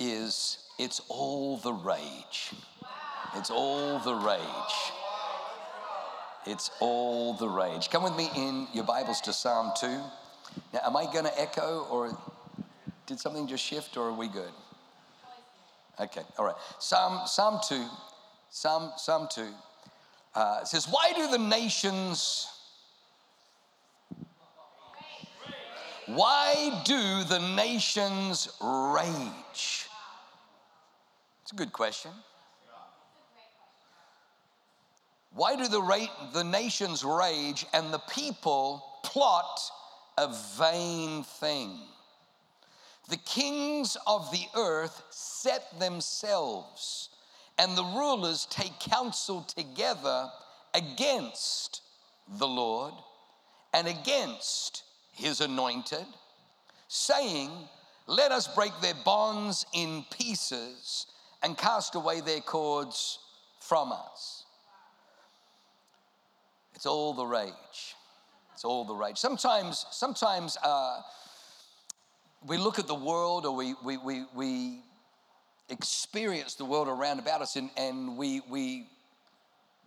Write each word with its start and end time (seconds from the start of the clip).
is 0.00 0.58
It's 0.78 1.00
All 1.08 1.58
the 1.58 1.72
Rage. 1.72 2.52
It's 3.36 3.50
All 3.50 3.98
the 4.00 4.14
Rage. 4.14 4.40
It's 6.46 6.70
All 6.80 7.34
the 7.34 7.48
Rage. 7.48 7.90
Come 7.90 8.02
with 8.02 8.16
me 8.16 8.30
in 8.34 8.66
your 8.72 8.84
Bibles 8.84 9.20
to 9.22 9.32
Psalm 9.32 9.72
2. 9.78 9.86
Now, 9.86 10.80
am 10.84 10.96
I 10.96 11.04
going 11.04 11.26
to 11.26 11.40
echo 11.40 11.86
or 11.90 12.16
did 13.06 13.20
something 13.20 13.46
just 13.46 13.62
shift 13.62 13.96
or 13.96 14.08
are 14.08 14.14
we 14.14 14.26
good? 14.26 14.50
Okay, 16.00 16.22
all 16.38 16.46
right. 16.46 16.56
Psalm, 16.78 17.26
Psalm 17.26 17.60
2, 17.68 17.86
Psalm, 18.48 18.92
Psalm 18.96 19.28
2 19.30 19.46
uh, 20.34 20.58
it 20.62 20.68
says, 20.68 20.86
Why 20.88 21.12
do 21.14 21.30
the 21.30 21.38
nations 21.38 22.46
Why 26.06 26.82
do 26.84 27.22
the 27.22 27.38
nations 27.54 28.48
rage? 28.60 29.86
It's 31.50 31.60
a 31.60 31.64
good 31.64 31.72
question. 31.72 32.12
Why 35.32 35.56
do 35.56 35.66
the, 35.66 35.82
ra- 35.82 36.30
the 36.32 36.44
nations 36.44 37.02
rage 37.02 37.66
and 37.72 37.92
the 37.92 37.98
people 37.98 38.84
plot 39.02 39.60
a 40.16 40.32
vain 40.56 41.24
thing? 41.24 41.76
The 43.08 43.16
kings 43.16 43.96
of 44.06 44.30
the 44.30 44.44
earth 44.56 45.02
set 45.10 45.76
themselves, 45.80 47.08
and 47.58 47.76
the 47.76 47.82
rulers 47.82 48.46
take 48.48 48.78
counsel 48.78 49.42
together 49.42 50.28
against 50.72 51.82
the 52.38 52.46
Lord 52.46 52.94
and 53.74 53.88
against 53.88 54.84
his 55.14 55.40
anointed, 55.40 56.06
saying, 56.86 57.50
Let 58.06 58.30
us 58.30 58.46
break 58.46 58.72
their 58.80 58.94
bonds 59.04 59.66
in 59.74 60.04
pieces 60.16 61.06
and 61.42 61.56
cast 61.56 61.94
away 61.94 62.20
their 62.20 62.40
cords 62.40 63.18
from 63.60 63.92
us. 63.92 64.44
It's 66.74 66.86
all 66.86 67.12
the 67.12 67.26
rage. 67.26 67.94
It's 68.54 68.64
all 68.64 68.84
the 68.84 68.94
rage. 68.94 69.18
Sometimes, 69.18 69.86
sometimes 69.90 70.56
uh, 70.62 71.00
we 72.46 72.56
look 72.56 72.78
at 72.78 72.86
the 72.86 72.94
world 72.94 73.46
or 73.46 73.54
we, 73.54 73.74
we, 73.84 73.96
we, 73.98 74.24
we 74.34 74.80
experience 75.68 76.54
the 76.54 76.64
world 76.64 76.88
around 76.88 77.18
about 77.18 77.42
us 77.42 77.56
and, 77.56 77.70
and 77.76 78.16
we, 78.16 78.40
we 78.48 78.86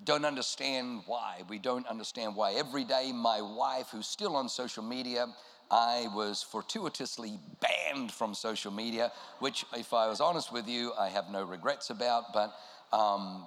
don't 0.03 0.25
understand 0.25 1.01
why. 1.05 1.41
We 1.49 1.59
don't 1.59 1.87
understand 1.87 2.35
why. 2.35 2.53
Every 2.53 2.83
day, 2.83 3.11
my 3.13 3.41
wife, 3.41 3.89
who's 3.91 4.07
still 4.07 4.35
on 4.35 4.49
social 4.49 4.83
media, 4.83 5.27
I 5.71 6.07
was 6.13 6.43
fortuitously 6.43 7.39
banned 7.59 8.11
from 8.11 8.33
social 8.33 8.71
media, 8.71 9.11
which, 9.39 9.65
if 9.75 9.93
I 9.93 10.07
was 10.07 10.21
honest 10.21 10.51
with 10.51 10.67
you, 10.67 10.93
I 10.99 11.09
have 11.09 11.29
no 11.31 11.43
regrets 11.43 11.89
about. 11.89 12.33
But, 12.33 12.53
um, 12.91 13.45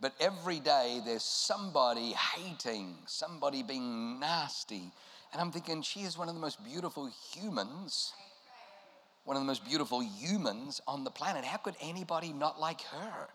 but 0.00 0.14
every 0.20 0.60
day 0.60 1.00
there's 1.04 1.22
somebody 1.22 2.12
hating, 2.12 2.96
somebody 3.06 3.62
being 3.62 4.18
nasty. 4.18 4.90
And 5.32 5.40
I'm 5.40 5.50
thinking, 5.50 5.82
she 5.82 6.00
is 6.00 6.16
one 6.18 6.28
of 6.28 6.34
the 6.34 6.40
most 6.40 6.62
beautiful 6.64 7.10
humans, 7.32 8.12
one 9.24 9.36
of 9.36 9.42
the 9.42 9.46
most 9.46 9.64
beautiful 9.64 10.02
humans 10.02 10.80
on 10.86 11.04
the 11.04 11.10
planet. 11.10 11.44
How 11.44 11.58
could 11.58 11.76
anybody 11.80 12.32
not 12.32 12.60
like 12.60 12.82
her? 12.82 13.28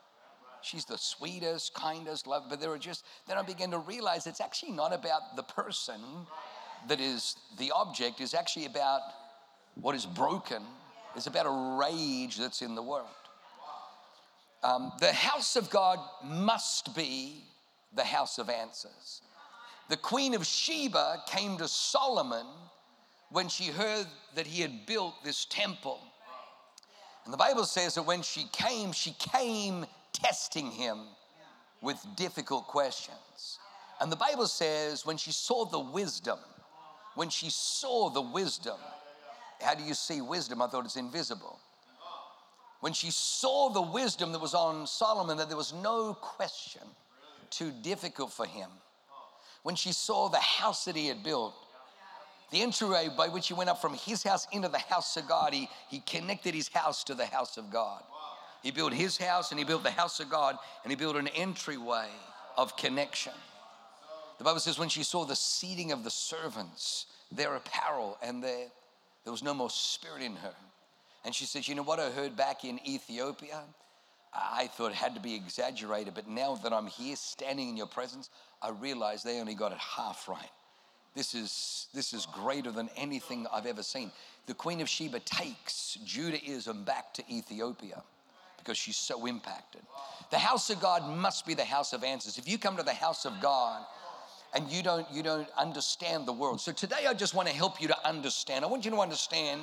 She's 0.61 0.85
the 0.85 0.97
sweetest, 0.97 1.73
kindest, 1.73 2.27
love. 2.27 2.45
But 2.49 2.59
there 2.59 2.71
are 2.71 2.77
just, 2.77 3.05
then 3.27 3.37
I 3.37 3.43
begin 3.43 3.71
to 3.71 3.77
realize 3.77 4.27
it's 4.27 4.41
actually 4.41 4.71
not 4.71 4.93
about 4.93 5.35
the 5.35 5.43
person 5.43 6.01
that 6.87 6.99
is 6.99 7.35
the 7.57 7.71
object, 7.71 8.21
is 8.21 8.33
actually 8.33 8.65
about 8.65 9.01
what 9.75 9.95
is 9.95 10.05
broken. 10.05 10.63
It's 11.15 11.27
about 11.27 11.45
a 11.45 11.77
rage 11.79 12.37
that's 12.37 12.61
in 12.61 12.75
the 12.75 12.83
world. 12.83 13.07
Um, 14.63 14.91
the 14.99 15.13
house 15.13 15.55
of 15.55 15.69
God 15.69 15.99
must 16.23 16.95
be 16.95 17.43
the 17.95 18.03
house 18.03 18.37
of 18.37 18.49
answers. 18.49 19.21
The 19.89 19.97
Queen 19.97 20.33
of 20.33 20.45
Sheba 20.45 21.23
came 21.27 21.57
to 21.57 21.67
Solomon 21.67 22.45
when 23.29 23.47
she 23.47 23.65
heard 23.65 24.07
that 24.35 24.47
he 24.47 24.61
had 24.61 24.85
built 24.85 25.23
this 25.23 25.45
temple. 25.45 25.99
And 27.25 27.33
the 27.33 27.37
Bible 27.37 27.65
says 27.65 27.95
that 27.95 28.03
when 28.03 28.21
she 28.21 28.45
came, 28.51 28.91
she 28.91 29.11
came 29.19 29.85
testing 30.13 30.71
him 30.71 30.99
with 31.81 31.97
difficult 32.15 32.67
questions. 32.67 33.59
And 33.99 34.11
the 34.11 34.15
Bible 34.15 34.47
says 34.47 35.05
when 35.05 35.17
she 35.17 35.31
saw 35.31 35.65
the 35.65 35.79
wisdom, 35.79 36.39
when 37.17 37.29
she 37.29 37.49
saw 37.49 38.09
the 38.09 38.21
wisdom, 38.21 38.77
how 39.59 39.73
do 39.73 39.83
you 39.83 39.95
see 39.95 40.21
wisdom? 40.21 40.61
I 40.61 40.67
thought 40.67 40.85
it's 40.85 40.97
invisible. 40.97 41.59
When 42.79 42.93
she 42.93 43.09
saw 43.09 43.69
the 43.69 43.81
wisdom 43.81 44.31
that 44.33 44.39
was 44.39 44.53
on 44.53 44.85
Solomon, 44.85 45.37
that 45.37 45.47
there 45.47 45.57
was 45.57 45.73
no 45.73 46.13
question 46.13 46.83
too 47.49 47.71
difficult 47.81 48.31
for 48.31 48.45
him. 48.45 48.69
When 49.63 49.75
she 49.75 49.93
saw 49.93 50.29
the 50.29 50.37
house 50.37 50.85
that 50.85 50.95
he 50.95 51.07
had 51.07 51.23
built, 51.23 51.55
the 52.51 52.61
entryway 52.61 53.09
by 53.17 53.29
which 53.29 53.47
he 53.47 53.55
went 53.55 53.71
up 53.71 53.81
from 53.81 53.95
his 53.95 54.21
house 54.21 54.47
into 54.51 54.69
the 54.69 54.77
house 54.77 55.17
of 55.17 55.27
God, 55.27 55.55
he, 55.55 55.67
he 55.89 56.01
connected 56.01 56.53
his 56.53 56.67
house 56.67 57.03
to 57.05 57.15
the 57.15 57.25
house 57.25 57.57
of 57.57 57.71
God. 57.71 58.03
He 58.61 58.69
built 58.69 58.93
his 58.93 59.17
house 59.17 59.49
and 59.49 59.57
he 59.57 59.65
built 59.65 59.83
the 59.83 59.89
house 59.89 60.19
of 60.19 60.29
God 60.29 60.57
and 60.83 60.91
he 60.91 60.95
built 60.95 61.15
an 61.15 61.29
entryway 61.29 62.09
of 62.55 62.77
connection. 62.77 63.33
The 64.37 64.43
Bible 64.43 64.59
says 64.59 64.77
when 64.77 64.89
she 64.89 65.03
saw 65.03 65.25
the 65.25 65.35
seating 65.35 65.91
of 65.91 66.03
the 66.03 66.11
servants, 66.11 67.07
their 67.31 67.55
apparel, 67.55 68.17
and 68.21 68.43
their, 68.43 68.67
there 69.23 69.31
was 69.31 69.43
no 69.43 69.53
more 69.53 69.69
spirit 69.69 70.21
in 70.21 70.35
her. 70.35 70.53
And 71.25 71.33
she 71.33 71.45
says, 71.45 71.67
You 71.67 71.75
know 71.75 71.83
what 71.83 71.99
I 71.99 72.09
heard 72.11 72.35
back 72.35 72.63
in 72.63 72.79
Ethiopia? 72.87 73.63
I 74.33 74.67
thought 74.67 74.91
it 74.91 74.95
had 74.95 75.15
to 75.15 75.21
be 75.21 75.33
exaggerated, 75.33 76.13
but 76.13 76.27
now 76.27 76.55
that 76.55 76.71
I'm 76.71 76.87
here 76.87 77.15
standing 77.15 77.69
in 77.69 77.77
your 77.77 77.87
presence, 77.87 78.29
I 78.61 78.69
realize 78.69 79.23
they 79.23 79.39
only 79.39 79.55
got 79.55 79.71
it 79.71 79.77
half 79.79 80.27
right. 80.27 80.51
This 81.15 81.33
is, 81.33 81.87
this 81.95 82.13
is 82.13 82.27
greater 82.27 82.71
than 82.71 82.89
anything 82.95 83.47
I've 83.51 83.65
ever 83.65 83.81
seen. 83.81 84.11
The 84.45 84.53
Queen 84.53 84.81
of 84.81 84.87
Sheba 84.87 85.19
takes 85.21 85.97
Judaism 86.05 86.83
back 86.83 87.13
to 87.15 87.23
Ethiopia 87.29 88.03
because 88.57 88.77
she's 88.77 88.97
so 88.97 89.25
impacted. 89.25 89.81
The 90.29 90.37
house 90.37 90.69
of 90.69 90.79
God 90.79 91.09
must 91.17 91.47
be 91.47 91.55
the 91.55 91.65
house 91.65 91.93
of 91.93 92.03
answers. 92.03 92.37
If 92.37 92.47
you 92.47 92.57
come 92.57 92.77
to 92.77 92.83
the 92.83 92.93
house 92.93 93.25
of 93.25 93.33
God, 93.41 93.83
and 94.53 94.69
you 94.69 94.83
don't 94.83 95.09
you 95.11 95.23
don't 95.23 95.47
understand 95.57 96.25
the 96.25 96.33
world. 96.33 96.61
So 96.61 96.71
today 96.71 97.05
I 97.07 97.13
just 97.13 97.33
want 97.33 97.47
to 97.47 97.53
help 97.53 97.81
you 97.81 97.87
to 97.87 98.07
understand. 98.07 98.63
I 98.63 98.67
want 98.67 98.85
you 98.85 98.91
to 98.91 98.97
understand 98.97 99.61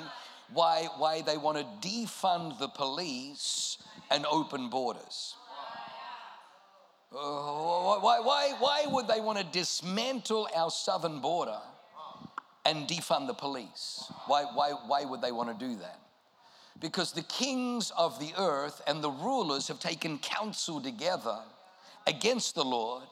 why 0.53 0.87
why 0.97 1.21
they 1.21 1.37
want 1.37 1.57
to 1.57 1.87
defund 1.87 2.59
the 2.59 2.67
police 2.67 3.77
and 4.11 4.25
open 4.25 4.69
borders. 4.69 5.35
Uh, 7.15 7.99
why, 8.01 8.19
why, 8.19 8.53
why 8.59 8.85
would 8.87 9.07
they 9.07 9.21
want 9.21 9.37
to 9.37 9.45
dismantle 9.45 10.49
our 10.53 10.69
southern 10.69 11.21
border 11.21 11.59
and 12.65 12.87
defund 12.89 13.27
the 13.27 13.33
police? 13.33 14.11
Why, 14.27 14.43
why, 14.53 14.71
why 14.85 15.05
would 15.05 15.21
they 15.21 15.31
want 15.31 15.57
to 15.57 15.65
do 15.65 15.77
that? 15.77 15.99
Because 16.81 17.13
the 17.13 17.21
kings 17.23 17.91
of 17.97 18.19
the 18.19 18.33
earth 18.37 18.81
and 18.85 19.01
the 19.01 19.11
rulers 19.11 19.69
have 19.69 19.79
taken 19.79 20.17
counsel 20.17 20.81
together 20.81 21.37
against 22.05 22.53
the 22.53 22.65
Lord, 22.65 23.03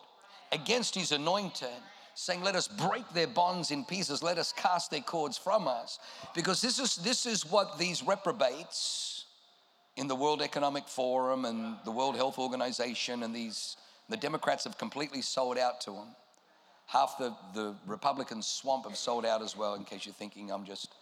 against 0.53 0.95
his 0.95 1.11
anointed, 1.11 1.67
saying, 2.15 2.41
Let 2.41 2.55
us 2.55 2.67
break 2.67 3.07
their 3.09 3.27
bonds 3.27 3.71
in 3.71 3.83
pieces, 3.83 4.23
let 4.23 4.37
us 4.37 4.53
cast 4.53 4.91
their 4.91 5.01
cords 5.01 5.37
from 5.37 5.67
us. 5.67 5.99
Because 6.33 6.61
this 6.61 6.79
is, 6.79 6.95
this 6.97 7.25
is 7.25 7.49
what 7.49 7.77
these 7.77 8.03
reprobates 8.03 9.25
in 9.97 10.07
the 10.07 10.15
World 10.15 10.41
Economic 10.41 10.87
Forum 10.87 11.45
and 11.45 11.75
the 11.85 11.91
World 11.91 12.15
Health 12.15 12.39
Organization 12.39 13.23
and 13.23 13.35
these, 13.35 13.77
the 14.09 14.17
Democrats 14.17 14.63
have 14.63 14.77
completely 14.77 15.21
sold 15.21 15.57
out 15.57 15.81
to 15.81 15.91
them. 15.91 16.07
Half 16.87 17.17
the, 17.17 17.35
the 17.53 17.75
Republican 17.87 18.41
swamp 18.41 18.85
have 18.85 18.97
sold 18.97 19.25
out 19.25 19.41
as 19.41 19.55
well, 19.55 19.75
in 19.75 19.83
case 19.83 20.05
you're 20.05 20.13
thinking 20.13 20.51
I'm 20.51 20.65
just 20.65 20.93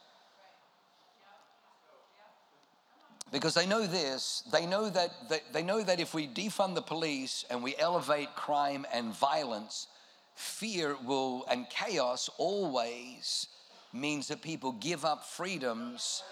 because 3.31 3.53
they 3.53 3.65
know 3.65 3.85
this 3.85 4.43
they 4.51 4.65
know 4.65 4.89
that 4.89 5.11
they 5.53 5.63
know 5.63 5.81
that 5.81 5.99
if 5.99 6.13
we 6.13 6.27
defund 6.27 6.75
the 6.75 6.81
police 6.81 7.45
and 7.49 7.63
we 7.63 7.75
elevate 7.77 8.35
crime 8.35 8.85
and 8.93 9.13
violence 9.15 9.87
fear 10.35 10.95
will 11.05 11.45
and 11.49 11.69
chaos 11.69 12.29
always 12.37 13.47
means 13.93 14.27
that 14.27 14.41
people 14.41 14.71
give 14.73 15.05
up 15.05 15.25
freedoms 15.25 16.23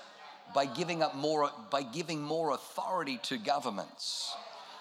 by 0.54 0.66
giving 0.66 1.04
up 1.04 1.16
more, 1.16 1.52
by 1.70 1.84
giving 1.84 2.22
more 2.22 2.52
authority 2.52 3.20
to 3.24 3.38
governments. 3.38 4.36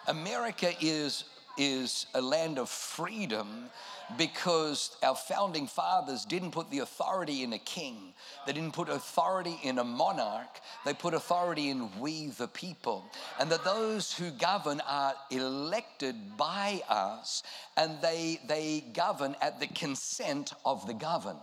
America 0.06 0.73
is, 0.81 1.25
is 1.59 2.06
a 2.15 2.20
land 2.20 2.59
of 2.59 2.69
freedom 2.69 3.69
because 4.16 4.96
our 5.02 5.14
founding 5.14 5.66
fathers 5.66 6.25
didn't 6.25 6.52
put 6.52 6.70
the 6.70 6.78
authority 6.78 7.43
in 7.43 7.52
a 7.52 7.58
king. 7.58 8.14
They 8.46 8.52
didn't 8.52 8.72
put 8.72 8.88
authority 8.88 9.58
in 9.62 9.78
a 9.78 9.84
monarch. 9.84 10.60
They 10.84 10.94
put 10.94 11.14
authority 11.14 11.69
in 11.69 11.90
we 12.00 12.28
the 12.28 12.49
people. 12.49 13.05
And 13.38 13.50
that 13.50 13.64
those 13.64 14.12
who 14.12 14.31
govern 14.31 14.81
are 14.87 15.14
elected 15.31 16.37
by 16.37 16.82
us 16.88 17.43
and 17.76 18.00
they, 18.00 18.40
they 18.49 18.84
govern 18.93 19.37
at 19.43 19.60
the 19.60 19.66
consent 19.66 20.55
of 20.64 20.87
the 20.87 20.94
governed. 20.94 21.38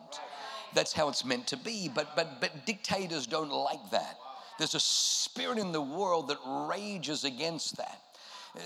That's 0.73 0.94
how 0.94 1.07
it's 1.09 1.23
meant 1.23 1.47
to 1.47 1.57
be. 1.57 1.89
But, 1.94 2.15
but, 2.15 2.41
but 2.41 2.65
dictators 2.65 3.27
don't 3.27 3.51
like 3.51 3.91
that. 3.91 4.17
There's 4.57 4.75
a 4.75 4.79
spirit 4.79 5.57
in 5.57 5.71
the 5.71 5.81
world 5.81 6.29
that 6.29 6.38
rages 6.45 7.23
against 7.23 7.77
that. 7.77 8.01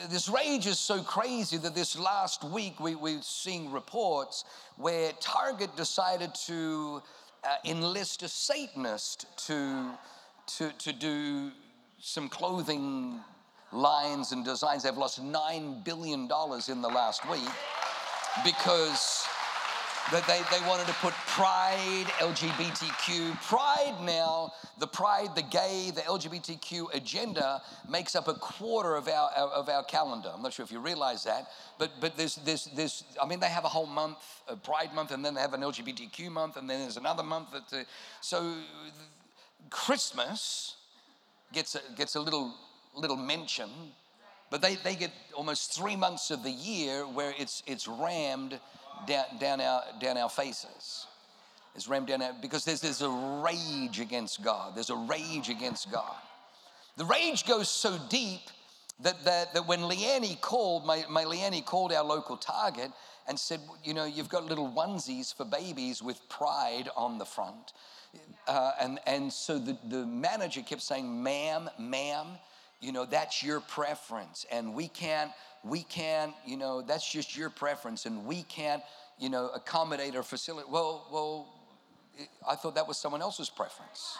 This 0.09 0.29
rage 0.29 0.67
is 0.67 0.77
so 0.77 1.01
crazy 1.01 1.57
that 1.57 1.73
this 1.73 1.97
last 1.97 2.43
week 2.43 2.79
we, 2.79 2.93
we're 2.93 3.21
seeing 3.23 3.71
reports 3.71 4.43
where 4.77 5.11
Target 5.19 5.75
decided 5.75 6.35
to 6.45 7.01
uh, 7.43 7.55
enlist 7.65 8.21
a 8.21 8.27
Satanist 8.27 9.25
to, 9.47 9.91
to, 10.57 10.71
to 10.77 10.93
do 10.93 11.51
some 11.99 12.29
clothing 12.29 13.19
lines 13.71 14.31
and 14.31 14.45
designs. 14.45 14.83
They've 14.83 14.95
lost 14.95 15.23
$9 15.23 15.83
billion 15.83 16.21
in 16.21 16.81
the 16.81 16.89
last 16.89 17.27
week 17.27 17.49
because 18.45 19.25
that 20.11 20.25
they, 20.25 20.41
they 20.51 20.65
wanted 20.67 20.87
to 20.87 20.93
put 20.93 21.13
pride, 21.27 22.05
LGBTQ. 22.17 23.39
Pride 23.43 23.95
now, 24.03 24.51
the 24.79 24.87
pride, 24.87 25.35
the 25.35 25.43
gay, 25.43 25.91
the 25.93 26.01
LGBTQ 26.01 26.93
agenda 26.95 27.61
makes 27.87 28.15
up 28.15 28.27
a 28.27 28.33
quarter 28.33 28.95
of 28.95 29.07
our, 29.07 29.29
of 29.29 29.69
our 29.69 29.83
calendar. 29.83 30.31
I'm 30.33 30.41
not 30.41 30.53
sure 30.53 30.63
if 30.63 30.71
you 30.71 30.79
realize 30.79 31.23
that, 31.25 31.47
but, 31.77 31.91
but 32.01 32.17
there's, 32.17 32.35
there's, 32.37 32.65
there's, 32.75 33.03
I 33.21 33.27
mean, 33.27 33.39
they 33.39 33.49
have 33.49 33.65
a 33.65 33.69
whole 33.69 33.85
month, 33.85 34.17
a 34.47 34.55
Pride 34.55 34.93
month, 34.95 35.11
and 35.11 35.23
then 35.23 35.35
they 35.35 35.41
have 35.41 35.53
an 35.53 35.61
LGBTQ 35.61 36.31
month, 36.31 36.57
and 36.57 36.67
then 36.67 36.79
there's 36.79 36.97
another 36.97 37.23
month. 37.23 37.49
That, 37.51 37.81
uh, 37.81 37.83
so 38.21 38.55
Christmas 39.69 40.75
gets 41.53 41.75
a, 41.75 41.81
gets 41.95 42.15
a 42.15 42.19
little, 42.19 42.55
little 42.95 43.17
mention, 43.17 43.69
but 44.49 44.63
they, 44.63 44.75
they 44.75 44.95
get 44.95 45.11
almost 45.35 45.77
three 45.77 45.95
months 45.95 46.31
of 46.31 46.43
the 46.43 46.51
year 46.51 47.03
where 47.03 47.33
it's, 47.37 47.61
it's 47.67 47.87
rammed 47.87 48.59
down, 49.07 49.25
down, 49.39 49.61
our, 49.61 49.83
down 49.99 50.17
our 50.17 50.29
faces. 50.29 51.07
It's 51.75 51.87
rammed 51.87 52.07
down 52.07 52.21
our, 52.21 52.33
because 52.41 52.65
there's, 52.65 52.81
there's 52.81 53.01
a 53.01 53.09
rage 53.09 53.99
against 53.99 54.43
God. 54.43 54.75
There's 54.75 54.89
a 54.89 54.95
rage 54.95 55.49
against 55.49 55.91
God. 55.91 56.15
The 56.97 57.05
rage 57.05 57.45
goes 57.45 57.69
so 57.69 57.97
deep 58.09 58.41
that, 59.01 59.23
that, 59.23 59.53
that 59.53 59.67
when 59.67 59.81
Leanne 59.81 60.41
called, 60.41 60.85
my, 60.85 61.05
my 61.09 61.23
Leanne 61.23 61.63
called 61.65 61.93
our 61.93 62.03
local 62.03 62.35
Target 62.35 62.91
and 63.27 63.39
said, 63.39 63.61
you 63.83 63.93
know, 63.93 64.05
you've 64.05 64.29
got 64.29 64.45
little 64.45 64.69
onesies 64.71 65.33
for 65.33 65.45
babies 65.45 66.01
with 66.01 66.19
pride 66.29 66.89
on 66.97 67.17
the 67.17 67.25
front. 67.25 67.73
Uh, 68.47 68.71
and, 68.81 68.99
and 69.05 69.31
so 69.31 69.59
the, 69.59 69.77
the 69.87 70.05
manager 70.05 70.61
kept 70.61 70.81
saying, 70.81 71.23
ma'am, 71.23 71.69
ma'am, 71.77 72.27
you 72.81 72.91
know, 72.91 73.05
that's 73.05 73.43
your 73.43 73.59
preference. 73.59 74.45
And 74.51 74.73
we 74.73 74.87
can't, 74.87 75.31
we 75.63 75.83
can't, 75.83 76.33
you 76.45 76.57
know, 76.57 76.81
that's 76.81 77.09
just 77.09 77.35
your 77.37 77.49
preference, 77.49 78.05
and 78.05 78.25
we 78.25 78.43
can't, 78.43 78.81
you 79.17 79.29
know, 79.29 79.49
accommodate 79.53 80.15
or 80.15 80.23
facilitate. 80.23 80.69
Well, 80.69 81.07
well, 81.11 81.47
I 82.47 82.55
thought 82.55 82.75
that 82.75 82.87
was 82.87 82.97
someone 82.97 83.21
else's 83.21 83.49
preference. 83.49 84.17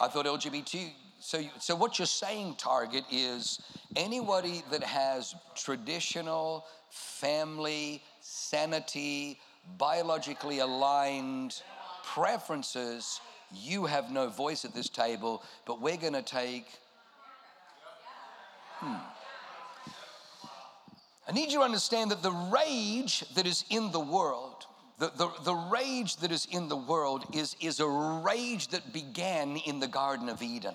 I 0.00 0.08
thought 0.08 0.26
LGBT. 0.26 0.90
So, 1.20 1.42
so 1.58 1.76
what 1.76 1.98
you're 1.98 2.06
saying, 2.06 2.54
Target, 2.56 3.04
is 3.10 3.60
anybody 3.94 4.62
that 4.70 4.82
has 4.82 5.34
traditional, 5.54 6.64
family, 6.90 8.02
sanity, 8.20 9.38
biologically 9.78 10.60
aligned 10.60 11.62
preferences, 12.04 13.20
you 13.52 13.86
have 13.86 14.10
no 14.10 14.28
voice 14.28 14.64
at 14.64 14.74
this 14.74 14.88
table, 14.88 15.42
but 15.66 15.80
we're 15.80 15.96
going 15.96 16.14
to 16.14 16.22
take. 16.22 16.66
Hmm. 18.78 18.96
I 21.28 21.32
need 21.32 21.52
you 21.52 21.58
to 21.58 21.64
understand 21.64 22.10
that 22.10 22.22
the 22.22 22.32
rage 22.32 23.24
that 23.34 23.46
is 23.46 23.64
in 23.70 23.92
the 23.92 24.00
world, 24.00 24.66
the, 24.98 25.10
the, 25.16 25.30
the 25.44 25.54
rage 25.54 26.16
that 26.16 26.32
is 26.32 26.46
in 26.50 26.68
the 26.68 26.76
world 26.76 27.24
is, 27.34 27.56
is 27.60 27.80
a 27.80 27.86
rage 27.86 28.68
that 28.68 28.92
began 28.92 29.56
in 29.58 29.80
the 29.80 29.86
Garden 29.86 30.28
of 30.28 30.42
Eden. 30.42 30.74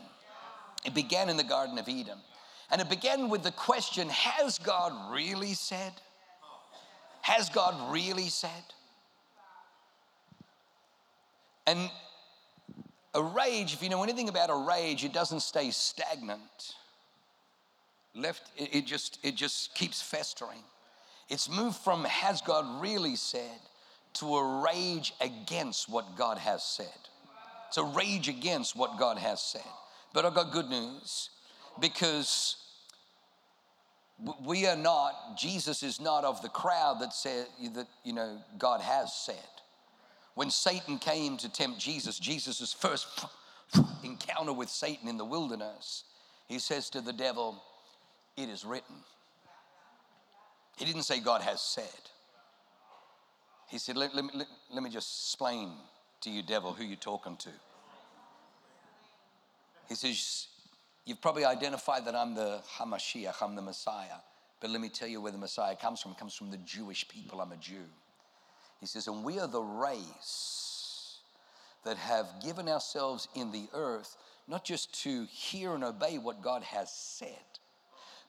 It 0.85 0.93
began 0.93 1.29
in 1.29 1.37
the 1.37 1.43
Garden 1.43 1.77
of 1.77 1.89
Eden. 1.89 2.17
And 2.71 2.81
it 2.81 2.89
began 2.89 3.29
with 3.29 3.43
the 3.43 3.51
question 3.51 4.09
Has 4.09 4.59
God 4.59 5.13
really 5.13 5.53
said? 5.53 5.93
Has 7.21 7.49
God 7.49 7.91
really 7.91 8.29
said? 8.29 8.49
And 11.67 11.89
a 13.15 13.23
rage, 13.23 13.73
if 13.73 13.81
you 13.81 13.89
know 13.89 14.03
anything 14.03 14.29
about 14.29 14.49
a 14.51 14.55
rage, 14.55 15.03
it 15.03 15.13
doesn't 15.13 15.39
stay 15.39 15.71
stagnant 15.71 16.75
left 18.15 18.49
it 18.57 18.85
just 18.85 19.19
it 19.23 19.35
just 19.35 19.75
keeps 19.75 20.01
festering. 20.01 20.63
It's 21.29 21.49
moved 21.49 21.77
from 21.77 22.03
has 22.05 22.41
god 22.41 22.81
really 22.81 23.15
said 23.15 23.59
to 24.13 24.35
a 24.37 24.61
rage 24.63 25.13
against 25.19 25.89
what 25.89 26.15
god 26.15 26.37
has 26.37 26.63
said. 26.63 26.87
It's 27.67 27.77
a 27.77 27.83
rage 27.83 28.29
against 28.29 28.75
what 28.75 28.97
god 28.97 29.17
has 29.17 29.41
said. 29.41 29.61
But 30.13 30.25
i've 30.25 30.33
got 30.33 30.51
good 30.51 30.69
news 30.69 31.29
because 31.79 32.55
we 34.45 34.65
are 34.65 34.77
not 34.77 35.37
jesus 35.37 35.83
is 35.83 35.99
not 35.99 36.23
of 36.23 36.41
the 36.41 36.47
crowd 36.47 37.01
that 37.01 37.13
said 37.13 37.47
that 37.73 37.87
you 38.03 38.13
know 38.13 38.39
god 38.57 38.81
has 38.81 39.13
said. 39.13 39.35
When 40.35 40.49
satan 40.49 40.99
came 40.99 41.37
to 41.37 41.51
tempt 41.51 41.79
jesus 41.79 42.17
jesus' 42.17 42.71
first 42.71 43.25
encounter 44.03 44.53
with 44.53 44.69
satan 44.69 45.09
in 45.09 45.17
the 45.17 45.25
wilderness 45.25 46.05
he 46.47 46.59
says 46.59 46.89
to 46.91 47.01
the 47.01 47.13
devil 47.13 47.61
it 48.37 48.49
is 48.49 48.65
written. 48.65 48.95
He 50.77 50.85
didn't 50.85 51.03
say 51.03 51.19
God 51.19 51.41
has 51.41 51.61
said. 51.61 51.83
He 53.69 53.77
said, 53.77 53.97
let, 53.97 54.13
let, 54.13 54.25
let, 54.35 54.47
let 54.73 54.83
me 54.83 54.89
just 54.89 55.23
explain 55.23 55.71
to 56.21 56.29
you, 56.29 56.43
devil, 56.43 56.73
who 56.73 56.83
you're 56.83 56.97
talking 56.97 57.37
to. 57.37 57.49
He 59.87 59.95
says, 59.95 60.47
You've 61.05 61.21
probably 61.21 61.45
identified 61.45 62.05
that 62.05 62.15
I'm 62.15 62.33
the 62.33 62.61
Hamashiach, 62.77 63.35
I'm 63.41 63.55
the 63.55 63.61
Messiah. 63.61 64.17
But 64.59 64.71
let 64.71 64.81
me 64.81 64.89
tell 64.89 65.07
you 65.07 65.21
where 65.21 65.31
the 65.31 65.37
Messiah 65.37 65.75
comes 65.75 66.01
from. 66.01 66.13
It 66.13 66.17
comes 66.17 66.33
from 66.33 66.49
the 66.49 66.57
Jewish 66.57 67.07
people. 67.07 67.41
I'm 67.41 67.51
a 67.51 67.57
Jew. 67.57 67.85
He 68.79 68.87
says, 68.87 69.07
And 69.07 69.23
we 69.23 69.39
are 69.39 69.47
the 69.47 69.61
race 69.61 71.19
that 71.83 71.97
have 71.97 72.25
given 72.43 72.67
ourselves 72.67 73.27
in 73.35 73.51
the 73.51 73.67
earth 73.73 74.17
not 74.47 74.63
just 74.63 75.03
to 75.03 75.25
hear 75.25 75.73
and 75.75 75.83
obey 75.83 76.17
what 76.17 76.41
God 76.41 76.63
has 76.63 76.91
said, 76.91 77.54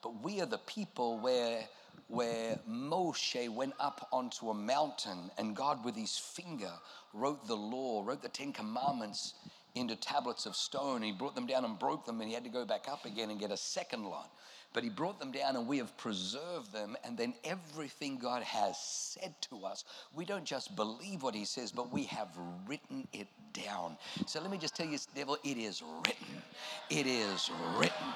but 0.07 0.23
we 0.23 0.41
are 0.41 0.47
the 0.47 0.59
people 0.59 1.19
where, 1.19 1.65
where 2.07 2.61
Moshe 2.71 3.49
went 3.49 3.73
up 3.81 4.07
onto 4.13 4.51
a 4.51 4.55
mountain 4.55 5.33
and 5.37 5.57
God, 5.57 5.85
with 5.85 5.97
his 5.97 6.17
finger, 6.17 6.71
wrote 7.13 7.49
the 7.49 7.57
law, 7.57 8.05
wrote 8.05 8.23
the 8.23 8.29
Ten 8.29 8.53
Commandments 8.53 9.35
into 9.75 9.97
tablets 9.97 10.47
of 10.47 10.55
stone. 10.55 11.03
He 11.03 11.11
brought 11.11 11.35
them 11.35 11.49
down 11.49 11.65
and 11.65 11.77
broke 11.77 12.07
them, 12.07 12.21
and 12.21 12.29
he 12.29 12.35
had 12.35 12.45
to 12.45 12.51
go 12.51 12.65
back 12.65 12.85
up 12.89 13.05
again 13.05 13.31
and 13.31 13.41
get 13.41 13.51
a 13.51 13.57
second 13.57 14.05
lot. 14.05 14.31
But 14.73 14.85
he 14.85 14.91
brought 14.91 15.19
them 15.19 15.33
down, 15.33 15.57
and 15.57 15.67
we 15.67 15.79
have 15.79 15.97
preserved 15.97 16.73
them. 16.73 16.97
And 17.03 17.19
then 17.19 17.35
everything 17.43 18.17
God 18.17 18.45
has 18.45 18.79
said 18.79 19.35
to 19.51 19.65
us, 19.65 19.83
we 20.15 20.25
don't 20.25 20.45
just 20.45 20.77
believe 20.77 21.25
what 21.25 21.35
he 21.35 21.45
says, 21.45 21.73
but 21.73 21.93
we 21.93 22.05
have 22.05 22.29
written 22.69 23.09
it 23.13 23.27
down. 23.53 23.97
So 24.27 24.41
let 24.41 24.53
me 24.53 24.59
just 24.59 24.77
tell 24.77 24.87
you, 24.87 24.99
devil, 25.17 25.37
it 25.43 25.57
is 25.57 25.83
written. 25.83 26.43
It 26.91 27.09
is 27.09 27.51
written. 27.77 28.07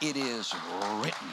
It 0.00 0.16
is 0.16 0.52
written. 1.02 1.28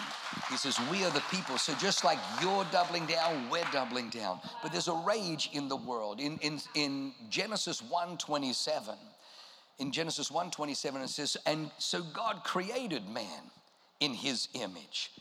He 0.49 0.57
says, 0.57 0.79
We 0.91 1.03
are 1.03 1.11
the 1.11 1.23
people. 1.31 1.57
So 1.57 1.73
just 1.75 2.03
like 2.03 2.19
you're 2.41 2.65
doubling 2.71 3.05
down, 3.05 3.49
we're 3.49 3.63
doubling 3.71 4.09
down. 4.09 4.39
But 4.61 4.71
there's 4.71 4.87
a 4.87 5.03
rage 5.07 5.49
in 5.53 5.67
the 5.67 5.75
world. 5.75 6.19
In, 6.19 6.37
in, 6.39 6.59
in 6.75 7.13
Genesis 7.29 7.81
1 7.81 8.17
27, 8.17 8.95
in 9.79 9.91
Genesis 9.91 10.29
1 10.29 10.51
27, 10.51 11.01
it 11.01 11.09
says, 11.09 11.37
And 11.45 11.71
so 11.77 12.03
God 12.03 12.43
created 12.43 13.07
man 13.09 13.51
in 13.99 14.13
his 14.13 14.47
image. 14.53 15.11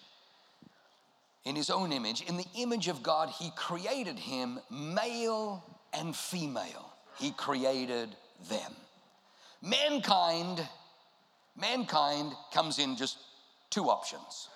In 1.44 1.56
his 1.56 1.70
own 1.70 1.92
image. 1.92 2.22
In 2.22 2.36
the 2.36 2.46
image 2.56 2.88
of 2.88 3.02
God, 3.02 3.30
he 3.30 3.50
created 3.56 4.18
him, 4.18 4.60
male 4.70 5.64
and 5.92 6.14
female. 6.14 6.92
He 7.18 7.30
created 7.32 8.14
them. 8.48 8.72
Mankind, 9.62 10.66
mankind 11.56 12.32
comes 12.52 12.78
in 12.78 12.96
just 12.96 13.18
two 13.70 13.88
options 13.88 14.48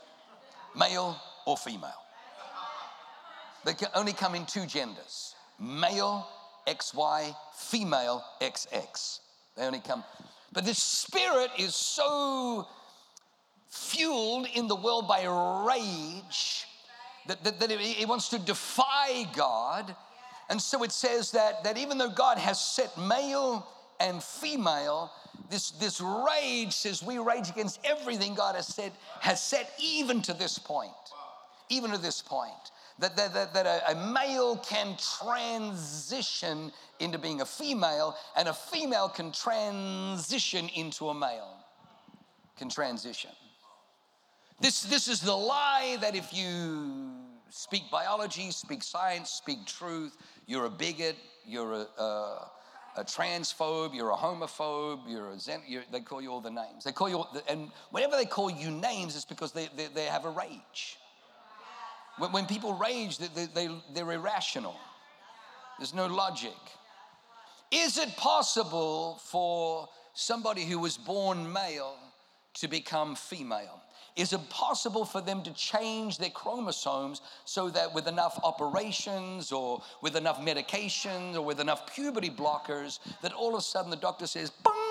male 0.76 1.16
or 1.46 1.56
female. 1.56 2.02
They 3.64 3.74
can 3.74 3.88
only 3.94 4.12
come 4.12 4.34
in 4.34 4.44
two 4.46 4.66
genders 4.66 5.34
male, 5.58 6.26
XY, 6.66 7.34
female, 7.54 8.24
XX. 8.40 9.20
They 9.56 9.62
only 9.64 9.80
come. 9.80 10.04
But 10.52 10.64
this 10.64 10.82
spirit 10.82 11.50
is 11.58 11.74
so 11.74 12.66
fueled 13.68 14.46
in 14.54 14.68
the 14.68 14.76
world 14.76 15.08
by 15.08 15.24
rage 15.66 16.66
that, 17.26 17.42
that, 17.44 17.60
that 17.60 17.70
it, 17.70 17.80
it 17.80 18.08
wants 18.08 18.28
to 18.30 18.38
defy 18.38 19.24
God. 19.34 19.94
And 20.48 20.60
so 20.60 20.82
it 20.82 20.92
says 20.92 21.30
that, 21.32 21.64
that 21.64 21.78
even 21.78 21.98
though 21.98 22.10
God 22.10 22.38
has 22.38 22.60
set 22.60 22.96
male 22.98 23.66
and 23.98 24.22
female, 24.22 25.10
this, 25.50 25.70
this 25.72 26.00
rage 26.00 26.72
says 26.72 27.02
we 27.02 27.18
rage 27.18 27.50
against 27.50 27.80
everything 27.84 28.34
God 28.34 28.54
has 28.54 28.66
said, 28.66 28.92
has 29.20 29.42
said 29.42 29.66
even 29.82 30.22
to 30.22 30.32
this 30.34 30.58
point. 30.58 30.92
Even 31.68 31.90
to 31.90 31.98
this 31.98 32.22
point. 32.22 32.52
That, 32.98 33.16
that, 33.16 33.34
that, 33.34 33.54
that 33.54 33.66
a, 33.66 33.92
a 33.92 34.12
male 34.12 34.56
can 34.56 34.96
transition 35.18 36.72
into 37.00 37.18
being 37.18 37.40
a 37.40 37.46
female, 37.46 38.16
and 38.36 38.48
a 38.48 38.54
female 38.54 39.08
can 39.08 39.32
transition 39.32 40.68
into 40.74 41.08
a 41.08 41.14
male. 41.14 41.56
Can 42.56 42.68
transition. 42.68 43.30
This, 44.60 44.82
this 44.82 45.08
is 45.08 45.20
the 45.20 45.34
lie 45.34 45.98
that 46.00 46.14
if 46.14 46.32
you 46.32 47.10
speak 47.50 47.90
biology, 47.90 48.50
speak 48.50 48.82
science, 48.82 49.30
speak 49.30 49.66
truth, 49.66 50.16
you're 50.46 50.66
a 50.66 50.70
bigot, 50.70 51.16
you're 51.44 51.72
a, 51.72 52.02
a, 52.02 52.50
a 52.96 53.04
transphobe, 53.04 53.94
you're 53.94 54.10
a 54.10 54.16
homophobe, 54.16 55.00
you're 55.08 55.30
a 55.30 55.38
zen, 55.38 55.62
you're, 55.66 55.82
they 55.90 56.00
call 56.00 56.22
you 56.22 56.30
all 56.30 56.40
the 56.40 56.50
names. 56.50 56.84
They 56.84 56.92
call 56.92 57.08
you, 57.08 57.18
all, 57.18 57.36
and 57.48 57.70
whenever 57.90 58.16
they 58.16 58.24
call 58.24 58.50
you 58.50 58.70
names, 58.70 59.16
it's 59.16 59.24
because 59.24 59.52
they, 59.52 59.68
they, 59.76 59.86
they 59.86 60.04
have 60.04 60.24
a 60.24 60.30
rage. 60.30 60.98
When, 62.18 62.32
when 62.32 62.46
people 62.46 62.74
rage, 62.74 63.18
they, 63.18 63.46
they, 63.46 63.68
they're 63.92 64.12
irrational. 64.12 64.76
There's 65.78 65.94
no 65.94 66.06
logic. 66.06 66.52
Is 67.70 67.98
it 67.98 68.16
possible 68.16 69.18
for 69.24 69.88
somebody 70.14 70.64
who 70.64 70.78
was 70.78 70.96
born 70.96 71.52
male 71.52 71.96
to 72.54 72.68
become 72.68 73.16
female? 73.16 73.80
Is 74.16 74.32
it 74.32 74.48
possible 74.48 75.04
for 75.04 75.20
them 75.20 75.42
to 75.42 75.52
change 75.52 76.18
their 76.18 76.30
chromosomes 76.30 77.20
so 77.44 77.68
that 77.70 77.92
with 77.94 78.06
enough 78.06 78.38
operations 78.44 79.50
or 79.50 79.82
with 80.02 80.14
enough 80.14 80.40
medications 80.40 81.34
or 81.34 81.42
with 81.42 81.58
enough 81.58 81.92
puberty 81.92 82.30
blockers 82.30 83.00
that 83.22 83.32
all 83.32 83.54
of 83.54 83.58
a 83.58 83.62
sudden 83.62 83.90
the 83.90 83.96
doctor 83.96 84.26
says, 84.26 84.50
Bong! 84.50 84.84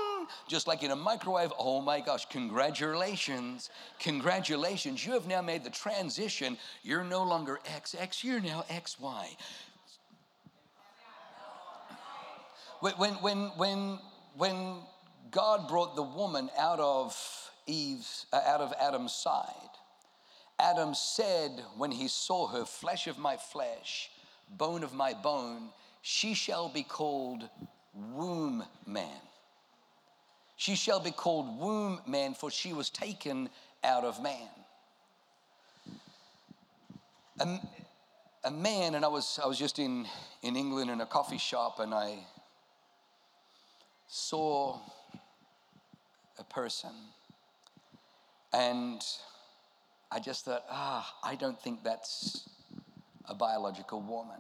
just 0.48 0.68
like 0.68 0.84
in 0.84 0.92
a 0.92 0.96
microwave, 0.96 1.52
oh 1.58 1.82
my 1.82 2.00
gosh, 2.00 2.26
congratulations, 2.30 3.70
congratulations, 4.00 5.06
you 5.06 5.14
have 5.14 5.28
now 5.28 5.42
made 5.42 5.64
the 5.64 5.70
transition. 5.70 6.58
You're 6.82 7.04
no 7.04 7.24
longer 7.24 7.60
XX, 7.66 8.24
you're 8.24 8.42
now 8.42 8.66
XY. 8.70 9.36
When, 12.82 13.14
when, 13.14 13.38
when, 13.56 14.00
when 14.36 14.76
God 15.32 15.70
brought 15.70 15.96
the 15.96 16.04
woman 16.04 16.50
out 16.58 16.80
of 16.80 17.52
Eve's, 17.66 18.26
uh, 18.34 18.42
out 18.46 18.62
of 18.62 18.74
Adam's 18.80 19.14
side. 19.14 19.70
Adam 20.60 20.94
said 20.94 21.64
when 21.78 21.92
he 21.92 22.08
saw 22.08 22.48
her, 22.48 22.66
flesh 22.66 23.08
of 23.08 23.18
my 23.18 23.38
flesh, 23.38 24.12
bone 24.50 24.84
of 24.84 24.94
my 24.94 25.14
bone, 25.14 25.70
she 26.02 26.34
shall 26.34 26.70
be 26.70 26.84
called 26.84 27.50
womb 27.94 28.64
man. 28.86 29.22
She 30.56 30.76
shall 30.76 31.00
be 31.00 31.12
called 31.12 31.60
womb 31.60 32.00
man, 32.08 32.34
for 32.34 32.52
she 32.52 32.74
was 32.74 32.90
taken 32.90 33.50
out 33.84 34.04
of 34.04 34.22
man. 34.22 34.50
A, 37.40 37.60
a 38.46 38.52
man, 38.52 38.96
and 38.96 39.04
I 39.04 39.08
was, 39.08 39.40
I 39.44 39.48
was 39.48 39.58
just 39.58 39.80
in, 39.80 40.06
in 40.42 40.56
England 40.56 40.92
in 40.92 41.02
a 41.02 41.06
coffee 41.06 41.38
shop, 41.38 41.80
and 41.80 41.94
I 41.94 42.20
saw 44.08 44.80
a 46.38 46.44
person 46.44 46.92
and 48.54 49.04
I 50.12 50.20
just 50.20 50.46
thought, 50.46 50.64
ah, 50.70 51.12
I 51.24 51.36
don't 51.36 51.60
think 51.60 51.84
that's 51.84 52.48
a 53.26 53.34
biological 53.34 54.02
woman. 54.02 54.40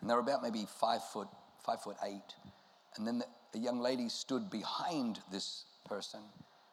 And 0.00 0.10
they 0.10 0.14
were 0.14 0.20
about 0.20 0.42
maybe 0.42 0.66
five 0.78 1.02
foot, 1.02 1.28
five 1.64 1.80
foot 1.80 1.96
eight. 2.04 2.34
And 2.96 3.06
then 3.06 3.18
the, 3.18 3.26
a 3.54 3.58
young 3.58 3.80
lady 3.80 4.08
stood 4.08 4.50
behind 4.50 5.20
this 5.32 5.64
person, 5.88 6.20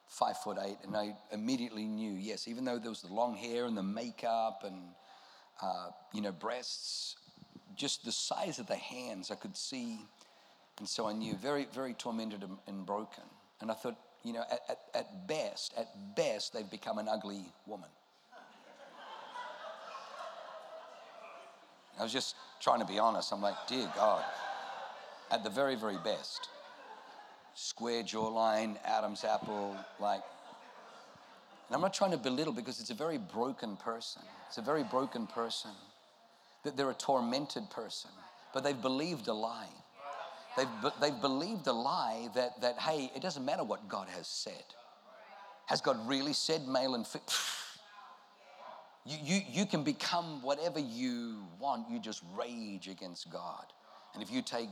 five 0.08 0.38
foot 0.38 0.58
eight, 0.62 0.78
and 0.84 0.96
I 0.96 1.16
immediately 1.32 1.86
knew, 1.86 2.14
yes, 2.14 2.48
even 2.48 2.66
though 2.66 2.80
there 2.80 2.90
was 2.90 3.02
the 3.02 3.14
long 3.14 3.36
hair 3.36 3.66
and 3.66 3.78
the 3.78 3.84
makeup 3.84 4.64
and, 4.66 4.76
uh, 5.62 5.90
you 6.14 6.22
know, 6.22 6.32
breasts, 6.32 7.16
just 7.76 8.04
the 8.04 8.12
size 8.12 8.60
of 8.60 8.68
the 8.68 8.76
hands 8.76 9.32
I 9.32 9.36
could 9.36 9.56
see. 9.56 10.00
And 10.80 10.88
so 10.88 11.08
I 11.08 11.14
knew, 11.14 11.36
very, 11.36 11.68
very 11.74 11.94
tormented 11.94 12.44
and, 12.44 12.58
and 12.68 12.86
broken. 12.86 13.24
And 13.62 13.72
I 13.72 13.74
thought, 13.74 13.98
you 14.24 14.34
know, 14.34 14.44
at, 14.50 14.60
at, 14.70 14.80
at 14.94 15.28
best, 15.28 15.74
at 15.78 16.16
best, 16.16 16.54
they've 16.54 16.70
become 16.70 16.98
an 16.98 17.08
ugly 17.08 17.46
woman. 17.68 17.90
I 22.00 22.04
was 22.04 22.12
just 22.12 22.36
trying 22.60 22.80
to 22.80 22.86
be 22.86 22.98
honest. 22.98 23.32
I'm 23.32 23.42
like, 23.42 23.56
dear 23.68 23.92
God, 23.96 24.24
at 25.30 25.44
the 25.44 25.50
very, 25.50 25.76
very 25.76 25.98
best, 26.04 26.50
square 27.54 28.04
jawline, 28.04 28.78
Adam's 28.86 29.24
apple, 29.24 29.76
like. 30.00 30.22
And 31.68 31.76
I'm 31.76 31.82
not 31.82 31.94
trying 31.94 32.12
to 32.12 32.18
belittle 32.18 32.54
because 32.54 32.80
it's 32.80 32.90
a 32.90 32.96
very 32.96 33.18
broken 33.18 33.78
person. 33.78 34.22
It's 34.48 34.58
a 34.58 34.62
very 34.62 34.84
broken 34.84 35.28
person. 35.28 35.72
That 36.64 36.78
they're 36.78 36.90
a 36.90 36.96
tormented 36.96 37.70
person, 37.70 38.12
but 38.54 38.64
they've 38.64 38.82
believed 38.82 39.28
a 39.28 39.34
lie. 39.34 39.68
They've, 40.56 40.68
they've 41.02 41.22
believed 41.22 41.66
the 41.66 41.74
lie 41.74 42.30
that, 42.36 42.62
that, 42.62 42.78
hey, 42.80 43.12
it 43.16 43.22
doesn't 43.22 43.44
matter 43.44 43.64
what 43.64 43.88
God 43.88 44.08
has 44.10 44.28
said. 44.28 44.64
Has 45.66 45.82
God 45.82 45.98
really 46.08 46.34
said 46.34 46.68
male 46.68 46.96
and 46.96 47.06
female? 47.06 47.26
You, 49.06 49.18
you, 49.22 49.42
you 49.52 49.66
can 49.66 49.84
become 49.84 50.42
whatever 50.42 50.80
you 50.80 51.44
want, 51.60 51.90
you 51.92 52.00
just 52.00 52.24
rage 52.40 52.88
against 52.88 53.30
God. 53.30 53.66
And 54.14 54.24
if 54.24 54.32
you 54.32 54.42
take 54.42 54.70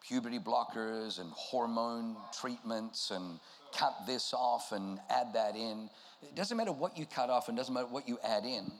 puberty 0.00 0.40
blockers 0.40 1.20
and 1.20 1.30
hormone 1.30 2.16
treatments 2.40 3.12
and 3.12 3.38
cut 3.72 3.94
this 4.08 4.34
off 4.34 4.72
and 4.72 4.98
add 5.08 5.32
that 5.34 5.54
in, 5.54 5.88
it 6.22 6.34
doesn't 6.34 6.56
matter 6.56 6.72
what 6.72 6.98
you 6.98 7.06
cut 7.06 7.30
off 7.30 7.46
and 7.46 7.56
doesn't 7.56 7.72
matter 7.72 7.86
what 7.86 8.08
you 8.08 8.18
add 8.24 8.44
in. 8.44 8.72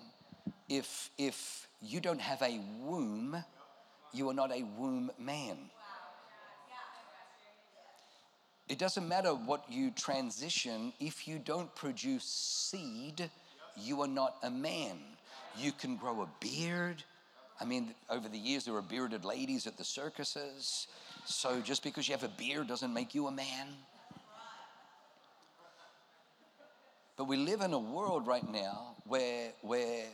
If, 0.68 1.10
if 1.16 1.68
you 1.80 2.00
don't 2.00 2.20
have 2.20 2.42
a 2.42 2.60
womb, 2.80 3.44
you 4.12 4.28
are 4.28 4.34
not 4.34 4.52
a 4.52 4.62
womb 4.76 5.10
man. 5.18 5.56
It 8.68 8.78
doesn't 8.78 9.06
matter 9.06 9.30
what 9.30 9.64
you 9.70 9.90
transition, 9.90 10.92
if 10.98 11.28
you 11.28 11.38
don't 11.38 11.74
produce 11.74 12.24
seed, 12.24 13.28
you 13.76 14.00
are 14.00 14.08
not 14.08 14.36
a 14.42 14.50
man. 14.50 14.98
You 15.58 15.72
can 15.72 15.96
grow 15.96 16.22
a 16.22 16.28
beard. 16.40 17.02
I 17.60 17.64
mean, 17.64 17.94
over 18.08 18.28
the 18.28 18.38
years, 18.38 18.64
there 18.64 18.72
were 18.72 18.82
bearded 18.82 19.24
ladies 19.24 19.66
at 19.66 19.76
the 19.76 19.84
circuses. 19.84 20.86
So 21.24 21.60
just 21.60 21.82
because 21.82 22.08
you 22.08 22.14
have 22.14 22.24
a 22.24 22.32
beard 22.38 22.66
doesn't 22.66 22.92
make 22.92 23.14
you 23.14 23.26
a 23.26 23.30
man. 23.30 23.68
But 27.16 27.24
we 27.24 27.36
live 27.36 27.60
in 27.60 27.72
a 27.72 27.78
world 27.78 28.26
right 28.26 28.48
now 28.50 28.96
where, 29.04 29.52
where 29.60 30.06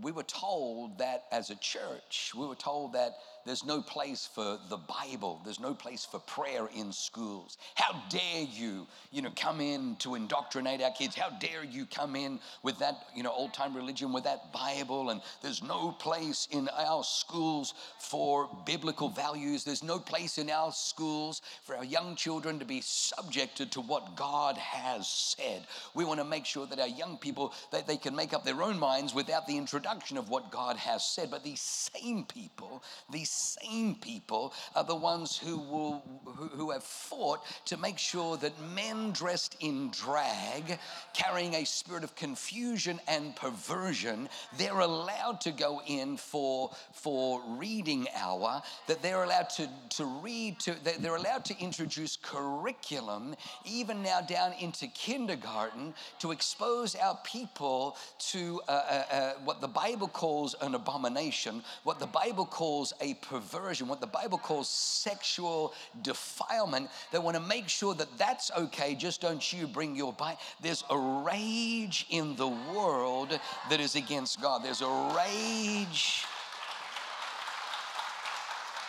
we 0.00 0.12
were 0.12 0.22
told 0.22 0.98
that 0.98 1.24
as 1.32 1.50
a 1.50 1.56
church, 1.56 2.32
we 2.36 2.46
were 2.46 2.54
told 2.54 2.92
that 2.92 3.12
there's 3.46 3.64
no 3.64 3.80
place 3.80 4.28
for 4.34 4.58
the 4.68 4.76
Bible. 4.76 5.40
There's 5.44 5.60
no 5.60 5.72
place 5.72 6.04
for 6.04 6.18
prayer 6.18 6.68
in 6.74 6.92
schools. 6.92 7.58
How 7.76 8.02
dare 8.10 8.42
you, 8.42 8.88
you 9.12 9.22
know, 9.22 9.30
come 9.36 9.60
in 9.60 9.94
to 10.00 10.16
indoctrinate 10.16 10.82
our 10.82 10.90
kids? 10.90 11.14
How 11.14 11.30
dare 11.30 11.62
you 11.62 11.86
come 11.86 12.16
in 12.16 12.40
with 12.64 12.78
that, 12.80 13.06
you 13.14 13.22
know, 13.22 13.30
old 13.32 13.54
time 13.54 13.74
religion 13.74 14.12
with 14.12 14.24
that 14.24 14.52
Bible? 14.52 15.10
And 15.10 15.20
there's 15.42 15.62
no 15.62 15.92
place 15.92 16.48
in 16.50 16.68
our 16.76 17.04
schools 17.04 17.74
for 18.00 18.48
biblical 18.66 19.08
values. 19.08 19.62
There's 19.62 19.84
no 19.84 20.00
place 20.00 20.38
in 20.38 20.50
our 20.50 20.72
schools 20.72 21.40
for 21.62 21.76
our 21.76 21.84
young 21.84 22.16
children 22.16 22.58
to 22.58 22.64
be 22.64 22.80
subjected 22.80 23.70
to 23.72 23.80
what 23.80 24.16
God 24.16 24.56
has 24.56 25.06
said. 25.06 25.66
We 25.94 26.04
want 26.04 26.18
to 26.18 26.24
make 26.24 26.46
sure 26.46 26.66
that 26.66 26.80
our 26.80 26.88
young 26.88 27.16
people 27.16 27.54
that 27.70 27.86
they 27.86 27.96
can 27.96 28.16
make 28.16 28.34
up 28.34 28.44
their 28.44 28.62
own 28.62 28.78
minds 28.78 29.14
without 29.14 29.46
the 29.46 29.56
introduction 29.56 30.16
of 30.16 30.30
what 30.30 30.50
God 30.50 30.76
has 30.76 31.04
said. 31.04 31.30
But 31.30 31.44
these 31.44 31.60
same 31.60 32.24
people, 32.24 32.82
these 33.08 33.35
same 33.36 33.94
people 33.94 34.52
are 34.74 34.84
the 34.84 34.94
ones 34.94 35.36
who 35.36 35.58
will 35.58 36.02
who, 36.24 36.48
who 36.48 36.70
have 36.70 36.82
fought 36.82 37.40
to 37.66 37.76
make 37.76 37.98
sure 37.98 38.36
that 38.38 38.52
men 38.74 39.12
dressed 39.12 39.56
in 39.60 39.90
drag, 39.90 40.78
carrying 41.14 41.54
a 41.54 41.64
spirit 41.64 42.04
of 42.04 42.14
confusion 42.16 43.00
and 43.08 43.34
perversion, 43.36 44.28
they're 44.58 44.80
allowed 44.80 45.40
to 45.42 45.52
go 45.52 45.80
in 45.86 46.16
for 46.16 46.70
for 46.92 47.40
reading 47.58 48.06
hour. 48.16 48.62
That 48.86 49.02
they're 49.02 49.22
allowed 49.22 49.50
to 49.50 49.68
to 49.90 50.04
read 50.04 50.58
to 50.60 50.74
they're 51.00 51.16
allowed 51.16 51.44
to 51.46 51.58
introduce 51.58 52.16
curriculum 52.16 53.34
even 53.64 54.02
now 54.02 54.20
down 54.20 54.52
into 54.60 54.86
kindergarten 54.88 55.94
to 56.20 56.32
expose 56.32 56.94
our 56.94 57.18
people 57.24 57.96
to 58.18 58.60
uh, 58.68 58.72
uh, 58.72 59.14
uh, 59.14 59.32
what 59.44 59.60
the 59.60 59.68
Bible 59.68 60.08
calls 60.08 60.54
an 60.60 60.74
abomination, 60.74 61.62
what 61.84 61.98
the 61.98 62.06
Bible 62.06 62.46
calls 62.46 62.92
a 63.00 63.14
perversion, 63.28 63.88
what 63.88 64.00
the 64.00 64.06
Bible 64.06 64.38
calls 64.38 64.68
sexual 64.68 65.74
defilement. 66.02 66.90
They 67.12 67.18
want 67.18 67.36
to 67.36 67.42
make 67.42 67.68
sure 67.68 67.94
that 67.94 68.18
that's 68.18 68.50
okay, 68.56 68.94
just 68.94 69.20
don't 69.20 69.52
you 69.52 69.66
bring 69.66 69.96
your 69.96 70.12
bite. 70.12 70.38
There's 70.60 70.84
a 70.90 70.98
rage 70.98 72.06
in 72.10 72.36
the 72.36 72.48
world 72.48 73.38
that 73.70 73.80
is 73.80 73.96
against 73.96 74.40
God. 74.40 74.62
There's 74.64 74.82
a 74.82 75.14
rage 75.16 76.24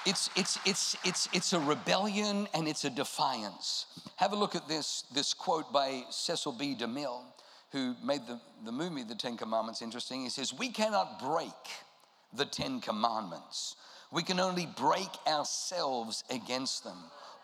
it's, 0.08 0.30
it's, 0.38 0.58
it's, 0.66 0.96
it's, 1.04 1.28
it's 1.34 1.52
a 1.52 1.60
rebellion 1.60 2.48
and 2.54 2.66
it's 2.66 2.86
a 2.86 2.90
defiance. 2.90 3.88
Have 4.16 4.32
a 4.32 4.38
look 4.38 4.56
at 4.56 4.66
this, 4.66 5.04
this 5.14 5.34
quote 5.34 5.74
by 5.74 6.04
Cecil 6.10 6.54
B. 6.54 6.78
DeMille, 6.80 7.24
who 7.74 7.94
made 8.02 8.22
the, 8.26 8.40
the 8.64 8.72
movie 8.72 9.04
The 9.04 9.16
Ten 9.16 9.36
Commandments 9.36 9.82
interesting. 9.82 10.22
He 10.22 10.30
says, 10.30 10.54
We 10.54 10.70
cannot 10.70 11.20
break 11.20 11.52
the 12.34 12.46
Ten 12.46 12.80
Commandments, 12.80 13.76
we 14.12 14.24
can 14.24 14.40
only 14.40 14.68
break 14.78 15.10
ourselves 15.28 16.24
against 16.30 16.84
them 16.84 16.98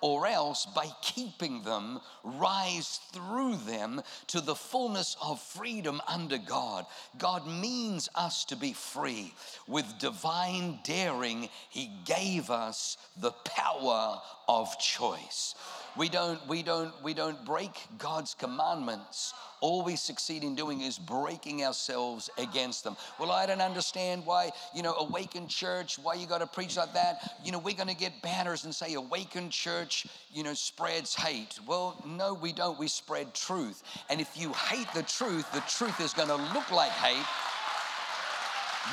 or 0.04 0.28
else 0.28 0.66
by 0.66 0.86
keeping 1.02 1.64
them, 1.64 1.98
rise 2.26 3.00
through 3.14 3.56
them 3.56 4.02
to 4.28 4.42
the 4.42 4.54
fullness 4.54 5.16
of 5.24 5.42
freedom 5.42 6.02
under 6.10 6.38
God. 6.38 6.86
God 7.18 7.48
means 7.48 8.10
us 8.14 8.44
to 8.46 8.58
be 8.58 8.74
free. 8.74 9.34
With 9.66 10.00
divine 10.00 10.80
daring, 10.84 11.48
He 11.70 11.90
gave 12.04 12.50
us 12.50 12.98
the 13.22 13.32
power 13.32 14.22
of 14.50 14.78
choice. 14.78 15.56
We 15.96 16.10
don't, 16.10 16.46
we 16.50 16.64
don't, 16.64 16.92
we 17.02 17.14
don't 17.14 17.46
break 17.46 17.72
God's 17.98 18.34
commandments 18.34 19.34
all 19.64 19.82
we 19.82 19.96
succeed 19.96 20.44
in 20.44 20.56
doing 20.56 20.82
is 20.82 21.00
breaking 21.00 21.64
ourselves 21.64 22.30
against 22.38 22.84
them. 22.84 22.98
Well, 23.18 23.32
I 23.32 23.46
don't 23.46 23.62
understand 23.62 24.26
why, 24.26 24.52
you 24.76 24.84
know, 24.84 24.94
Awaken 24.96 25.48
Church, 25.48 25.98
why 25.98 26.16
you 26.16 26.28
got 26.28 26.40
to 26.40 26.48
preach 26.48 26.76
like 26.76 26.94
that. 26.96 27.36
You 27.46 27.54
know, 27.54 27.60
we're 27.60 27.74
going 27.74 27.88
to 27.88 27.96
get 27.96 28.22
banners 28.22 28.66
and 28.66 28.76
say 28.76 28.96
Awaken 28.96 29.50
Church, 29.50 29.93
you 30.34 30.44
know, 30.44 30.54
spreads 30.54 31.16
hate. 31.16 31.60
Well, 31.68 31.96
no, 32.06 32.34
we 32.34 32.54
don't. 32.54 32.80
We 32.80 32.88
spread 32.88 33.34
truth. 33.34 33.84
And 34.10 34.20
if 34.20 34.38
you 34.38 34.54
hate 34.54 34.88
the 34.94 35.04
truth, 35.04 35.52
the 35.52 35.62
truth 35.62 36.00
is 36.00 36.14
going 36.14 36.30
to 36.30 36.36
look 36.54 36.72
like 36.72 36.92
hate. 36.92 37.26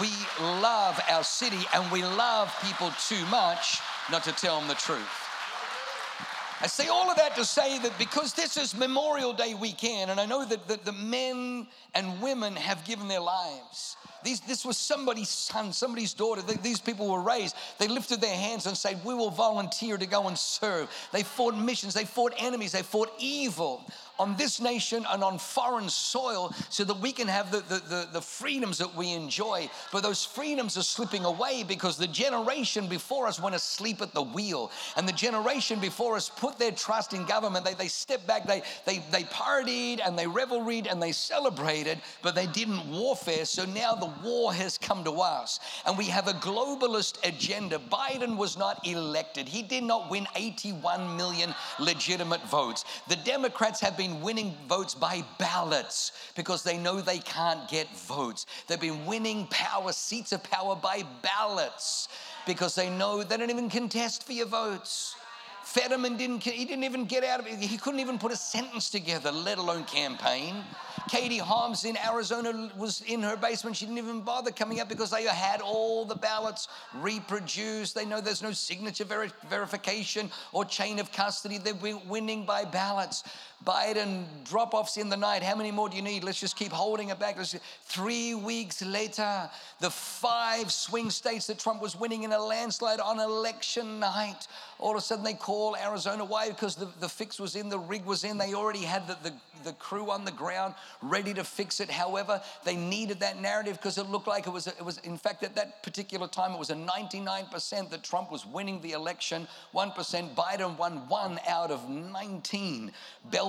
We 0.01 0.11
love 0.61 1.01
our 1.11 1.25
city 1.25 1.65
and 1.75 1.91
we 1.91 2.03
love 2.03 2.55
people 2.63 2.93
too 3.09 3.25
much 3.27 3.81
not 4.11 4.23
to 4.25 4.33
tell 4.33 4.59
them 4.59 4.69
the 4.69 4.75
truth. 4.75 5.30
I 6.63 6.67
say 6.67 6.89
all 6.89 7.11
of 7.11 7.17
that 7.17 7.35
to 7.37 7.45
say 7.45 7.79
that 7.79 7.99
because 7.99 8.35
this 8.35 8.59
is 8.59 8.77
Memorial 8.77 9.33
Day 9.33 9.55
weekend, 9.55 10.11
and 10.11 10.21
I 10.21 10.27
know 10.27 10.45
that 10.45 10.69
the, 10.69 10.79
the 10.85 10.93
men 10.93 11.67
and 11.95 12.21
women 12.21 12.55
have 12.55 12.85
given 12.85 13.09
their 13.09 13.21
lives. 13.21 13.97
These, 14.23 14.41
this 14.41 14.67
was 14.67 14.77
somebody's 14.77 15.31
son, 15.31 15.73
somebody's 15.73 16.13
daughter. 16.13 16.43
These 16.43 16.81
people 16.81 17.09
were 17.11 17.23
raised. 17.23 17.57
They 17.79 17.89
lifted 17.89 18.21
their 18.21 18.37
hands 18.37 18.67
and 18.67 18.77
said, 18.77 19.03
We 19.07 19.15
will 19.15 19.31
volunteer 19.31 19.97
to 19.97 20.05
go 20.05 20.29
and 20.29 20.37
serve. 20.37 20.91
They 21.13 21.23
fought 21.23 21.57
missions, 21.57 21.95
they 21.95 22.05
fought 22.05 22.35
enemies, 22.37 22.73
they 22.73 22.83
fought 22.83 23.11
evil 23.19 23.83
on 24.21 24.37
this 24.37 24.61
nation 24.61 25.07
and 25.09 25.25
on 25.25 25.39
foreign 25.39 25.89
soil 25.89 26.55
so 26.69 26.85
that 26.85 27.01
we 27.01 27.11
can 27.11 27.27
have 27.27 27.51
the, 27.51 27.61
the, 27.61 27.79
the, 27.89 28.09
the, 28.13 28.21
freedoms 28.21 28.77
that 28.77 28.95
we 28.95 29.15
enjoy. 29.15 29.69
But 29.93 30.03
those 30.03 30.27
freedoms 30.27 30.77
are 30.77 30.83
slipping 30.83 31.25
away 31.25 31.65
because 31.67 31.97
the 31.97 32.07
generation 32.07 32.87
before 32.87 33.27
us 33.27 33.41
went 33.41 33.55
asleep 33.55 34.03
at 34.03 34.13
the 34.13 34.23
wheel. 34.23 34.71
And 34.99 35.09
the 35.09 35.13
generation 35.13 35.81
before 35.81 36.17
us 36.17 36.29
put 36.29 36.59
their 36.59 36.71
trust 36.71 37.15
in 37.15 37.25
government. 37.25 37.65
They, 37.65 37.73
they 37.73 37.89
stepped 37.89 38.27
back, 38.27 38.47
they, 38.47 38.63
they, 38.85 38.99
they 39.11 39.23
partied 39.25 40.01
and 40.05 40.19
they 40.19 40.27
revelried 40.27 40.87
and 40.87 41.03
they 41.03 41.13
celebrated, 41.13 41.99
but 42.23 42.35
they 42.35 42.47
didn't 42.47 42.91
warfare. 42.91 43.47
So 43.47 43.65
now 43.65 43.95
the 43.95 44.13
war 44.23 44.53
has 44.53 44.77
come 44.77 45.03
to 45.05 45.13
us. 45.13 45.61
And 45.87 45.97
we 45.97 46.05
have 46.05 46.29
a 46.29 46.35
globalist 46.35 47.27
agenda. 47.27 47.81
Biden 47.91 48.37
was 48.37 48.59
not 48.59 48.87
elected, 48.87 49.49
he 49.49 49.63
did 49.63 49.85
not 49.85 50.11
win 50.11 50.27
81 50.37 51.17
million 51.17 51.55
legitimate 51.79 52.43
votes. 52.49 52.85
The 53.09 53.17
Democrats 53.17 53.81
have 53.81 53.97
been 53.97 54.10
been 54.11 54.21
winning 54.21 54.55
votes 54.69 54.95
by 54.95 55.25
ballots 55.39 56.13
because 56.37 56.63
they 56.63 56.77
know 56.79 57.01
they 57.01 57.19
can't 57.19 57.69
get 57.69 57.89
votes. 57.97 58.47
They've 58.67 58.81
been 58.81 59.07
winning 59.07 59.47
power, 59.49 59.93
seats 59.93 60.33
of 60.33 60.43
power 60.43 60.77
by 60.77 61.05
ballots 61.23 62.09
because 62.47 62.75
they 62.75 62.91
know 62.91 63.23
they 63.23 63.37
don't 63.37 63.51
even 63.51 63.71
contest 63.71 64.25
for 64.25 64.33
your 64.33 64.47
votes. 64.47 65.15
Fetterman 65.63 66.17
didn't, 66.17 66.43
he 66.43 66.65
didn't 66.65 66.85
even 66.85 67.05
get 67.05 67.23
out 67.23 67.39
of 67.39 67.47
it. 67.47 67.57
He 67.59 67.77
couldn't 67.77 68.01
even 68.01 68.19
put 68.19 68.33
a 68.33 68.37
sentence 68.37 68.91
together, 68.91 69.31
let 69.31 69.59
alone 69.59 69.85
campaign. 69.85 70.65
Katie 71.09 71.39
Hobbs 71.39 71.85
in 71.85 71.97
Arizona 71.97 72.71
was 72.77 73.03
in 73.03 73.23
her 73.23 73.37
basement. 73.37 73.77
She 73.77 73.85
didn't 73.85 73.99
even 73.99 74.21
bother 74.23 74.51
coming 74.51 74.81
up 74.81 74.89
because 74.89 75.11
they 75.11 75.25
had 75.25 75.61
all 75.61 76.05
the 76.05 76.15
ballots 76.15 76.69
reproduced. 76.95 77.95
They 77.95 78.05
know 78.05 78.21
there's 78.21 78.43
no 78.43 78.53
signature 78.53 79.05
ver- 79.05 79.31
verification 79.49 80.31
or 80.53 80.65
chain 80.65 80.99
of 80.99 81.13
custody. 81.13 81.59
They're 81.59 81.75
winning 82.09 82.45
by 82.45 82.65
ballots. 82.65 83.23
Biden 83.65 84.25
drop 84.45 84.73
offs 84.73 84.97
in 84.97 85.11
the 85.11 85.17
night. 85.17 85.43
How 85.43 85.55
many 85.55 85.71
more 85.71 85.89
do 85.89 85.97
you 85.97 86.03
need? 86.03 86.25
Let's 86.25 86.41
just 86.41 86.57
keep 86.57 86.73
holding 86.73 87.11
it 87.11 87.19
back. 87.19 87.37
Three 87.85 88.35
weeks 88.35 88.81
later, 88.81 89.51
the 89.81 89.91
five 89.91 90.73
swing 90.73 91.11
states 91.11 91.47
that 91.49 91.59
Trump 91.59 91.83
was 91.83 91.95
winning 91.95 92.23
in 92.23 92.33
a 92.33 92.39
landslide 92.39 93.01
on 93.01 93.21
election 93.21 94.01
night, 94.01 94.49
all 94.79 94.93
of 94.93 94.97
a 94.97 95.01
sudden 95.01 95.25
they 95.25 95.35
call 95.35 95.77
Arizona. 95.77 96.25
Why? 96.25 96.49
Because 96.49 96.75
the, 96.75 96.89
the 97.01 97.09
fix 97.09 97.39
was 97.39 97.55
in, 97.55 97.69
the 97.69 97.79
rig 97.79 98.05
was 98.07 98.25
in. 98.25 98.39
They 98.39 98.55
already 98.55 98.83
had 98.83 99.07
the, 99.07 99.19
the, 99.23 99.33
the 99.63 99.73
crew 99.75 100.11
on 100.11 100.25
the 100.25 100.33
ground 100.33 100.75
ready 101.03 101.35
to 101.35 101.45
fix 101.45 101.81
it. 101.81 101.91
However, 101.91 102.41
they 102.65 102.77
needed 102.77 103.21
that 103.21 103.41
narrative 103.41 103.77
because 103.77 103.99
it 103.99 104.07
looked 104.07 104.27
like 104.27 104.47
it 104.47 104.51
was, 104.51 104.67
it 104.69 104.83
was, 104.83 104.99
in 104.99 105.19
fact, 105.19 105.43
at 105.43 105.55
that 105.57 105.83
particular 105.83 106.29
time, 106.29 106.53
it 106.53 106.59
was 106.59 106.71
a 106.71 106.75
99% 106.75 107.91
that 107.91 108.03
Trump 108.03 108.33
was 108.33 108.47
winning 108.47 108.81
the 108.81 108.93
election, 108.93 109.47
1% 109.75 110.35
Biden 110.35 110.79
won 110.79 111.09
one 111.09 111.39
out 111.47 111.71
of 111.71 111.89
19 111.91 112.93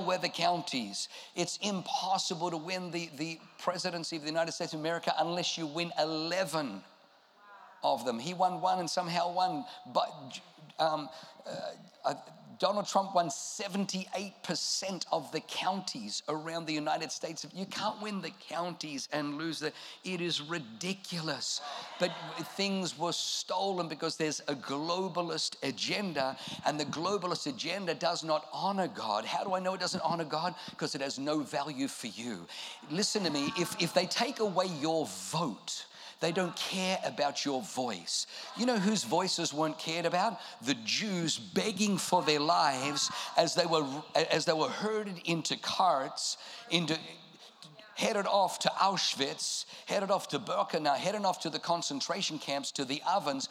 bellwether 0.02 0.28
counties. 0.28 1.08
It's 1.34 1.58
impossible 1.62 2.50
to 2.50 2.56
win 2.56 2.90
the, 2.90 3.08
the 3.16 3.38
presidency 3.58 4.16
of 4.16 4.22
the 4.22 4.28
United 4.28 4.52
States 4.52 4.72
of 4.72 4.80
America 4.80 5.14
unless 5.18 5.56
you 5.56 5.66
win 5.66 5.92
11 5.98 6.82
of 7.84 8.04
them. 8.04 8.18
He 8.18 8.34
won 8.34 8.60
one 8.60 8.80
and 8.80 8.90
somehow 8.90 9.32
won. 9.32 9.64
But 9.92 10.40
um, 10.78 11.08
uh, 12.04 12.14
Donald 12.62 12.86
Trump 12.86 13.12
won 13.12 13.26
78% 13.26 15.04
of 15.10 15.32
the 15.32 15.40
counties 15.40 16.22
around 16.28 16.64
the 16.64 16.72
United 16.72 17.10
States. 17.10 17.44
You 17.52 17.66
can't 17.66 18.00
win 18.00 18.20
the 18.20 18.30
counties 18.48 19.08
and 19.12 19.36
lose 19.36 19.58
the. 19.58 19.72
It 20.04 20.20
is 20.20 20.40
ridiculous. 20.40 21.60
But 21.98 22.12
things 22.56 22.96
were 22.96 23.10
stolen 23.10 23.88
because 23.88 24.16
there's 24.16 24.38
a 24.46 24.54
globalist 24.54 25.56
agenda, 25.64 26.36
and 26.64 26.78
the 26.78 26.84
globalist 26.84 27.48
agenda 27.48 27.94
does 27.94 28.22
not 28.22 28.46
honor 28.52 28.86
God. 28.86 29.24
How 29.24 29.42
do 29.42 29.54
I 29.54 29.58
know 29.58 29.74
it 29.74 29.80
doesn't 29.80 30.04
honor 30.04 30.22
God? 30.22 30.54
Because 30.70 30.94
it 30.94 31.00
has 31.00 31.18
no 31.18 31.40
value 31.40 31.88
for 31.88 32.06
you. 32.06 32.46
Listen 32.92 33.24
to 33.24 33.30
me. 33.30 33.52
If 33.58 33.74
if 33.82 33.92
they 33.92 34.06
take 34.06 34.38
away 34.38 34.66
your 34.80 35.06
vote 35.32 35.86
they 36.22 36.32
don't 36.32 36.54
care 36.56 36.98
about 37.04 37.44
your 37.44 37.60
voice. 37.60 38.26
You 38.56 38.64
know 38.64 38.78
whose 38.78 39.02
voices 39.02 39.52
weren't 39.52 39.78
cared 39.78 40.06
about? 40.06 40.38
The 40.62 40.76
Jews 40.84 41.36
begging 41.36 41.98
for 41.98 42.22
their 42.22 42.40
lives 42.40 43.10
as 43.36 43.54
they 43.54 43.66
were 43.66 43.84
as 44.14 44.44
they 44.44 44.52
were 44.52 44.68
herded 44.68 45.20
into 45.24 45.56
carts, 45.58 46.38
into 46.70 46.96
headed 47.96 48.26
off 48.26 48.60
to 48.60 48.68
Auschwitz, 48.68 49.66
headed 49.86 50.10
off 50.10 50.28
to 50.28 50.38
Birkenau, 50.38 50.96
headed 50.96 51.24
off 51.24 51.40
to 51.40 51.50
the 51.50 51.58
concentration 51.58 52.38
camps, 52.38 52.70
to 52.72 52.84
the 52.84 53.02
ovens 53.06 53.48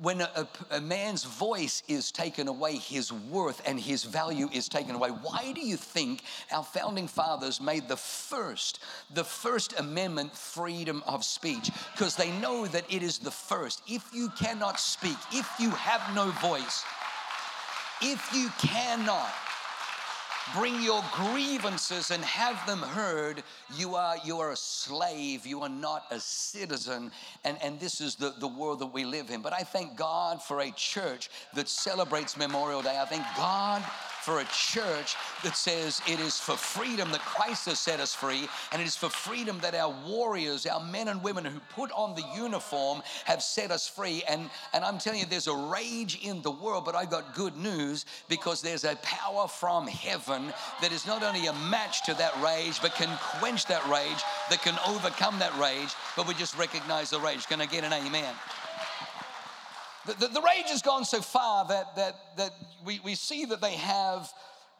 when 0.00 0.20
a, 0.20 0.48
a, 0.70 0.80
man's 0.80 1.24
voice 1.24 1.82
is 1.88 2.12
taken 2.12 2.46
away, 2.46 2.76
his 2.76 3.12
worth 3.12 3.60
and 3.66 3.80
his 3.80 4.04
value 4.04 4.48
is 4.52 4.68
taken 4.68 4.94
away. 4.94 5.08
Why 5.10 5.52
do 5.52 5.60
you 5.60 5.76
think 5.76 6.22
our 6.52 6.62
founding 6.62 7.08
fathers 7.08 7.60
made 7.60 7.88
the 7.88 7.96
first, 7.96 8.80
the 9.14 9.24
First 9.24 9.78
Amendment 9.78 10.36
freedom 10.36 11.02
of 11.06 11.24
speech? 11.24 11.70
Because 11.92 12.14
they 12.14 12.30
know 12.38 12.66
that 12.66 12.84
it 12.92 13.02
is 13.02 13.18
the 13.18 13.30
first. 13.30 13.82
If 13.88 14.08
you 14.14 14.28
cannot 14.30 14.78
speak, 14.78 15.16
if 15.32 15.48
you 15.58 15.70
have 15.70 16.14
no 16.14 16.30
voice, 16.30 16.84
if 18.00 18.32
you 18.32 18.50
cannot 18.58 19.30
bring 20.54 20.82
your 20.82 21.02
grievances 21.12 22.10
and 22.10 22.22
have 22.24 22.64
them 22.66 22.80
heard, 22.80 23.42
you 23.76 23.94
are, 23.94 24.16
you 24.24 24.38
are 24.38 24.52
a 24.52 24.56
slave, 24.56 25.46
you 25.46 25.62
are 25.62 25.68
not 25.68 26.04
a 26.10 26.20
citizen. 26.20 27.10
And, 27.44 27.56
and 27.62 27.78
this 27.80 28.00
is 28.00 28.16
the, 28.16 28.34
the 28.38 28.48
world 28.48 28.80
that 28.80 28.92
we 28.92 29.04
live 29.04 29.30
in. 29.30 29.42
But 29.42 29.52
I 29.52 29.60
thank 29.60 29.96
God 29.96 30.42
for 30.42 30.60
a 30.60 30.70
church 30.72 31.30
that 31.54 31.68
celebrates 31.68 32.36
Memorial 32.36 32.82
Day. 32.82 32.98
I 33.00 33.04
thank 33.04 33.24
God 33.36 33.82
for 34.28 34.40
a 34.40 34.44
church 34.52 35.16
that 35.42 35.56
says 35.56 36.02
it 36.06 36.20
is 36.20 36.38
for 36.38 36.54
freedom 36.54 37.10
that 37.12 37.20
Christ 37.22 37.64
has 37.64 37.80
set 37.80 37.98
us 37.98 38.14
free, 38.14 38.46
and 38.72 38.82
it 38.82 38.84
is 38.84 38.94
for 38.94 39.08
freedom 39.08 39.58
that 39.60 39.74
our 39.74 39.94
warriors, 40.06 40.66
our 40.66 40.84
men 40.84 41.08
and 41.08 41.22
women 41.22 41.46
who 41.46 41.58
put 41.74 41.90
on 41.92 42.14
the 42.14 42.24
uniform, 42.36 43.00
have 43.24 43.42
set 43.42 43.70
us 43.70 43.88
free. 43.88 44.22
And, 44.28 44.50
and 44.74 44.84
I'm 44.84 44.98
telling 44.98 45.20
you, 45.20 45.24
there's 45.24 45.46
a 45.46 45.54
rage 45.54 46.20
in 46.22 46.42
the 46.42 46.50
world, 46.50 46.84
but 46.84 46.94
I've 46.94 47.08
got 47.08 47.34
good 47.34 47.56
news 47.56 48.04
because 48.28 48.60
there's 48.60 48.84
a 48.84 48.96
power 48.96 49.48
from 49.48 49.86
heaven 49.86 50.52
that 50.82 50.92
is 50.92 51.06
not 51.06 51.22
only 51.22 51.46
a 51.46 51.54
match 51.70 52.04
to 52.04 52.12
that 52.14 52.36
rage, 52.44 52.82
but 52.82 52.94
can 52.96 53.08
quench 53.38 53.64
that 53.68 53.82
rage, 53.88 54.22
that 54.50 54.60
can 54.60 54.78
overcome 54.86 55.38
that 55.38 55.56
rage. 55.58 55.94
But 56.18 56.28
we 56.28 56.34
just 56.34 56.54
recognize 56.58 57.08
the 57.08 57.18
rage. 57.18 57.46
Can 57.46 57.62
I 57.62 57.66
get 57.66 57.82
an 57.82 57.94
amen? 57.94 58.34
The, 60.14 60.28
the, 60.28 60.40
rage 60.40 60.68
has 60.68 60.80
gone 60.80 61.04
so 61.04 61.20
far 61.20 61.66
that, 61.68 61.96
that, 61.96 62.14
that 62.38 62.52
we, 62.84 63.00
we 63.00 63.14
see 63.14 63.44
that 63.46 63.60
they 63.60 63.74
have 63.74 64.32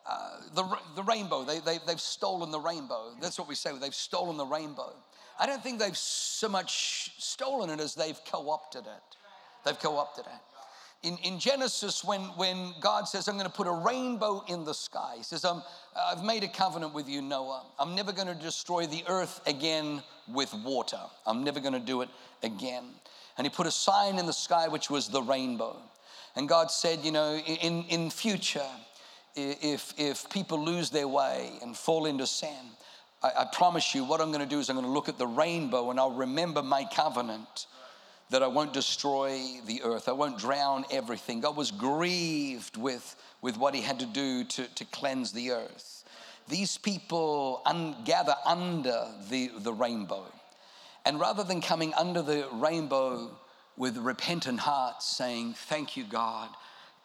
uh, 0.06 0.40
the, 0.54 0.64
the 0.96 1.02
rainbow. 1.02 1.44
They, 1.44 1.58
they, 1.58 1.78
they've 1.86 2.00
stolen 2.00 2.50
the 2.50 2.60
rainbow. 2.60 3.12
That's 3.20 3.38
what 3.38 3.46
we 3.46 3.54
say, 3.54 3.70
they've 3.78 3.94
stolen 3.94 4.38
the 4.38 4.46
rainbow. 4.46 4.94
I 5.38 5.46
don't 5.46 5.62
think 5.62 5.78
they've 5.78 5.96
so 5.96 6.48
much 6.48 7.12
stolen 7.18 7.70
it 7.70 7.78
as 7.78 7.94
they've 7.94 8.18
co 8.30 8.50
opted 8.50 8.86
it. 8.86 9.16
They've 9.64 9.78
co 9.78 9.98
opted 9.98 10.24
it. 10.26 11.06
In, 11.06 11.16
in 11.18 11.38
Genesis, 11.38 12.02
when, 12.02 12.22
when 12.36 12.74
God 12.80 13.06
says, 13.06 13.28
I'm 13.28 13.36
going 13.36 13.46
to 13.46 13.52
put 13.52 13.68
a 13.68 13.72
rainbow 13.72 14.42
in 14.48 14.64
the 14.64 14.72
sky, 14.72 15.14
He 15.18 15.22
says, 15.22 15.44
i 15.44 15.60
I've 15.96 16.24
made 16.24 16.42
a 16.42 16.48
covenant 16.48 16.92
with 16.92 17.08
you, 17.08 17.22
Noah. 17.22 17.66
I'm 17.78 17.94
never 17.94 18.10
going 18.10 18.26
to 18.26 18.34
destroy 18.34 18.86
the 18.86 19.04
earth 19.06 19.40
again 19.46 20.02
with 20.26 20.52
water. 20.54 20.98
I'm 21.24 21.44
never 21.44 21.60
going 21.60 21.74
to 21.74 21.80
do 21.80 22.02
it 22.02 22.08
again. 22.42 22.84
And 23.38 23.46
He 23.46 23.50
put 23.50 23.66
a 23.66 23.70
sign 23.70 24.18
in 24.18 24.26
the 24.26 24.32
sky, 24.32 24.68
which 24.68 24.90
was 24.90 25.08
the 25.08 25.22
rainbow. 25.22 25.76
And 26.36 26.48
God 26.48 26.70
said, 26.70 27.00
You 27.04 27.12
know, 27.12 27.36
in, 27.36 27.84
in 27.84 28.10
future, 28.10 28.68
if, 29.34 29.94
if 29.96 30.28
people 30.30 30.62
lose 30.62 30.90
their 30.90 31.08
way 31.08 31.52
and 31.62 31.76
fall 31.76 32.06
into 32.06 32.26
sin, 32.26 32.56
I, 33.22 33.30
I 33.38 33.44
promise 33.52 33.94
you, 33.94 34.04
what 34.04 34.20
I'm 34.20 34.28
going 34.28 34.46
to 34.46 34.48
do 34.48 34.58
is 34.58 34.68
I'm 34.68 34.76
going 34.76 34.86
to 34.86 34.92
look 34.92 35.08
at 35.08 35.18
the 35.18 35.26
rainbow 35.26 35.90
and 35.90 35.98
I'll 35.98 36.12
remember 36.12 36.62
my 36.62 36.84
covenant 36.84 37.66
that 38.30 38.42
I 38.42 38.46
won't 38.46 38.74
destroy 38.74 39.40
the 39.66 39.82
earth, 39.82 40.08
I 40.08 40.12
won't 40.12 40.38
drown 40.38 40.84
everything. 40.90 41.40
God 41.40 41.56
was 41.56 41.70
grieved 41.70 42.76
with, 42.76 43.16
with 43.40 43.56
what 43.56 43.74
he 43.74 43.80
had 43.80 44.00
to 44.00 44.06
do 44.06 44.44
to, 44.44 44.66
to 44.66 44.84
cleanse 44.86 45.32
the 45.32 45.52
earth. 45.52 46.04
These 46.48 46.78
people 46.78 47.62
un, 47.64 47.96
gather 48.04 48.34
under 48.44 49.06
the, 49.30 49.50
the 49.58 49.72
rainbow. 49.72 50.24
And 51.08 51.18
rather 51.18 51.42
than 51.42 51.62
coming 51.62 51.94
under 51.94 52.20
the 52.20 52.46
rainbow 52.52 53.30
with 53.78 53.96
repentant 53.96 54.60
hearts 54.60 55.06
saying, 55.06 55.54
Thank 55.54 55.96
you, 55.96 56.04
God, 56.04 56.50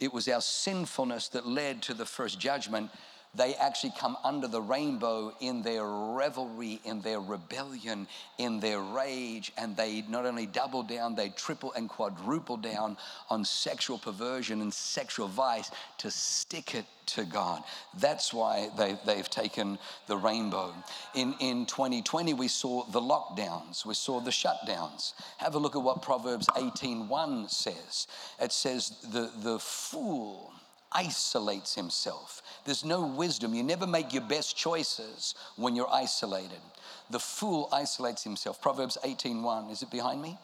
it 0.01 0.13
was 0.13 0.27
our 0.27 0.41
sinfulness 0.41 1.29
that 1.29 1.47
led 1.47 1.81
to 1.83 1.93
the 1.93 2.05
first 2.05 2.37
judgment 2.37 2.91
they 3.35 3.55
actually 3.55 3.93
come 3.97 4.15
under 4.23 4.47
the 4.47 4.61
rainbow 4.61 5.33
in 5.39 5.63
their 5.63 5.85
revelry, 5.85 6.79
in 6.85 7.01
their 7.01 7.19
rebellion, 7.19 8.07
in 8.37 8.59
their 8.59 8.79
rage, 8.79 9.51
and 9.57 9.75
they 9.75 10.03
not 10.07 10.25
only 10.25 10.45
double 10.45 10.83
down, 10.83 11.15
they 11.15 11.29
triple 11.29 11.73
and 11.73 11.89
quadruple 11.89 12.57
down 12.57 12.97
on 13.29 13.43
sexual 13.43 13.97
perversion 13.97 14.61
and 14.61 14.73
sexual 14.73 15.27
vice 15.27 15.71
to 15.97 16.11
stick 16.11 16.75
it 16.75 16.85
to 17.05 17.25
God. 17.25 17.63
That's 17.99 18.33
why 18.33 18.69
they, 18.77 18.97
they've 19.05 19.29
taken 19.29 19.79
the 20.07 20.17
rainbow. 20.17 20.73
In, 21.15 21.33
in 21.39 21.65
2020, 21.65 22.33
we 22.33 22.47
saw 22.47 22.85
the 22.85 23.01
lockdowns, 23.01 23.85
we 23.85 23.95
saw 23.95 24.19
the 24.19 24.31
shutdowns. 24.31 25.13
Have 25.37 25.55
a 25.55 25.59
look 25.59 25.75
at 25.75 25.81
what 25.81 26.01
Proverbs 26.01 26.47
18.1 26.55 27.49
says. 27.49 28.07
It 28.39 28.51
says, 28.51 28.89
the, 29.11 29.31
the 29.41 29.59
fool 29.59 30.53
isolates 30.93 31.75
himself. 31.75 32.41
There's 32.65 32.85
no 32.85 33.05
wisdom. 33.05 33.53
You 33.53 33.63
never 33.63 33.87
make 33.87 34.13
your 34.13 34.23
best 34.23 34.55
choices 34.55 35.35
when 35.55 35.75
you're 35.75 35.91
isolated. 35.91 36.61
The 37.09 37.19
fool 37.19 37.69
isolates 37.71 38.23
himself. 38.23 38.61
Proverbs 38.61 38.97
18:1. 39.03 39.71
Is 39.71 39.81
it 39.81 39.89
behind 39.91 40.21
me? 40.21 40.37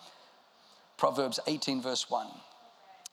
Proverbs 0.98 1.40
18 1.48 1.82
verse 1.82 2.10
1. 2.10 2.28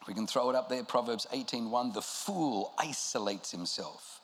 We 0.07 0.15
can 0.15 0.27
throw 0.27 0.51
it 0.51 0.57
up 0.57 0.69
there. 0.69 0.85
Proverbs 0.85 1.27
18:1. 1.33 1.93
The 1.93 2.03
fool 2.03 2.73
isolates 2.79 3.51
himself 3.51 4.21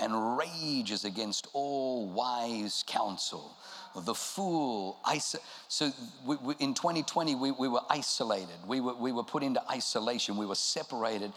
and 0.00 0.36
rages 0.36 1.04
against 1.04 1.48
all 1.52 2.06
wise 2.06 2.84
counsel. 2.86 3.56
The 3.96 4.14
fool, 4.14 4.98
so 5.68 5.92
we, 6.26 6.34
we, 6.36 6.54
in 6.58 6.74
2020, 6.74 7.36
we, 7.36 7.52
we 7.52 7.68
were 7.68 7.82
isolated. 7.88 8.56
We 8.66 8.80
were, 8.80 8.94
we 8.94 9.12
were 9.12 9.22
put 9.22 9.44
into 9.44 9.62
isolation. 9.70 10.36
We 10.36 10.46
were 10.46 10.56
separated 10.56 11.32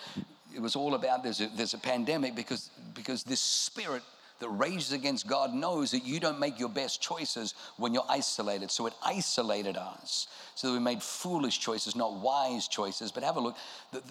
it 0.56 0.62
was 0.62 0.76
all 0.76 0.96
about 0.96 1.24
there's 1.24 1.42
a, 1.42 1.48
there's 1.56 1.74
a 1.74 1.80
pandemic 1.80 2.36
because, 2.36 2.70
because 2.94 3.24
this 3.24 3.40
spirit 3.40 4.04
that 4.40 4.50
rages 4.50 4.92
against 4.92 5.28
God 5.28 5.54
knows 5.54 5.92
that 5.92 6.06
you 6.06 6.20
don't 6.20 6.40
make 6.40 6.60
your 6.60 6.70
best 6.70 7.02
choices 7.02 7.56
when 7.78 7.94
you're 7.94 8.06
isolated. 8.08 8.70
So 8.70 8.86
it 8.86 8.94
isolated 9.04 9.78
us. 9.78 10.28
So 10.56 10.74
we 10.74 10.80
made 10.80 11.02
foolish 11.02 11.60
choices, 11.60 11.96
not 11.96 12.14
wise 12.14 12.68
choices. 12.68 13.12
But 13.12 13.24
have 13.24 13.38
a 13.38 13.40
look. 13.40 13.56
The, 13.92 14.04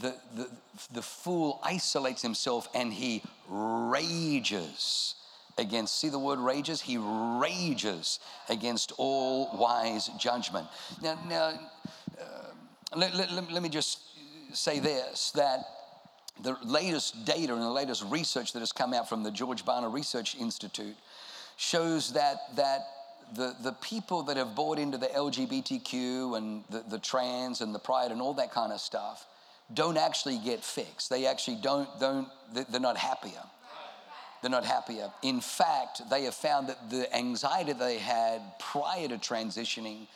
the, 0.00 0.14
the, 0.36 0.48
the 0.92 1.02
fool 1.02 1.60
isolates 1.64 2.22
himself 2.22 2.68
and 2.74 2.92
he 2.92 3.22
rages 3.48 5.16
against, 5.58 5.98
see 5.98 6.08
the 6.08 6.18
word 6.18 6.38
rages? 6.38 6.80
He 6.80 6.96
rages 6.96 8.20
against 8.48 8.92
all 8.98 9.56
wise 9.56 10.08
judgment. 10.18 10.66
Now, 11.02 11.18
now 11.28 11.60
uh, 12.20 12.96
let, 12.96 13.14
let, 13.14 13.50
let 13.52 13.62
me 13.62 13.68
just 13.68 13.98
say 14.54 14.78
this 14.78 15.30
that 15.32 15.64
the 16.40 16.56
latest 16.64 17.24
data 17.24 17.52
and 17.52 17.62
the 17.62 17.70
latest 17.70 18.04
research 18.08 18.52
that 18.52 18.60
has 18.60 18.72
come 18.72 18.94
out 18.94 19.08
from 19.08 19.22
the 19.22 19.30
George 19.30 19.64
Barna 19.64 19.92
Research 19.92 20.34
Institute 20.36 20.96
shows 21.56 22.12
that, 22.14 22.56
that 22.56 22.80
the, 23.34 23.54
the 23.62 23.72
people 23.72 24.22
that 24.24 24.36
have 24.36 24.54
bought 24.54 24.78
into 24.78 24.98
the 24.98 25.06
LGBTQ 25.06 26.36
and 26.36 26.64
the, 26.70 26.84
the 26.88 26.98
trans 26.98 27.60
and 27.60 27.74
the 27.74 27.78
pride 27.78 28.10
and 28.10 28.20
all 28.20 28.34
that 28.34 28.52
kind 28.52 28.72
of 28.72 28.80
stuff 28.80 29.26
don't 29.72 29.96
actually 29.96 30.38
get 30.38 30.62
fixed. 30.62 31.08
They 31.08 31.26
actually 31.26 31.58
don't, 31.62 31.88
don't 32.00 32.28
they're 32.52 32.80
not 32.80 32.96
happier. 32.96 33.42
They're 34.42 34.50
not 34.50 34.64
happier. 34.64 35.10
In 35.22 35.40
fact, 35.40 36.02
they 36.10 36.24
have 36.24 36.34
found 36.34 36.68
that 36.68 36.90
the 36.90 37.14
anxiety 37.14 37.72
they 37.72 37.98
had 37.98 38.42
prior 38.58 39.06
to 39.08 39.16
transitioning 39.16 40.08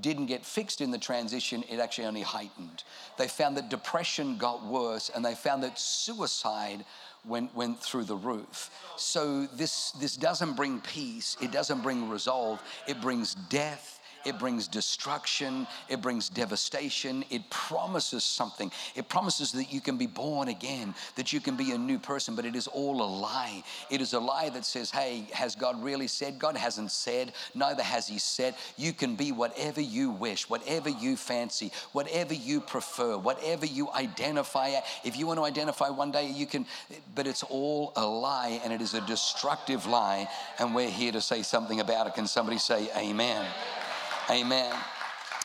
didn't 0.00 0.26
get 0.26 0.44
fixed 0.44 0.80
in 0.80 0.90
the 0.90 0.98
transition, 0.98 1.64
it 1.70 1.78
actually 1.78 2.06
only 2.06 2.22
heightened. 2.22 2.84
They 3.18 3.28
found 3.28 3.56
that 3.56 3.68
depression 3.70 4.36
got 4.36 4.64
worse 4.64 5.10
and 5.14 5.24
they 5.24 5.34
found 5.34 5.62
that 5.62 5.78
suicide 5.78 6.84
went, 7.24 7.54
went 7.54 7.80
through 7.80 8.04
the 8.04 8.16
roof. 8.16 8.70
So 8.96 9.46
this, 9.46 9.92
this 9.92 10.16
doesn't 10.16 10.54
bring 10.54 10.80
peace, 10.80 11.36
it 11.40 11.52
doesn't 11.52 11.82
bring 11.82 12.08
resolve, 12.08 12.62
it 12.86 13.00
brings 13.00 13.34
death 13.34 13.93
it 14.24 14.38
brings 14.38 14.68
destruction, 14.68 15.66
it 15.88 16.00
brings 16.00 16.28
devastation, 16.28 17.24
it 17.30 17.48
promises 17.50 18.24
something. 18.24 18.70
It 18.94 19.08
promises 19.08 19.52
that 19.52 19.72
you 19.72 19.80
can 19.80 19.96
be 19.96 20.06
born 20.06 20.48
again, 20.48 20.94
that 21.16 21.32
you 21.32 21.40
can 21.40 21.56
be 21.56 21.72
a 21.72 21.78
new 21.78 21.98
person, 21.98 22.34
but 22.34 22.44
it 22.44 22.54
is 22.54 22.66
all 22.66 23.02
a 23.02 23.04
lie. 23.04 23.62
It 23.90 24.00
is 24.00 24.12
a 24.12 24.20
lie 24.20 24.50
that 24.50 24.64
says, 24.64 24.90
hey, 24.90 25.26
has 25.32 25.54
God 25.54 25.82
really 25.82 26.06
said? 26.06 26.38
God 26.38 26.56
hasn't 26.56 26.90
said, 26.90 27.32
neither 27.54 27.82
has 27.82 28.06
He 28.06 28.18
said. 28.18 28.54
You 28.76 28.92
can 28.92 29.16
be 29.16 29.32
whatever 29.32 29.80
you 29.80 30.10
wish, 30.10 30.48
whatever 30.48 30.88
you 30.88 31.16
fancy, 31.16 31.72
whatever 31.92 32.34
you 32.34 32.60
prefer, 32.60 33.16
whatever 33.18 33.66
you 33.66 33.90
identify. 33.90 34.74
If 35.04 35.16
you 35.16 35.26
want 35.26 35.38
to 35.38 35.44
identify 35.44 35.88
one 35.90 36.10
day, 36.10 36.28
you 36.30 36.46
can, 36.46 36.66
but 37.14 37.26
it's 37.26 37.42
all 37.42 37.92
a 37.96 38.06
lie 38.06 38.60
and 38.64 38.72
it 38.72 38.80
is 38.80 38.94
a 38.94 39.00
destructive 39.06 39.86
lie, 39.86 40.28
and 40.58 40.74
we're 40.74 40.90
here 40.90 41.12
to 41.12 41.20
say 41.20 41.42
something 41.42 41.80
about 41.80 42.06
it. 42.06 42.14
Can 42.14 42.26
somebody 42.26 42.58
say, 42.58 42.88
Amen? 42.96 43.24
Amen. 43.24 43.83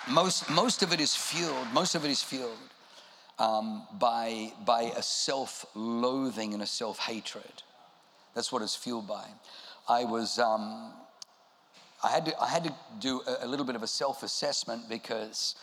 Most, 0.10 0.50
most 0.50 0.82
of 0.82 0.92
it 0.92 1.00
is 1.00 1.16
fueled, 1.16 1.68
most 1.74 1.96
of 1.96 2.04
it 2.04 2.10
is 2.10 2.24
fueled 2.24 2.58
um, 3.38 3.84
by, 4.00 4.52
by 4.66 4.84
a 4.98 5.02
self 5.02 5.66
loathing 5.76 6.54
and 6.54 6.64
a 6.64 6.68
self 6.68 6.98
hatred. 6.98 7.64
That's 8.34 8.52
what 8.52 8.62
it's 8.62 8.76
fueled 8.76 9.08
by. 9.08 9.26
I 9.88 10.04
was, 10.06 10.40
um, 10.40 10.94
I, 12.04 12.10
had 12.10 12.26
to, 12.26 12.42
I 12.42 12.48
had 12.48 12.64
to 12.64 12.74
do 13.00 13.22
a, 13.28 13.46
a 13.46 13.48
little 13.48 13.66
bit 13.66 13.76
of 13.76 13.84
a 13.84 13.88
self 13.88 14.24
assessment 14.24 14.90
because 14.90 15.56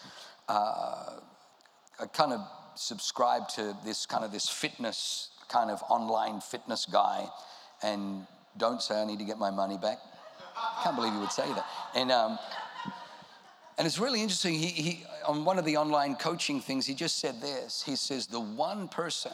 uh, 0.48 1.14
I 2.00 2.07
kind 2.12 2.33
of 2.33 2.40
subscribe 2.76 3.48
to 3.50 3.76
this 3.85 4.07
kind 4.07 4.24
of 4.24 4.31
this 4.31 4.48
fitness, 4.48 5.31
kind 5.48 5.70
of 5.70 5.83
online 5.88 6.40
fitness 6.40 6.87
guy, 6.87 7.26
and 7.83 8.26
don't 8.59 8.81
say 8.81 9.00
I 9.00 9.05
need 9.05 9.18
to 9.18 9.24
get 9.24 9.38
my 9.38 9.50
money 9.50 9.79
back. 9.79 9.98
I 10.57 10.83
can't 10.85 10.96
believe 10.96 11.12
you 11.12 11.20
would 11.20 11.33
say 11.33 11.46
that. 11.52 11.66
And 11.94 12.11
um, 12.11 12.38
and 13.79 13.87
it's 13.87 13.99
really 13.99 14.23
interesting. 14.23 14.55
He, 14.55 14.69
he, 14.69 15.05
on 15.27 15.45
one 15.45 15.59
of 15.59 15.65
the 15.65 15.77
online 15.77 16.17
coaching 16.17 16.61
things, 16.61 16.87
he 16.87 16.95
just 16.95 17.19
said 17.19 17.41
this. 17.43 17.83
He 17.83 17.97
says, 17.97 18.27
The 18.27 18.41
one 18.41 18.89
person 18.89 19.33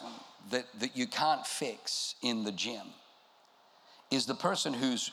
that, 0.51 0.65
that 0.81 0.97
you 0.97 1.07
can't 1.07 1.47
fix 1.47 2.17
in 2.23 2.43
the 2.43 2.53
gym 2.53 2.87
is 4.11 4.27
the 4.27 4.35
person 4.35 4.75
who's, 4.75 5.13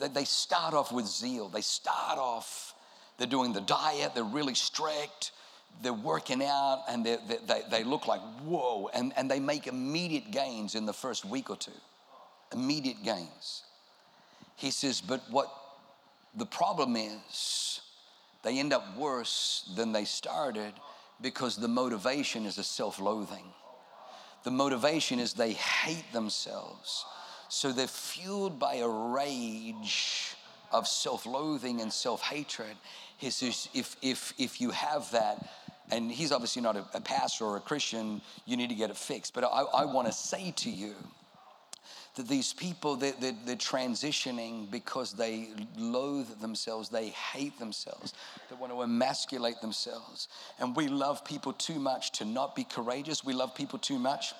they 0.00 0.24
start 0.24 0.72
off 0.72 0.92
with 0.92 1.06
zeal. 1.06 1.48
They 1.48 1.60
start 1.60 2.18
off, 2.18 2.74
they're 3.18 3.26
doing 3.26 3.52
the 3.52 3.60
diet, 3.60 4.14
they're 4.14 4.24
really 4.24 4.54
strict, 4.54 5.32
they're 5.82 5.92
working 5.92 6.42
out, 6.42 6.84
and 6.88 7.04
they, 7.04 7.18
they, 7.46 7.62
they 7.70 7.84
look 7.84 8.08
like, 8.08 8.20
whoa, 8.44 8.88
and, 8.94 9.12
and 9.16 9.30
they 9.30 9.40
make 9.40 9.66
immediate 9.66 10.30
gains 10.30 10.74
in 10.74 10.86
the 10.86 10.92
first 10.92 11.24
week 11.26 11.50
or 11.50 11.56
two. 11.56 11.70
Immediate 12.52 13.02
gains. 13.02 13.62
He 14.56 14.70
says, 14.70 15.02
But 15.02 15.22
what 15.30 15.48
the 16.34 16.46
problem 16.46 16.96
is, 16.96 17.81
they 18.42 18.58
end 18.58 18.72
up 18.72 18.96
worse 18.96 19.70
than 19.76 19.92
they 19.92 20.04
started 20.04 20.72
because 21.20 21.56
the 21.56 21.68
motivation 21.68 22.44
is 22.46 22.58
a 22.58 22.64
self 22.64 23.00
loathing. 23.00 23.44
The 24.44 24.50
motivation 24.50 25.20
is 25.20 25.34
they 25.34 25.52
hate 25.52 26.12
themselves. 26.12 27.04
So 27.48 27.70
they're 27.70 27.86
fueled 27.86 28.58
by 28.58 28.76
a 28.76 28.88
rage 28.88 30.34
of 30.72 30.88
self 30.88 31.26
loathing 31.26 31.80
and 31.80 31.92
self 31.92 32.22
hatred. 32.22 32.76
He 33.18 33.30
says, 33.30 33.68
if, 33.72 33.96
if, 34.02 34.34
if 34.38 34.60
you 34.60 34.70
have 34.70 35.10
that, 35.12 35.48
and 35.90 36.10
he's 36.10 36.32
obviously 36.32 36.62
not 36.62 36.76
a, 36.76 36.84
a 36.94 37.00
pastor 37.00 37.44
or 37.44 37.56
a 37.56 37.60
Christian, 37.60 38.20
you 38.46 38.56
need 38.56 38.70
to 38.70 38.74
get 38.74 38.90
it 38.90 38.96
fixed. 38.96 39.34
But 39.34 39.44
I, 39.44 39.62
I 39.74 39.84
want 39.84 40.08
to 40.08 40.12
say 40.12 40.52
to 40.56 40.70
you, 40.70 40.94
that 42.14 42.28
these 42.28 42.52
people 42.52 42.96
they're, 42.96 43.14
they're, 43.20 43.34
they're, 43.46 43.56
transitioning 43.56 44.70
because 44.70 45.12
they 45.12 45.48
loathe 45.78 46.28
themselves 46.40 46.88
they 46.88 47.08
hate 47.08 47.58
themselves 47.58 48.12
they 48.52 48.58
want 48.58 48.72
to 48.72 48.82
emasculate 48.82 49.60
themselves. 49.62 50.28
And 50.58 50.76
we 50.76 50.88
love 50.88 51.24
people 51.24 51.54
too 51.54 51.78
much 51.78 52.12
to 52.12 52.24
not 52.24 52.54
be 52.54 52.64
courageous. 52.64 53.24
We 53.24 53.32
love 53.32 53.54
people 53.54 53.78
too 53.78 53.98
much 53.98 54.34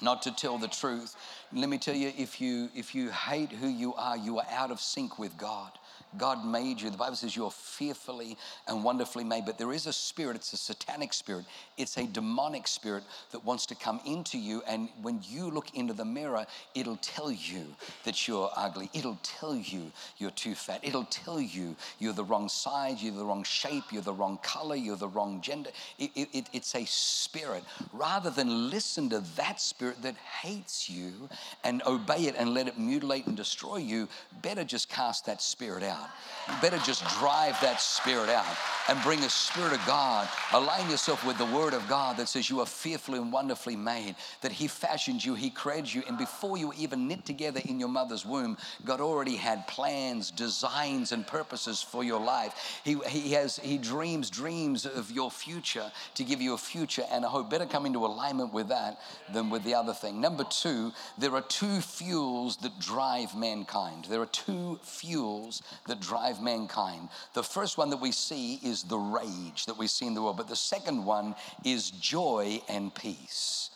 not 0.00 0.22
to 0.22 0.34
tell 0.34 0.56
the 0.56 0.68
truth. 0.68 1.16
Let 1.52 1.68
me 1.68 1.76
tell 1.76 1.96
you 1.96 2.12
if 2.16 2.40
you 2.40 2.68
if 2.74 2.94
you 2.94 3.10
hate 3.10 3.50
who 3.50 3.68
you 3.68 3.92
are 3.94 4.16
you 4.16 4.38
are 4.38 4.46
out 4.50 4.70
of 4.70 4.80
sync 4.80 5.18
with 5.18 5.36
god 5.36 5.72
God 6.18 6.44
made 6.44 6.80
you. 6.80 6.90
The 6.90 6.96
Bible 6.96 7.16
says 7.16 7.36
you're 7.36 7.50
fearfully 7.50 8.36
and 8.66 8.82
wonderfully 8.82 9.24
made, 9.24 9.46
but 9.46 9.58
there 9.58 9.72
is 9.72 9.86
a 9.86 9.92
spirit, 9.92 10.36
it's 10.36 10.52
a 10.52 10.56
satanic 10.56 11.12
spirit, 11.12 11.44
it's 11.76 11.96
a 11.96 12.06
demonic 12.06 12.66
spirit 12.66 13.04
that 13.32 13.44
wants 13.44 13.66
to 13.66 13.74
come 13.74 14.00
into 14.04 14.38
you. 14.38 14.62
And 14.66 14.88
when 15.02 15.20
you 15.28 15.50
look 15.50 15.74
into 15.74 15.92
the 15.92 16.04
mirror, 16.04 16.46
it'll 16.74 16.96
tell 16.96 17.30
you 17.30 17.66
that 18.04 18.26
you're 18.26 18.50
ugly. 18.56 18.90
It'll 18.92 19.18
tell 19.22 19.54
you 19.54 19.92
you're 20.18 20.30
too 20.30 20.54
fat. 20.54 20.80
It'll 20.82 21.04
tell 21.04 21.40
you 21.40 21.76
you're 21.98 22.12
the 22.12 22.24
wrong 22.24 22.48
size, 22.48 23.02
you're 23.02 23.14
the 23.14 23.24
wrong 23.24 23.44
shape, 23.44 23.84
you're 23.92 24.02
the 24.02 24.12
wrong 24.12 24.38
color, 24.42 24.76
you're 24.76 24.96
the 24.96 25.08
wrong 25.08 25.40
gender. 25.40 25.70
It, 25.98 26.10
it, 26.14 26.46
it's 26.52 26.74
a 26.74 26.84
spirit. 26.86 27.64
Rather 27.92 28.30
than 28.30 28.70
listen 28.70 29.08
to 29.10 29.22
that 29.36 29.60
spirit 29.60 30.02
that 30.02 30.16
hates 30.16 30.88
you 30.88 31.28
and 31.64 31.82
obey 31.86 32.26
it 32.26 32.34
and 32.38 32.54
let 32.54 32.68
it 32.68 32.78
mutilate 32.78 33.26
and 33.26 33.36
destroy 33.36 33.76
you, 33.76 34.08
better 34.42 34.64
just 34.64 34.88
cast 34.88 35.26
that 35.26 35.42
spirit 35.42 35.82
out. 35.82 35.99
You 36.48 36.54
better 36.60 36.78
just 36.78 37.06
drive 37.18 37.60
that 37.60 37.80
spirit 37.80 38.28
out 38.28 38.46
and 38.88 39.00
bring 39.02 39.20
a 39.20 39.30
spirit 39.30 39.72
of 39.72 39.86
God. 39.86 40.28
Align 40.52 40.90
yourself 40.90 41.24
with 41.24 41.38
the 41.38 41.44
word 41.46 41.74
of 41.74 41.86
God 41.88 42.16
that 42.16 42.28
says 42.28 42.50
you 42.50 42.60
are 42.60 42.66
fearfully 42.66 43.18
and 43.18 43.32
wonderfully 43.32 43.76
made, 43.76 44.16
that 44.40 44.50
He 44.50 44.66
fashioned 44.66 45.24
you, 45.24 45.34
He 45.34 45.50
created 45.50 45.94
you, 45.94 46.02
and 46.08 46.18
before 46.18 46.56
you 46.58 46.68
were 46.68 46.74
even 46.76 47.06
knit 47.06 47.24
together 47.24 47.60
in 47.66 47.78
your 47.78 47.88
mother's 47.88 48.26
womb, 48.26 48.56
God 48.84 49.00
already 49.00 49.36
had 49.36 49.66
plans, 49.68 50.30
designs, 50.30 51.12
and 51.12 51.26
purposes 51.26 51.82
for 51.82 52.02
your 52.02 52.20
life. 52.20 52.80
He, 52.84 52.96
he 53.06 53.32
has 53.32 53.58
He 53.58 53.78
dreams 53.78 54.30
dreams 54.30 54.86
of 54.86 55.10
your 55.10 55.30
future 55.30 55.92
to 56.14 56.24
give 56.24 56.40
you 56.40 56.54
a 56.54 56.58
future 56.58 57.04
and 57.12 57.24
a 57.24 57.28
hope. 57.28 57.50
Better 57.50 57.66
come 57.66 57.86
into 57.86 58.04
alignment 58.04 58.52
with 58.52 58.68
that 58.68 58.98
than 59.32 59.50
with 59.50 59.62
the 59.62 59.74
other 59.74 59.92
thing. 59.92 60.20
Number 60.20 60.44
two, 60.44 60.92
there 61.16 61.34
are 61.34 61.42
two 61.42 61.80
fuels 61.80 62.56
that 62.58 62.78
drive 62.80 63.36
mankind. 63.36 64.06
There 64.06 64.20
are 64.20 64.26
two 64.26 64.80
fuels 64.82 65.62
that 65.90 66.00
drive 66.00 66.40
mankind. 66.40 67.08
The 67.34 67.42
first 67.42 67.76
one 67.76 67.90
that 67.90 67.98
we 67.98 68.12
see 68.12 68.54
is 68.64 68.84
the 68.84 68.98
rage 68.98 69.66
that 69.66 69.76
we 69.76 69.86
see 69.86 70.06
in 70.06 70.14
the 70.14 70.22
world, 70.22 70.36
but 70.36 70.48
the 70.48 70.56
second 70.56 71.04
one 71.04 71.34
is 71.64 71.90
joy 71.90 72.62
and 72.68 72.94
peace. 72.94 73.70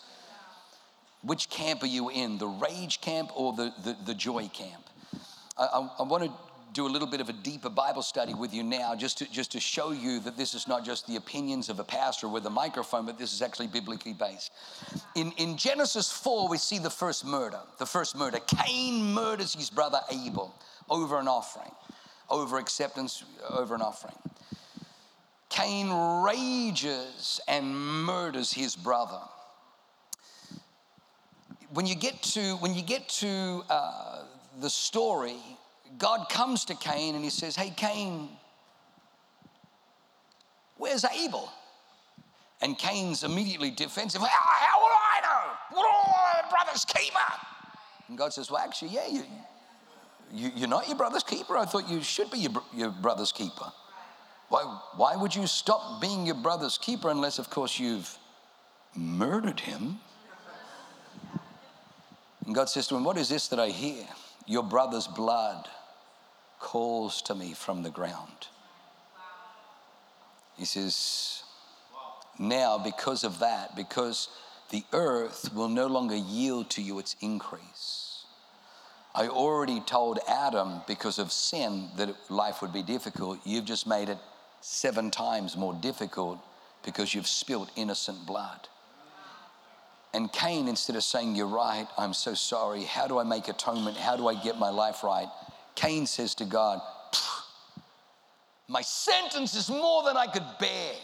Which 1.23 1.49
camp 1.51 1.83
are 1.83 1.87
you 1.87 2.11
in, 2.11 2.39
the 2.39 2.47
rage 2.47 3.01
camp 3.01 3.31
or 3.35 3.53
the, 3.53 3.73
the, 3.83 3.97
the 4.07 4.15
joy 4.15 4.49
camp? 4.49 4.85
I, 5.59 5.65
I, 5.65 5.91
I 6.01 6.03
want 6.03 6.25
to 6.25 6.33
do 6.73 6.87
a 6.87 6.89
little 6.89 7.09
bit 7.09 7.21
of 7.21 7.29
a 7.29 7.33
deeper 7.33 7.71
Bible 7.71 8.03
study 8.03 8.35
with 8.35 8.53
you 8.53 8.63
now, 8.63 8.95
just 8.97 9.19
to, 9.19 9.31
just 9.31 9.53
to 9.53 9.61
show 9.61 9.93
you 9.93 10.19
that 10.21 10.37
this 10.37 10.55
is 10.55 10.67
not 10.67 10.85
just 10.85 11.07
the 11.07 11.17
opinions 11.17 11.69
of 11.69 11.79
a 11.79 11.85
pastor 11.85 12.29
with 12.29 12.45
a 12.47 12.51
microphone, 12.51 13.07
but 13.07 13.17
this 13.17 13.33
is 13.33 13.43
actually 13.43 13.69
biblically 13.69 14.13
based. 14.13 14.51
In, 15.15 15.33
in 15.39 15.57
Genesis 15.57 16.11
4, 16.11 16.49
we 16.49 16.59
see 16.59 16.79
the 16.79 16.91
first 16.91 17.25
murder. 17.25 17.61
The 17.79 17.87
first 17.87 18.17
murder. 18.17 18.39
Cain 18.41 19.15
murders 19.15 19.55
his 19.55 19.71
brother 19.71 20.01
Abel 20.11 20.53
over 20.91 21.19
an 21.19 21.29
offering 21.29 21.71
over 22.31 22.59
acceptance, 22.59 23.25
over 23.49 23.75
an 23.75 23.83
offering. 23.83 24.15
Cain 25.49 25.91
rages 26.25 27.41
and 27.47 27.77
murders 27.77 28.53
his 28.53 28.75
brother. 28.75 29.21
When 31.73 31.87
you 31.87 31.95
get 31.95 32.23
to, 32.23 32.57
when 32.57 32.75
you 32.75 32.83
get 32.83 33.09
to 33.21 33.63
uh, 33.71 34.25
the 34.61 34.71
story, 34.71 35.37
God 35.99 36.29
comes 36.29 36.65
to 36.67 36.75
Cain 36.75 37.15
and 37.15 37.23
he 37.23 37.31
says, 37.31 37.55
Hey, 37.55 37.71
Cain, 37.77 38.31
where's 40.77 41.05
Abel? 41.05 41.53
And 42.61 42.79
Cain's 42.79 43.25
immediately 43.25 43.71
defensive. 43.71 44.23
How, 44.23 44.27
how 44.29 44.83
would 44.83 44.93
I 44.93 45.21
know? 45.21 45.77
What 45.77 45.87
are 45.87 46.43
my 46.43 46.51
brother's 46.51 46.85
keeper? 46.85 47.19
And 48.09 48.19
God 48.19 48.33
says, 48.33 48.51
Well, 48.51 48.61
actually, 48.61 48.91
yeah, 48.91 49.07
you, 49.07 49.25
you, 50.35 50.65
are 50.65 50.69
not 50.69 50.89
your 50.89 50.97
brother's 50.97 51.23
keeper. 51.23 51.57
I 51.57 51.65
thought 51.65 51.89
you 51.89 52.03
should 52.03 52.31
be 52.31 52.39
your, 52.39 52.51
your 52.75 52.91
brother's 52.91 53.33
keeper. 53.33 53.73
Why, 54.49 54.63
why 54.97 55.17
would 55.17 55.35
you 55.35 55.47
stop 55.47 56.01
being 56.01 56.27
your 56.27 56.35
brother's 56.35 56.77
keeper 56.77 57.11
unless, 57.11 57.39
of 57.39 57.51
course, 57.51 57.79
you've 57.79 58.19
murdered 58.95 59.61
him? 59.61 59.99
And 62.45 62.55
God 62.55 62.69
says 62.69 62.87
to 62.89 62.97
him, 62.97 63.05
What 63.05 63.17
is 63.17 63.29
this 63.29 63.49
that 63.49 63.61
I 63.61 63.69
hear? 63.69 64.05
Your 64.47 64.63
brother's 64.63 65.07
blood 65.07 65.69
calls 66.59 67.23
to 67.23 67.35
me 67.35 67.55
from 67.55 67.83
the 67.83 67.91
ground. 67.91 68.49
He 70.57 70.65
says, 70.65 71.43
Now, 72.39 72.79
because 72.79 73.25
of 73.25 73.39
that, 73.39 73.75
because 73.77 74.29
the 74.71 74.85
earth 74.93 75.55
will 75.55 75.69
no 75.69 75.87
longer 75.87 76.17
yield 76.17 76.71
to 76.71 76.83
you 76.83 76.99
its 76.99 77.17
increase 77.21 78.04
I 79.15 79.29
already 79.29 79.81
told 79.81 80.19
Adam 80.29 80.81
because 80.89 81.21
of 81.21 81.31
sin 81.31 81.89
that 81.97 82.15
life 82.31 82.61
would 82.63 82.73
be 82.73 82.83
difficult. 82.83 83.39
You've 83.45 83.65
just 83.65 83.87
made 83.87 84.09
it 84.09 84.19
seven 84.61 85.11
times 85.11 85.57
more 85.57 85.73
difficult 85.75 86.41
because 86.85 87.15
you've 87.15 87.29
spilt 87.29 87.71
innocent 87.77 88.27
blood. 88.27 88.69
And 90.13 90.33
Cain, 90.33 90.67
instead 90.67 90.97
of 90.97 91.05
saying, 91.05 91.37
You're 91.37 91.47
right, 91.47 91.87
I'm 91.97 92.13
so 92.13 92.35
sorry, 92.35 92.83
how 92.83 93.07
do 93.07 93.19
I 93.19 93.25
make 93.25 93.47
atonement? 93.47 93.97
How 93.97 94.17
do 94.17 94.27
I 94.27 94.35
get 94.35 94.59
my 94.59 94.71
life 94.71 95.05
right? 95.05 95.29
Cain 95.77 96.07
says 96.07 96.35
to 96.37 96.45
God, 96.45 96.81
My 98.69 98.81
sentence 98.81 99.55
is 99.55 99.71
more 99.71 100.03
than 100.03 100.17
I 100.17 100.27
could 100.27 100.47
bear. 100.59 100.95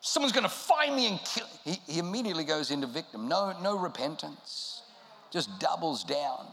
Someone's 0.00 0.32
gonna 0.32 0.48
find 0.48 0.94
me 0.94 1.06
and 1.06 1.20
kill. 1.24 1.46
He, 1.64 1.78
he 1.86 1.98
immediately 1.98 2.44
goes 2.44 2.70
into 2.70 2.86
victim. 2.86 3.28
No, 3.28 3.54
no 3.62 3.78
repentance, 3.78 4.82
just 5.30 5.58
doubles 5.58 6.04
down 6.04 6.46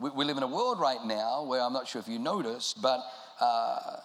we, 0.00 0.10
we 0.10 0.24
live 0.24 0.36
in 0.36 0.42
a 0.42 0.48
world 0.48 0.80
right 0.80 1.04
now 1.04 1.44
where 1.44 1.60
I'm 1.60 1.72
not 1.72 1.86
sure 1.86 2.00
if 2.00 2.08
you 2.08 2.18
noticed, 2.18 2.80
but 2.80 3.00
uh, 3.40 3.44
uh, 3.44 3.98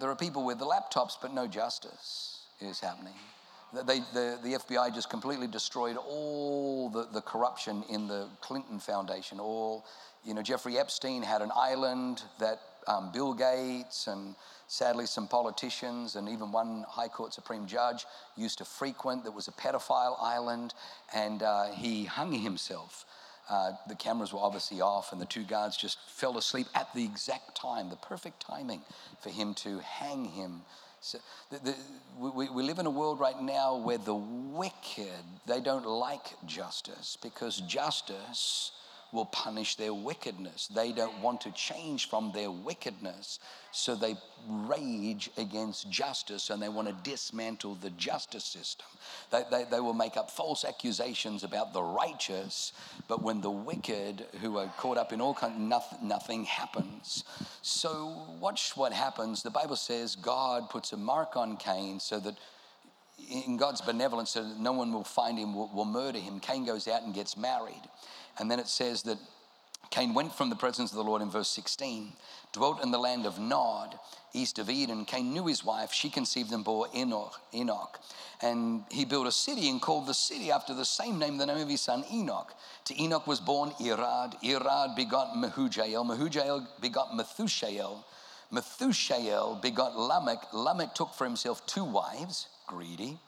there 0.00 0.10
are 0.10 0.16
people 0.16 0.44
with 0.44 0.58
the 0.58 0.66
laptops, 0.66 1.16
but 1.20 1.32
no 1.32 1.46
justice 1.46 2.40
is 2.60 2.80
happening. 2.80 3.14
They, 3.72 4.00
the, 4.12 4.38
the 4.42 4.58
FBI 4.58 4.94
just 4.94 5.08
completely 5.08 5.46
destroyed 5.46 5.96
all 5.96 6.90
the, 6.90 7.06
the 7.10 7.22
corruption 7.22 7.84
in 7.88 8.06
the 8.06 8.28
Clinton 8.42 8.78
Foundation. 8.78 9.40
All, 9.40 9.86
you 10.24 10.34
know, 10.34 10.42
Jeffrey 10.42 10.76
Epstein 10.76 11.22
had 11.22 11.40
an 11.40 11.50
island 11.54 12.22
that 12.38 12.60
um, 12.86 13.12
Bill 13.12 13.32
Gates 13.32 14.08
and 14.08 14.34
sadly 14.66 15.06
some 15.06 15.26
politicians 15.26 16.16
and 16.16 16.28
even 16.28 16.52
one 16.52 16.84
High 16.86 17.08
Court 17.08 17.32
Supreme 17.32 17.66
Judge 17.66 18.04
used 18.36 18.58
to 18.58 18.64
frequent 18.64 19.24
that 19.24 19.32
was 19.32 19.48
a 19.48 19.52
pedophile 19.52 20.16
island, 20.20 20.74
and 21.14 21.42
uh, 21.42 21.70
he 21.70 22.04
hung 22.04 22.32
himself 22.32 23.06
uh, 23.52 23.72
the 23.86 23.94
cameras 23.94 24.32
were 24.32 24.38
obviously 24.40 24.80
off, 24.80 25.12
and 25.12 25.20
the 25.20 25.26
two 25.26 25.42
guards 25.42 25.76
just 25.76 25.98
fell 26.08 26.38
asleep 26.38 26.66
at 26.74 26.88
the 26.94 27.04
exact 27.04 27.54
time, 27.54 27.90
the 27.90 27.96
perfect 27.96 28.40
timing 28.40 28.80
for 29.20 29.28
him 29.28 29.52
to 29.52 29.78
hang 29.80 30.24
him. 30.24 30.62
So 31.02 31.18
the, 31.50 31.58
the, 31.58 31.74
we, 32.18 32.48
we 32.48 32.62
live 32.62 32.78
in 32.78 32.86
a 32.86 32.90
world 32.90 33.20
right 33.20 33.38
now 33.42 33.76
where 33.76 33.98
the 33.98 34.14
wicked, 34.14 35.22
they 35.46 35.60
don't 35.60 35.86
like 35.86 36.32
justice 36.46 37.18
because 37.22 37.60
justice 37.60 38.72
will 39.12 39.26
punish 39.26 39.76
their 39.76 39.92
wickedness. 39.92 40.68
They 40.68 40.90
don't 40.90 41.20
want 41.20 41.42
to 41.42 41.50
change 41.52 42.08
from 42.08 42.32
their 42.32 42.50
wickedness, 42.50 43.38
so 43.70 43.94
they 43.94 44.16
rage 44.48 45.30
against 45.36 45.90
justice 45.90 46.50
and 46.50 46.60
they 46.60 46.68
want 46.68 46.88
to 46.88 47.10
dismantle 47.10 47.76
the 47.76 47.90
justice 47.90 48.44
system. 48.44 48.86
They, 49.30 49.42
they, 49.50 49.64
they 49.70 49.80
will 49.80 49.94
make 49.94 50.16
up 50.16 50.30
false 50.30 50.64
accusations 50.64 51.44
about 51.44 51.72
the 51.72 51.82
righteous, 51.82 52.72
but 53.06 53.22
when 53.22 53.40
the 53.40 53.50
wicked, 53.50 54.26
who 54.40 54.56
are 54.56 54.72
caught 54.78 54.96
up 54.96 55.12
in 55.12 55.20
all 55.20 55.34
kinds, 55.34 55.58
nothing, 55.58 56.08
nothing 56.08 56.44
happens. 56.44 57.24
So 57.60 58.26
watch 58.40 58.76
what 58.76 58.92
happens. 58.92 59.42
The 59.42 59.50
Bible 59.50 59.76
says 59.76 60.16
God 60.16 60.70
puts 60.70 60.92
a 60.92 60.96
mark 60.96 61.36
on 61.36 61.56
Cain 61.58 62.00
so 62.00 62.18
that 62.20 62.34
in 63.30 63.56
God's 63.56 63.80
benevolence, 63.80 64.30
so 64.30 64.42
that 64.42 64.58
no 64.58 64.72
one 64.72 64.92
will 64.92 65.04
find 65.04 65.38
him, 65.38 65.54
will, 65.54 65.70
will 65.72 65.84
murder 65.84 66.18
him. 66.18 66.40
Cain 66.40 66.64
goes 66.64 66.88
out 66.88 67.02
and 67.02 67.14
gets 67.14 67.36
married. 67.36 67.82
And 68.38 68.50
then 68.50 68.58
it 68.58 68.68
says 68.68 69.02
that 69.04 69.18
Cain 69.90 70.14
went 70.14 70.32
from 70.32 70.48
the 70.48 70.56
presence 70.56 70.90
of 70.90 70.96
the 70.96 71.04
Lord 71.04 71.20
in 71.20 71.30
verse 71.30 71.48
16, 71.48 72.12
dwelt 72.54 72.82
in 72.82 72.90
the 72.90 72.98
land 72.98 73.26
of 73.26 73.38
Nod, 73.38 73.98
east 74.32 74.58
of 74.58 74.70
Eden. 74.70 75.04
Cain 75.04 75.34
knew 75.34 75.46
his 75.46 75.62
wife. 75.64 75.92
She 75.92 76.08
conceived 76.08 76.50
and 76.52 76.64
bore 76.64 76.88
Enoch. 76.94 77.38
Enoch. 77.52 78.00
And 78.40 78.84
he 78.90 79.04
built 79.04 79.26
a 79.26 79.32
city 79.32 79.68
and 79.68 79.82
called 79.82 80.06
the 80.06 80.14
city 80.14 80.50
after 80.50 80.72
the 80.72 80.86
same 80.86 81.18
name, 81.18 81.36
the 81.36 81.44
name 81.44 81.58
of 81.58 81.68
his 81.68 81.82
son 81.82 82.04
Enoch. 82.10 82.54
To 82.86 83.02
Enoch 83.02 83.26
was 83.26 83.38
born 83.38 83.70
Irad. 83.72 84.40
Irad 84.42 84.96
begot 84.96 85.34
Mehujael. 85.34 86.06
Mehujael 86.06 86.66
begot 86.80 87.12
Methushael. 87.12 88.02
Methushael 88.50 89.60
begot 89.60 89.98
Lamech. 89.98 90.54
Lamech 90.54 90.94
took 90.94 91.12
for 91.14 91.24
himself 91.24 91.66
two 91.66 91.84
wives. 91.84 92.48
greedy. 92.66 93.18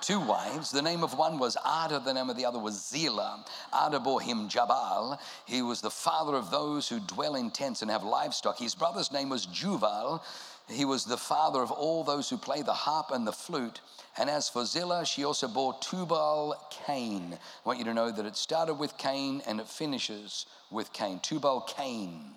Two 0.00 0.20
wives. 0.20 0.70
The 0.70 0.82
name 0.82 1.02
of 1.02 1.16
one 1.16 1.38
was 1.38 1.56
Ada, 1.66 2.00
the 2.04 2.14
name 2.14 2.30
of 2.30 2.36
the 2.36 2.44
other 2.44 2.58
was 2.58 2.88
Zillah. 2.88 3.44
Ada 3.74 3.98
bore 4.00 4.20
him 4.20 4.48
Jabal. 4.48 5.18
He 5.46 5.62
was 5.62 5.80
the 5.80 5.90
father 5.90 6.34
of 6.34 6.50
those 6.50 6.88
who 6.88 7.00
dwell 7.00 7.34
in 7.34 7.50
tents 7.50 7.82
and 7.82 7.90
have 7.90 8.04
livestock. 8.04 8.58
His 8.58 8.74
brother's 8.74 9.12
name 9.12 9.28
was 9.28 9.46
Juval. 9.46 10.22
He 10.68 10.84
was 10.84 11.04
the 11.04 11.16
father 11.16 11.60
of 11.60 11.70
all 11.70 12.04
those 12.04 12.28
who 12.28 12.36
play 12.36 12.62
the 12.62 12.72
harp 12.72 13.10
and 13.10 13.26
the 13.26 13.32
flute. 13.32 13.80
And 14.18 14.28
as 14.28 14.48
for 14.48 14.64
Zillah, 14.64 15.06
she 15.06 15.24
also 15.24 15.48
bore 15.48 15.76
Tubal 15.80 16.54
Cain. 16.86 17.34
I 17.34 17.68
want 17.68 17.78
you 17.78 17.84
to 17.84 17.94
know 17.94 18.10
that 18.10 18.26
it 18.26 18.36
started 18.36 18.74
with 18.74 18.98
Cain 18.98 19.42
and 19.46 19.60
it 19.60 19.68
finishes 19.68 20.46
with 20.70 20.92
Cain. 20.92 21.20
Tubal 21.20 21.60
Cain 21.62 22.36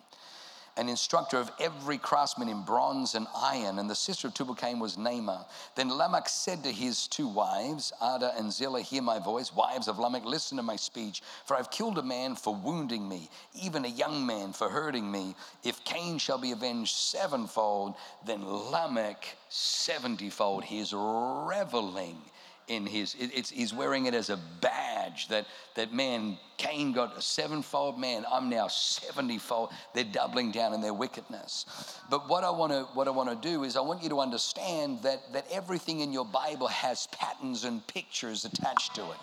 an 0.80 0.88
instructor 0.88 1.38
of 1.38 1.52
every 1.60 1.98
craftsman 1.98 2.48
in 2.48 2.62
bronze 2.62 3.14
and 3.14 3.28
iron, 3.36 3.80
and 3.80 3.90
the 3.90 3.96
sister 3.96 4.28
of 4.28 4.34
Tubal-Cain 4.34 4.80
was 4.80 4.96
Naamah. 4.96 5.46
Then 5.76 5.90
Lamech 5.90 6.30
said 6.30 6.64
to 6.64 6.72
his 6.72 7.08
two 7.08 7.28
wives, 7.28 7.92
Ada 8.02 8.34
and 8.38 8.52
Zillah, 8.52 8.82
hear 8.82 9.02
my 9.02 9.20
voice. 9.20 9.54
Wives 9.54 9.90
of 9.90 10.00
Lamech, 10.00 10.24
listen 10.24 10.56
to 10.56 10.64
my 10.64 10.78
speech. 10.78 11.22
For 11.46 11.58
I've 11.58 11.70
killed 11.70 11.98
a 11.98 12.04
man 12.04 12.36
for 12.36 12.56
wounding 12.56 13.10
me, 13.10 13.30
even 13.62 13.84
a 13.84 13.90
young 13.90 14.26
man 14.26 14.54
for 14.54 14.70
hurting 14.70 15.12
me. 15.12 15.36
If 15.66 15.84
Cain 15.84 16.18
shall 16.18 16.38
be 16.38 16.54
avenged 16.54 16.96
sevenfold, 16.96 17.96
then 18.26 18.46
Lamech 18.46 19.36
seventyfold. 19.50 20.64
He 20.64 20.80
is 20.80 20.94
reveling 20.94 22.22
in 22.70 22.86
his, 22.86 23.16
it's, 23.20 23.50
he's 23.50 23.74
wearing 23.74 24.06
it 24.06 24.14
as 24.14 24.30
a 24.30 24.40
badge 24.62 25.28
that, 25.30 25.46
that 25.76 25.94
man, 25.94 26.38
Cain 26.58 26.94
got 26.94 27.18
a 27.18 27.22
sevenfold 27.22 28.00
man, 28.00 28.26
I'm 28.32 28.50
now 28.50 28.68
70fold. 28.68 29.72
They're 29.94 30.04
doubling 30.04 30.52
down 30.52 30.74
in 30.74 30.82
their 30.82 30.94
wickedness. 30.94 31.66
But 32.10 32.30
what 32.30 32.44
I 32.44 32.52
want 32.52 32.72
to, 32.72 32.84
what 32.94 33.08
I 33.08 33.12
want 33.12 33.30
to 33.30 33.50
do 33.50 33.64
is 33.64 33.76
I 33.76 33.82
want 33.82 34.04
you 34.04 34.10
to 34.10 34.20
understand 34.20 35.02
that, 35.04 35.34
that 35.34 35.46
everything 35.52 36.02
in 36.02 36.14
your 36.14 36.26
Bible 36.26 36.68
has 36.68 37.08
patterns 37.08 37.64
and 37.64 37.86
pictures 37.88 38.46
attached 38.46 38.96
to 38.96 39.02
it. 39.02 39.18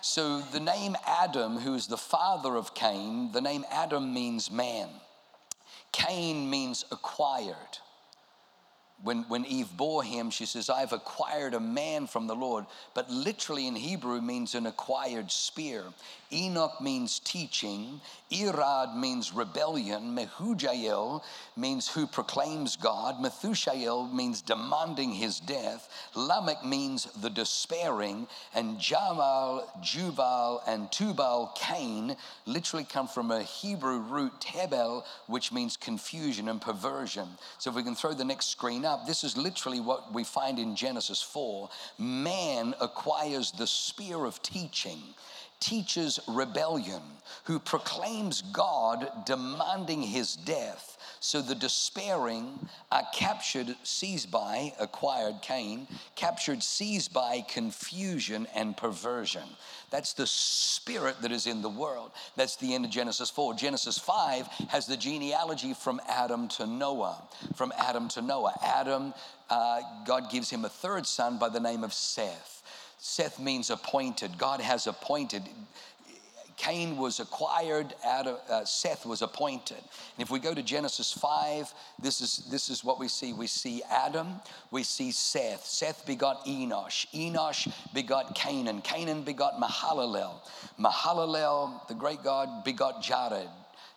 So 0.00 0.40
the 0.40 0.60
name 0.60 0.96
Adam, 1.06 1.58
who 1.58 1.74
is 1.74 1.86
the 1.86 1.96
father 1.96 2.56
of 2.56 2.74
Cain, 2.74 3.32
the 3.32 3.40
name 3.40 3.64
Adam 3.70 4.14
means 4.14 4.50
man. 4.50 4.88
Cain 5.92 6.48
means 6.48 6.84
acquired 6.90 7.78
when, 9.02 9.24
when 9.24 9.44
Eve 9.44 9.68
bore 9.76 10.02
him, 10.02 10.30
she 10.30 10.46
says, 10.46 10.70
I've 10.70 10.92
acquired 10.92 11.54
a 11.54 11.60
man 11.60 12.06
from 12.06 12.26
the 12.26 12.34
Lord. 12.34 12.64
But 12.94 13.10
literally 13.10 13.66
in 13.66 13.76
Hebrew 13.76 14.20
means 14.20 14.54
an 14.54 14.66
acquired 14.66 15.30
spear. 15.30 15.84
Enoch 16.32 16.80
means 16.80 17.18
teaching. 17.20 18.00
Irad 18.30 18.96
means 18.96 19.32
rebellion. 19.32 20.16
Mehujael 20.16 21.22
means 21.56 21.88
who 21.88 22.08
proclaims 22.08 22.76
God. 22.76 23.22
Methushael 23.22 24.12
means 24.12 24.42
demanding 24.42 25.12
his 25.12 25.38
death. 25.38 25.88
Lamech 26.16 26.64
means 26.64 27.04
the 27.22 27.30
despairing. 27.30 28.26
And 28.52 28.80
Jamal, 28.80 29.72
Juval, 29.80 30.60
and 30.66 30.90
Tubal, 30.90 31.52
Cain 31.54 32.16
literally 32.46 32.84
come 32.84 33.06
from 33.06 33.30
a 33.30 33.42
Hebrew 33.42 33.98
root, 33.98 34.32
Tebel, 34.40 35.04
which 35.28 35.52
means 35.52 35.76
confusion 35.76 36.48
and 36.48 36.60
perversion. 36.60 37.28
So 37.58 37.70
if 37.70 37.76
we 37.76 37.84
can 37.84 37.94
throw 37.94 38.12
the 38.12 38.24
next 38.24 38.46
screen 38.46 38.84
up, 38.84 39.06
this 39.06 39.22
is 39.22 39.36
literally 39.36 39.78
what 39.80 40.12
we 40.12 40.24
find 40.24 40.58
in 40.58 40.74
Genesis 40.74 41.22
4. 41.22 41.68
Man 41.98 42.74
acquires 42.80 43.52
the 43.52 43.68
spear 43.68 44.24
of 44.24 44.42
teaching 44.42 44.98
teaches 45.60 46.20
rebellion, 46.28 47.02
who 47.44 47.58
proclaims 47.58 48.42
God 48.42 49.08
demanding 49.24 50.02
his 50.02 50.36
death. 50.36 50.96
So 51.20 51.40
the 51.40 51.54
despairing 51.54 52.68
are 52.92 53.06
captured, 53.12 53.74
seized 53.82 54.30
by, 54.30 54.72
acquired 54.78 55.36
Cain, 55.42 55.88
captured, 56.14 56.62
seized 56.62 57.12
by 57.12 57.44
confusion 57.48 58.46
and 58.54 58.76
perversion. 58.76 59.42
That's 59.90 60.12
the 60.12 60.26
spirit 60.26 61.22
that 61.22 61.32
is 61.32 61.46
in 61.46 61.62
the 61.62 61.68
world. 61.68 62.12
That's 62.36 62.56
the 62.56 62.74
end 62.74 62.84
of 62.84 62.90
Genesis 62.90 63.30
4. 63.30 63.54
Genesis 63.54 63.98
5 63.98 64.46
has 64.68 64.86
the 64.86 64.96
genealogy 64.96 65.74
from 65.74 66.00
Adam 66.08 66.48
to 66.48 66.66
Noah. 66.66 67.22
From 67.54 67.72
Adam 67.78 68.08
to 68.10 68.22
Noah. 68.22 68.54
Adam, 68.62 69.14
uh, 69.48 69.80
God 70.06 70.30
gives 70.30 70.50
him 70.50 70.64
a 70.64 70.68
third 70.68 71.06
son 71.06 71.38
by 71.38 71.48
the 71.48 71.60
name 71.60 71.82
of 71.82 71.92
Seth. 71.92 72.55
Seth 73.06 73.38
means 73.38 73.70
appointed. 73.70 74.36
God 74.36 74.60
has 74.60 74.88
appointed. 74.88 75.42
Cain 76.56 76.96
was 76.96 77.20
acquired, 77.20 77.94
Adam, 78.04 78.36
uh, 78.50 78.64
Seth 78.64 79.06
was 79.06 79.22
appointed. 79.22 79.78
And 79.78 80.18
if 80.18 80.30
we 80.30 80.40
go 80.40 80.52
to 80.52 80.62
Genesis 80.62 81.12
5, 81.12 81.72
this 82.02 82.20
is, 82.20 82.48
this 82.50 82.68
is 82.68 82.82
what 82.82 82.98
we 82.98 83.06
see. 83.06 83.32
We 83.32 83.46
see 83.46 83.82
Adam, 83.88 84.40
we 84.72 84.82
see 84.82 85.12
Seth. 85.12 85.64
Seth 85.64 86.04
begot 86.04 86.44
Enosh. 86.46 87.06
Enosh 87.14 87.72
begot 87.94 88.34
Cainan. 88.34 88.82
Cainan 88.82 89.24
begot 89.24 89.60
Mahalalel. 89.60 90.34
Mahalalel, 90.78 91.86
the 91.86 91.94
great 91.94 92.24
God, 92.24 92.64
begot 92.64 93.02
Jared. 93.02 93.48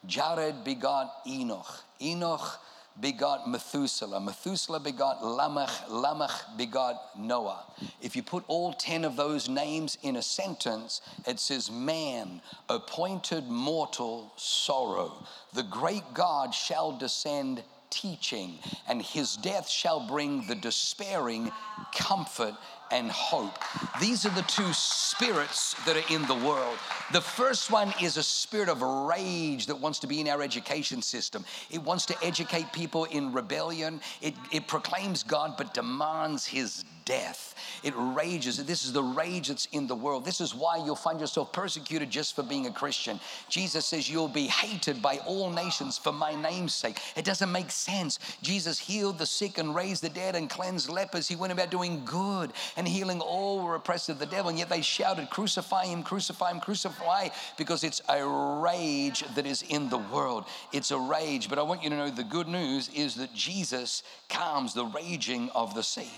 Jared 0.06 0.64
begot 0.64 1.14
Enoch. 1.26 1.84
Enoch 2.00 2.60
begot 3.02 3.50
Methuselah. 3.50 4.20
Methuselah 4.20 4.80
begot 4.80 5.24
Lamech. 5.24 5.70
Lamech 5.90 6.32
begot 6.58 7.18
Noah. 7.18 7.64
If 8.02 8.16
you 8.16 8.24
put 8.24 8.44
all 8.48 8.74
10 8.74 9.06
of 9.06 9.16
those 9.16 9.50
names 9.50 9.98
in 10.04 10.16
a 10.16 10.22
sentence, 10.22 11.02
it 11.28 11.40
says, 11.40 11.72
Man, 11.72 12.42
appointed 12.70 13.48
mortal 13.48 14.32
sorrow. 14.36 15.24
The 15.54 15.64
great 15.64 16.14
God 16.14 16.54
shall 16.54 16.92
descend 16.92 17.64
teaching, 17.90 18.60
and 18.88 19.02
his 19.02 19.36
death 19.38 19.68
shall 19.68 20.08
bring 20.08 20.46
the 20.48 20.56
despairing 20.56 21.52
comfort 21.94 22.56
and 22.92 23.12
hope. 23.12 23.58
These 24.00 24.26
are 24.26 24.32
the 24.32 24.42
two 24.44 24.72
spirits 24.74 25.76
that 25.86 25.96
are 25.96 26.14
in 26.14 26.26
the 26.28 26.36
world. 26.36 26.78
The 27.12 27.22
first 27.22 27.72
one 27.72 27.94
is 28.02 28.18
a 28.18 28.24
spirit 28.24 28.70
of 28.70 28.82
rage 28.82 29.66
that 29.68 29.80
wants 29.80 30.00
to 30.00 30.08
be 30.08 30.22
in 30.22 30.28
our 30.28 30.42
education 30.42 31.02
system. 31.02 31.46
It 31.70 31.84
wants 31.84 32.06
to 32.08 32.16
educate 32.24 32.72
people 32.74 33.06
in 33.06 33.34
rebellion. 33.34 34.02
It, 34.22 34.36
it 34.52 34.68
proclaims 34.68 35.24
God 35.24 35.56
but 35.58 35.74
demands 35.74 36.46
his 36.46 36.84
death. 37.10 37.56
It 37.84 37.94
rages. 37.98 38.64
This 38.64 38.86
is 38.86 38.94
the 38.94 39.04
rage 39.04 39.48
that's 39.48 39.66
in 39.72 39.88
the 39.88 39.96
world. 39.96 40.24
This 40.24 40.40
is 40.40 40.54
why 40.54 40.78
you'll 40.78 40.96
find 40.96 41.20
yourself 41.20 41.52
persecuted 41.52 42.10
just 42.10 42.36
for 42.36 42.44
being 42.44 42.68
a 42.68 42.72
Christian. 42.72 43.20
Jesus 43.50 43.86
says 43.86 44.10
you'll 44.10 44.28
be 44.28 44.46
hated 44.46 45.02
by 45.02 45.18
all 45.26 45.50
nations 45.50 45.98
for 45.98 46.12
my 46.12 46.40
name's 46.40 46.74
sake. 46.74 47.00
It 47.16 47.26
doesn't 47.26 47.52
make 47.52 47.72
sense. 47.72 48.20
Jesus 48.44 48.78
healed 48.78 49.18
the 49.18 49.26
sick 49.26 49.58
and 49.58 49.74
raised 49.74 50.04
the 50.04 50.10
dead 50.10 50.36
and 50.36 50.50
cleansed 50.50 50.90
lepers. 50.90 51.28
He 51.28 51.36
went 51.36 51.52
about 51.52 51.72
doing 51.72 52.04
good 52.06 52.54
and 52.78 52.88
healing 52.88 53.22
all 53.22 53.60
who 53.60 53.66
were 53.66 53.76
oppressed 53.76 54.10
of 54.10 54.20
the 54.20 54.28
devil. 54.28 54.50
And 54.50 54.60
yet 54.60 54.70
they 54.70 54.82
shouted, 54.82 55.32
Crucify 55.32 55.86
him, 55.86 56.04
crucify 56.04 56.52
him, 56.52 56.60
crucify, 56.60 57.30
because 57.58 57.84
it's 57.84 58.04
a 58.08 58.24
rage 58.62 59.24
that 59.34 59.48
is 59.48 59.64
in 59.64 59.90
the 59.90 59.98
world. 59.98 60.46
It's 60.72 60.92
a 60.92 61.00
rage. 61.00 61.50
But 61.50 61.58
I 61.58 61.64
want 61.64 61.84
you 61.84 61.90
to 61.90 61.98
know 61.98 62.12
the 62.12 62.24
good 62.24 62.48
news 62.48 62.90
is 62.94 63.16
that 63.16 63.34
Jesus 63.34 64.04
calms 64.30 64.76
the 64.76 64.86
raging 64.86 65.50
of 65.56 65.74
the 65.74 65.84
sea. 65.84 66.12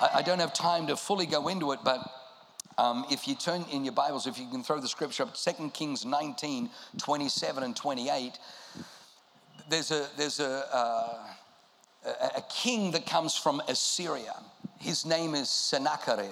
I, 0.00 0.10
I 0.14 0.22
don't 0.22 0.38
have 0.38 0.52
time 0.52 0.86
to 0.88 0.96
fully 0.96 1.26
go 1.26 1.48
into 1.48 1.72
it, 1.72 1.80
but 1.84 2.00
um, 2.78 3.06
if 3.10 3.26
you 3.26 3.34
turn 3.34 3.64
in 3.72 3.84
your 3.84 3.94
Bibles, 3.94 4.26
if 4.26 4.38
you 4.38 4.46
can 4.48 4.62
throw 4.62 4.80
the 4.80 4.88
scripture 4.88 5.22
up, 5.22 5.34
2 5.34 5.70
Kings 5.70 6.04
19, 6.04 6.68
27 6.98 7.62
and 7.62 7.74
28, 7.74 8.38
there's 9.68 9.90
a, 9.90 10.06
there's 10.16 10.40
a, 10.40 10.66
uh, 10.72 12.10
a, 12.36 12.42
king 12.50 12.90
that 12.92 13.06
comes 13.06 13.36
from 13.36 13.62
Assyria. 13.68 14.34
His 14.78 15.06
name 15.06 15.34
is 15.34 15.48
Sennacherib. 15.48 16.28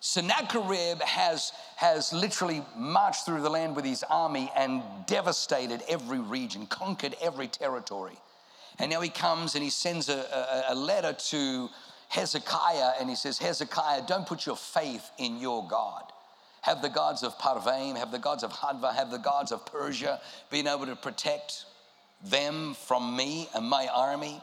Sennacherib 0.00 1.00
has, 1.02 1.52
has 1.76 2.12
literally 2.12 2.62
marched 2.76 3.26
through 3.26 3.42
the 3.42 3.50
land 3.50 3.76
with 3.76 3.84
his 3.84 4.02
army 4.04 4.50
and 4.56 4.82
devastated 5.06 5.82
every 5.88 6.20
region, 6.20 6.66
conquered 6.66 7.14
every 7.20 7.48
territory. 7.48 8.16
And 8.78 8.90
now 8.90 9.00
he 9.00 9.08
comes 9.10 9.54
and 9.54 9.64
he 9.64 9.70
sends 9.70 10.08
a, 10.08 10.64
a, 10.68 10.72
a 10.72 10.74
letter 10.74 11.12
to 11.12 11.68
Hezekiah 12.08 12.92
and 13.00 13.10
he 13.10 13.16
says, 13.16 13.38
Hezekiah, 13.38 14.02
don't 14.06 14.26
put 14.26 14.46
your 14.46 14.56
faith 14.56 15.10
in 15.18 15.38
your 15.38 15.66
God. 15.66 16.04
Have 16.62 16.82
the 16.82 16.88
gods 16.88 17.22
of 17.22 17.38
Parvaim, 17.38 17.96
have 17.96 18.10
the 18.10 18.18
gods 18.18 18.42
of 18.42 18.52
Hadva, 18.52 18.94
have 18.94 19.10
the 19.10 19.18
gods 19.18 19.52
of 19.52 19.64
Persia 19.66 20.20
been 20.50 20.66
able 20.66 20.86
to 20.86 20.96
protect 20.96 21.64
them 22.24 22.74
from 22.74 23.16
me 23.16 23.48
and 23.54 23.64
my 23.64 23.86
army? 23.88 24.40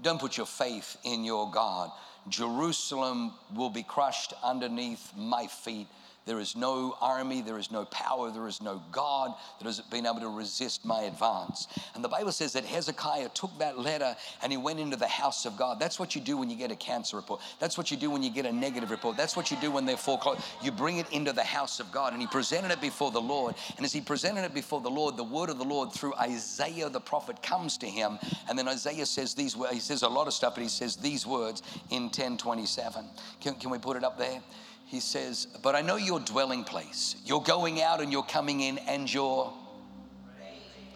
Don't 0.00 0.20
put 0.20 0.36
your 0.36 0.46
faith 0.46 0.96
in 1.04 1.24
your 1.24 1.50
God. 1.50 1.90
Jerusalem 2.28 3.32
will 3.54 3.70
be 3.70 3.82
crushed 3.82 4.32
underneath 4.42 5.12
my 5.16 5.46
feet. 5.46 5.86
There 6.26 6.40
is 6.40 6.56
no 6.56 6.96
army, 7.00 7.40
there 7.40 7.56
is 7.56 7.70
no 7.70 7.84
power, 7.84 8.32
there 8.32 8.48
is 8.48 8.60
no 8.60 8.82
God 8.90 9.32
that 9.58 9.64
has 9.64 9.80
been 9.80 10.06
able 10.06 10.20
to 10.20 10.28
resist 10.28 10.84
my 10.84 11.02
advance. 11.02 11.68
And 11.94 12.02
the 12.02 12.08
Bible 12.08 12.32
says 12.32 12.52
that 12.54 12.64
Hezekiah 12.64 13.28
took 13.28 13.56
that 13.58 13.78
letter 13.78 14.16
and 14.42 14.50
he 14.50 14.58
went 14.58 14.80
into 14.80 14.96
the 14.96 15.06
house 15.06 15.46
of 15.46 15.56
God. 15.56 15.78
That's 15.78 16.00
what 16.00 16.16
you 16.16 16.20
do 16.20 16.36
when 16.36 16.50
you 16.50 16.56
get 16.56 16.72
a 16.72 16.76
cancer 16.76 17.16
report. 17.16 17.40
That's 17.60 17.78
what 17.78 17.92
you 17.92 17.96
do 17.96 18.10
when 18.10 18.24
you 18.24 18.30
get 18.30 18.44
a 18.44 18.52
negative 18.52 18.90
report. 18.90 19.16
That's 19.16 19.36
what 19.36 19.52
you 19.52 19.56
do 19.60 19.70
when 19.70 19.86
they're 19.86 19.96
foreclosed. 19.96 20.40
You 20.62 20.72
bring 20.72 20.98
it 20.98 21.08
into 21.12 21.32
the 21.32 21.44
house 21.44 21.78
of 21.78 21.92
God. 21.92 22.12
And 22.12 22.20
he 22.20 22.26
presented 22.26 22.72
it 22.72 22.80
before 22.80 23.12
the 23.12 23.20
Lord. 23.20 23.54
And 23.76 23.86
as 23.86 23.92
he 23.92 24.00
presented 24.00 24.44
it 24.44 24.52
before 24.52 24.80
the 24.80 24.90
Lord, 24.90 25.16
the 25.16 25.24
word 25.24 25.48
of 25.48 25.58
the 25.58 25.64
Lord 25.64 25.92
through 25.92 26.14
Isaiah 26.14 26.88
the 26.88 27.00
prophet 27.00 27.40
comes 27.40 27.78
to 27.78 27.86
him. 27.86 28.18
And 28.48 28.58
then 28.58 28.66
Isaiah 28.66 29.06
says 29.06 29.32
these 29.34 29.56
words. 29.56 29.74
He 29.74 29.80
says 29.80 30.02
a 30.02 30.08
lot 30.08 30.26
of 30.26 30.32
stuff, 30.32 30.56
but 30.56 30.62
he 30.62 30.68
says 30.68 30.96
these 30.96 31.24
words 31.24 31.62
in 31.90 32.04
1027. 32.04 33.04
Can, 33.40 33.54
can 33.54 33.70
we 33.70 33.78
put 33.78 33.96
it 33.96 34.02
up 34.02 34.18
there? 34.18 34.40
He 34.86 35.00
says, 35.00 35.46
But 35.62 35.74
I 35.74 35.82
know 35.82 35.96
your 35.96 36.20
dwelling 36.20 36.64
place. 36.64 37.16
You're 37.24 37.42
going 37.42 37.82
out 37.82 38.00
and 38.00 38.10
you're 38.10 38.22
coming 38.22 38.60
in, 38.60 38.78
and 38.78 39.12
your 39.12 39.52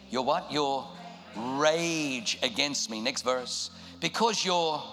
your 0.09 0.25
what? 0.25 0.51
Your 0.51 0.87
rage 1.35 2.37
against 2.43 2.89
me. 2.89 3.01
Next 3.01 3.21
verse. 3.21 3.71
Because 3.99 4.43
your 4.43 4.83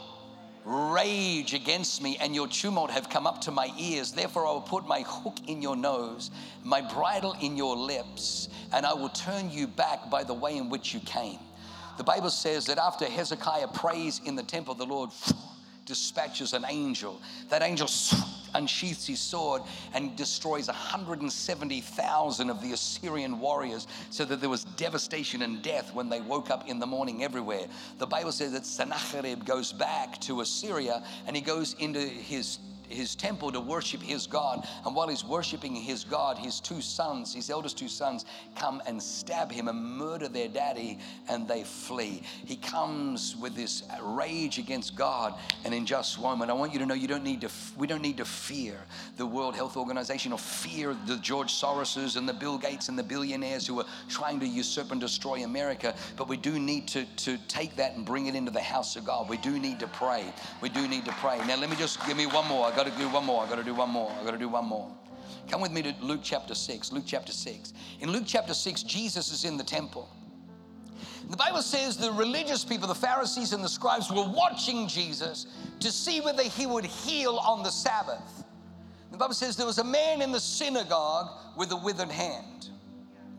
rage 0.64 1.54
against 1.54 2.02
me 2.02 2.18
and 2.20 2.34
your 2.34 2.46
tumult 2.46 2.90
have 2.90 3.08
come 3.08 3.26
up 3.26 3.40
to 3.42 3.50
my 3.50 3.70
ears, 3.78 4.12
therefore 4.12 4.46
I 4.46 4.52
will 4.52 4.60
put 4.60 4.86
my 4.86 5.00
hook 5.00 5.38
in 5.46 5.62
your 5.62 5.76
nose, 5.76 6.30
my 6.62 6.80
bridle 6.80 7.34
in 7.40 7.56
your 7.56 7.76
lips, 7.76 8.48
and 8.72 8.84
I 8.84 8.92
will 8.92 9.08
turn 9.08 9.50
you 9.50 9.66
back 9.66 10.10
by 10.10 10.24
the 10.24 10.34
way 10.34 10.56
in 10.56 10.68
which 10.68 10.92
you 10.92 11.00
came. 11.00 11.38
The 11.96 12.04
Bible 12.04 12.30
says 12.30 12.66
that 12.66 12.78
after 12.78 13.06
Hezekiah 13.06 13.68
prays 13.68 14.20
in 14.24 14.36
the 14.36 14.42
temple, 14.42 14.74
the 14.74 14.86
Lord 14.86 15.10
dispatches 15.86 16.52
an 16.52 16.64
angel. 16.68 17.20
That 17.48 17.62
angel 17.62 17.88
unsheaths 18.54 19.06
his 19.06 19.20
sword 19.20 19.62
and 19.94 20.16
destroys 20.16 20.68
170,000 20.68 22.50
of 22.50 22.62
the 22.62 22.72
Assyrian 22.72 23.40
warriors 23.40 23.86
so 24.10 24.24
that 24.24 24.40
there 24.40 24.50
was 24.50 24.64
devastation 24.64 25.42
and 25.42 25.62
death 25.62 25.94
when 25.94 26.08
they 26.08 26.20
woke 26.20 26.50
up 26.50 26.68
in 26.68 26.78
the 26.78 26.86
morning 26.86 27.24
everywhere. 27.24 27.66
The 27.98 28.06
Bible 28.06 28.32
says 28.32 28.52
that 28.52 28.66
Sennacherib 28.66 29.44
goes 29.44 29.72
back 29.72 30.20
to 30.22 30.40
Assyria 30.40 31.02
and 31.26 31.36
he 31.36 31.42
goes 31.42 31.74
into 31.74 32.00
his 32.00 32.58
his 32.88 33.14
temple 33.14 33.52
to 33.52 33.60
worship 33.60 34.00
his 34.00 34.26
God. 34.26 34.66
And 34.84 34.94
while 34.94 35.08
he's 35.08 35.24
worshiping 35.24 35.74
his 35.74 36.04
God, 36.04 36.38
his 36.38 36.60
two 36.60 36.80
sons, 36.80 37.34
his 37.34 37.50
eldest 37.50 37.78
two 37.78 37.88
sons, 37.88 38.24
come 38.54 38.82
and 38.86 39.02
stab 39.02 39.50
him 39.50 39.68
and 39.68 39.78
murder 39.78 40.28
their 40.28 40.48
daddy, 40.48 40.98
and 41.28 41.46
they 41.46 41.64
flee. 41.64 42.22
He 42.44 42.56
comes 42.56 43.36
with 43.36 43.54
this 43.54 43.82
rage 44.02 44.58
against 44.58 44.96
God, 44.96 45.34
and 45.64 45.74
in 45.74 45.86
just 45.86 46.18
one 46.18 46.38
moment, 46.38 46.50
I 46.50 46.54
want 46.54 46.72
you 46.72 46.78
to 46.78 46.86
know 46.86 46.94
you 46.94 47.08
don't 47.08 47.24
need 47.24 47.40
to. 47.42 47.50
We 47.76 47.86
don't 47.86 48.02
need 48.02 48.16
to 48.18 48.24
fear 48.24 48.78
the 49.16 49.26
World 49.26 49.54
Health 49.54 49.76
Organization 49.76 50.32
or 50.32 50.38
fear 50.38 50.96
the 51.06 51.16
George 51.16 51.52
Soroses 51.52 52.16
and 52.16 52.28
the 52.28 52.34
Bill 52.34 52.58
Gates 52.58 52.88
and 52.88 52.98
the 52.98 53.02
billionaires 53.02 53.66
who 53.66 53.80
are 53.80 53.86
trying 54.08 54.40
to 54.40 54.46
usurp 54.46 54.92
and 54.92 55.00
destroy 55.00 55.44
America. 55.44 55.94
But 56.16 56.28
we 56.28 56.36
do 56.36 56.58
need 56.58 56.86
to 56.88 57.04
to 57.16 57.36
take 57.48 57.76
that 57.76 57.94
and 57.94 58.04
bring 58.04 58.26
it 58.26 58.34
into 58.34 58.50
the 58.50 58.60
house 58.60 58.96
of 58.96 59.04
God. 59.04 59.28
We 59.28 59.36
do 59.38 59.58
need 59.58 59.80
to 59.80 59.88
pray. 59.88 60.32
We 60.60 60.68
do 60.68 60.86
need 60.86 61.04
to 61.06 61.12
pray. 61.12 61.38
Now, 61.46 61.56
let 61.56 61.70
me 61.70 61.76
just 61.76 62.04
give 62.06 62.16
me 62.16 62.26
one 62.26 62.46
more 62.46 62.68
got 62.78 62.86
to 62.86 62.96
do 62.96 63.08
one 63.08 63.24
more. 63.24 63.42
I 63.42 63.48
got 63.48 63.56
to 63.56 63.64
do 63.64 63.74
one 63.74 63.90
more. 63.90 64.12
I 64.20 64.24
got 64.24 64.30
to 64.30 64.38
do 64.38 64.48
one 64.48 64.64
more. 64.64 64.88
Come 65.48 65.60
with 65.60 65.72
me 65.72 65.82
to 65.82 65.92
Luke 66.00 66.20
chapter 66.22 66.54
6. 66.54 66.92
Luke 66.92 67.02
chapter 67.04 67.32
6. 67.32 67.72
In 67.98 68.12
Luke 68.12 68.22
chapter 68.24 68.54
6, 68.54 68.84
Jesus 68.84 69.32
is 69.32 69.44
in 69.44 69.56
the 69.56 69.64
temple. 69.64 70.08
The 71.28 71.36
Bible 71.36 71.60
says 71.60 71.96
the 71.96 72.12
religious 72.12 72.64
people, 72.64 72.86
the 72.86 72.94
Pharisees 72.94 73.52
and 73.52 73.64
the 73.64 73.68
scribes, 73.68 74.12
were 74.12 74.28
watching 74.28 74.86
Jesus 74.86 75.48
to 75.80 75.90
see 75.90 76.20
whether 76.20 76.44
he 76.44 76.66
would 76.66 76.84
heal 76.84 77.38
on 77.38 77.64
the 77.64 77.70
Sabbath. 77.70 78.44
The 79.10 79.18
Bible 79.18 79.34
says 79.34 79.56
there 79.56 79.66
was 79.66 79.78
a 79.78 79.84
man 79.84 80.22
in 80.22 80.30
the 80.30 80.38
synagogue 80.38 81.30
with 81.56 81.72
a 81.72 81.76
withered 81.76 82.12
hand. 82.12 82.68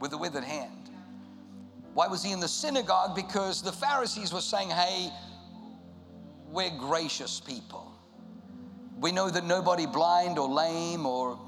With 0.02 0.12
a 0.12 0.18
withered 0.18 0.44
hand. 0.44 0.90
Why 1.94 2.08
was 2.08 2.22
he 2.22 2.34
in 2.34 2.42
the 2.42 2.48
synagogue? 2.50 3.16
Because 3.16 3.62
the 3.62 3.72
Pharisees 3.72 4.34
were 4.34 4.42
saying, 4.42 4.70
hey, 4.70 5.10
we're 6.52 6.78
gracious 6.78 7.40
people. 7.40 7.89
We 9.00 9.12
know 9.12 9.30
that 9.30 9.46
nobody 9.46 9.86
blind 9.86 10.38
or 10.38 10.50
lame 10.50 11.06
or 11.06 11.40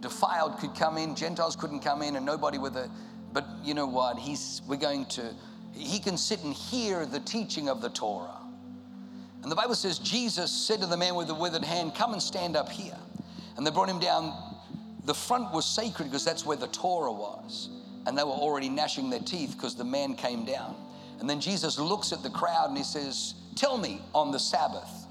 defiled 0.00 0.58
could 0.58 0.74
come 0.74 0.98
in, 0.98 1.14
Gentiles 1.14 1.56
couldn't 1.56 1.80
come 1.80 2.02
in, 2.02 2.16
and 2.16 2.26
nobody 2.26 2.58
with 2.58 2.76
a. 2.76 2.90
But 3.32 3.46
you 3.64 3.72
know 3.72 3.86
what? 3.86 4.18
He's, 4.18 4.60
we're 4.66 4.76
going 4.76 5.06
to, 5.06 5.34
he 5.72 5.98
can 5.98 6.18
sit 6.18 6.42
and 6.44 6.52
hear 6.52 7.06
the 7.06 7.20
teaching 7.20 7.68
of 7.68 7.80
the 7.80 7.88
Torah. 7.88 8.42
And 9.42 9.50
the 9.50 9.56
Bible 9.56 9.74
says 9.74 9.98
Jesus 9.98 10.50
said 10.52 10.80
to 10.80 10.86
the 10.86 10.96
man 10.96 11.14
with 11.14 11.28
the 11.28 11.34
withered 11.34 11.64
hand, 11.64 11.94
Come 11.94 12.12
and 12.12 12.22
stand 12.22 12.56
up 12.56 12.68
here. 12.68 12.96
And 13.56 13.66
they 13.66 13.70
brought 13.70 13.88
him 13.88 13.98
down. 13.98 14.34
The 15.04 15.14
front 15.14 15.52
was 15.52 15.64
sacred 15.64 16.04
because 16.04 16.24
that's 16.24 16.46
where 16.46 16.56
the 16.56 16.68
Torah 16.68 17.12
was. 17.12 17.70
And 18.06 18.16
they 18.16 18.22
were 18.22 18.30
already 18.30 18.68
gnashing 18.68 19.10
their 19.10 19.20
teeth 19.20 19.54
because 19.56 19.74
the 19.74 19.84
man 19.84 20.14
came 20.14 20.44
down. 20.44 20.76
And 21.20 21.28
then 21.28 21.40
Jesus 21.40 21.78
looks 21.78 22.12
at 22.12 22.22
the 22.22 22.30
crowd 22.30 22.68
and 22.68 22.76
he 22.76 22.84
says, 22.84 23.34
Tell 23.56 23.78
me 23.78 24.00
on 24.14 24.30
the 24.30 24.38
Sabbath, 24.38 25.01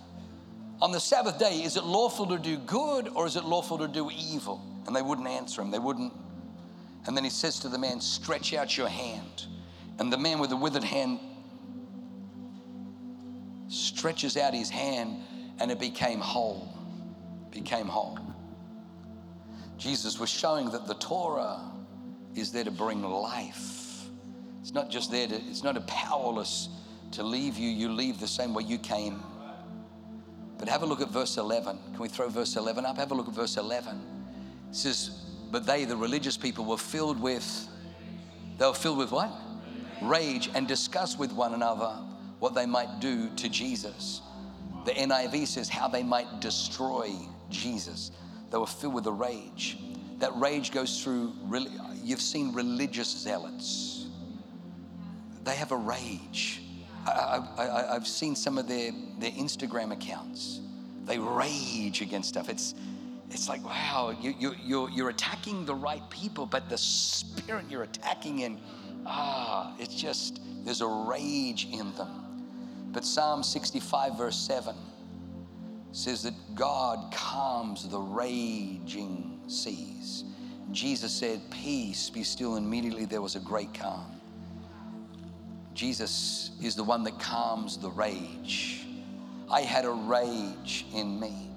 on 0.82 0.92
the 0.92 1.00
Sabbath 1.00 1.38
day, 1.38 1.62
is 1.62 1.78
it 1.78 1.84
lawful 1.84 2.26
to 2.28 2.40
do 2.40 2.58
good 2.58 3.10
or 3.10 3.28
is 3.28 3.36
it 3.36 3.46
lawful 3.46 3.78
to 3.78 3.88
do 3.88 4.10
evil? 4.12 4.62
And 4.88 4.96
they 4.96 5.02
wouldn't 5.02 5.28
answer 5.28 5.62
him. 5.62 5.70
They 5.70 5.80
wouldn't. 5.80 6.12
And 7.06 7.16
then 7.16 7.24
he 7.24 7.30
says 7.30 7.60
to 7.60 7.70
the 7.70 7.78
man, 7.78 8.02
Stretch 8.02 8.54
out 8.54 8.76
your 8.76 8.88
hand. 8.88 9.46
And 10.00 10.12
the 10.12 10.18
man 10.18 10.40
with 10.40 10.50
the 10.50 10.58
withered 10.58 10.84
hand 10.84 11.20
stretches 13.68 14.36
out 14.38 14.54
his 14.54 14.70
hand 14.70 15.24
and 15.60 15.70
it 15.70 15.80
became 15.80 16.20
whole. 16.20 16.68
Became 17.52 17.88
whole. 17.88 18.18
Jesus 19.78 20.20
was 20.20 20.30
showing 20.30 20.72
that 20.72 20.88
the 20.88 20.96
Torah 20.96 21.60
is 22.36 22.52
there 22.52 22.64
to 22.64 22.72
bring 22.72 23.04
life. 23.04 24.06
It's 24.62 24.74
not 24.74 24.90
just 24.90 25.12
there 25.12 25.28
to, 25.28 25.36
it's 25.36 25.64
not 25.64 25.78
a 25.78 25.82
powerless 25.82 26.70
to 27.12 27.24
leave 27.24 27.58
you. 27.58 27.70
You 27.70 27.92
leave 27.92 28.20
the 28.20 28.28
same 28.28 28.54
way 28.54 28.64
you 28.64 28.78
came 28.78 29.22
but 30.62 30.70
have 30.70 30.84
a 30.84 30.86
look 30.86 31.02
at 31.02 31.10
verse 31.10 31.38
11. 31.38 31.76
Can 31.94 32.00
we 32.00 32.08
throw 32.08 32.30
verse 32.30 32.56
11 32.56 32.86
up? 32.86 32.96
Have 32.96 33.10
a 33.10 33.16
look 33.16 33.28
at 33.28 33.34
verse 33.34 33.58
11. 33.58 34.00
It 34.70 34.76
says, 34.76 35.10
But 35.50 35.66
they, 35.66 35.86
the 35.86 35.98
religious 35.98 36.38
people, 36.38 36.66
were 36.66 36.78
filled 36.78 37.20
with, 37.20 37.68
they 38.60 38.68
were 38.68 38.76
filled 38.76 39.00
with 39.00 39.12
what? 39.12 39.32
Rage 40.04 40.52
and 40.54 40.68
discussed 40.68 41.18
with 41.18 41.34
one 41.34 41.56
another 41.56 41.98
what 42.38 42.54
they 42.54 42.68
might 42.68 43.00
do 43.00 43.32
to 43.38 43.50
Jesus. 43.50 44.22
The 44.86 44.92
NIV 44.92 45.48
says 45.48 45.68
how 45.68 45.88
they 45.88 46.04
might 46.04 46.42
destroy 46.42 47.10
Jesus. 47.50 48.12
They 48.52 48.60
were 48.60 48.68
filled 48.68 48.94
with 48.94 49.08
a 49.08 49.12
rage. 49.12 49.80
That 50.20 50.32
rage 50.36 50.72
goes 50.72 51.04
through, 51.04 51.34
you've 52.04 52.22
seen 52.22 52.54
religious 52.54 53.10
zealots. 53.10 54.10
They 55.44 55.56
have 55.56 55.72
a 55.72 55.78
rage 55.78 56.62
I, 57.08 57.94
have 57.94 58.08
seen 58.08 58.36
some 58.36 58.58
of 58.58 58.68
their, 58.68 58.92
their 59.20 59.32
Instagram 59.32 59.92
accounts. 59.92 60.60
They 61.06 61.18
rage 61.18 62.02
against 62.02 62.30
stuff. 62.30 62.50
It's, 62.50 62.76
it's 63.30 63.50
like, 63.50 63.64
wow, 63.66 64.16
you, 64.22 64.34
you, 64.38 64.54
you're, 64.64 64.90
you're 64.90 65.10
attacking 65.10 65.66
the 65.66 65.76
right 65.76 66.08
people, 66.10 66.46
but 66.46 66.70
the 66.70 66.78
spirit 66.78 67.66
you're 67.70 67.84
attacking 67.84 68.40
in, 68.40 68.60
ah, 69.06 69.74
it's 69.80 69.96
just, 69.96 70.42
there's 70.64 70.82
a 70.82 70.88
rage 70.88 71.68
in 71.72 71.94
them. 71.96 72.90
But 72.92 73.06
Psalm 73.06 73.42
65, 73.42 74.18
verse 74.18 74.36
7 74.38 74.76
says 75.92 76.24
that 76.24 76.34
God 76.56 77.14
calms 77.14 77.88
the 77.90 78.00
raging 78.00 79.42
seas. 79.48 80.24
Jesus 80.72 81.12
said, 81.12 81.42
Peace, 81.52 82.10
be 82.10 82.24
still. 82.24 82.56
Immediately 82.56 83.06
there 83.06 83.22
was 83.22 83.36
a 83.36 83.40
great 83.40 83.74
calm. 83.74 84.21
Jesus 85.74 86.52
is 86.62 86.76
the 86.76 86.84
one 86.84 87.04
that 87.04 87.20
calms 87.20 87.78
the 87.78 87.90
rage. 87.90 88.86
I 89.50 89.62
had 89.62 89.86
a 89.86 89.92
rage 89.92 90.86
in 90.94 91.20
me. 91.20 91.50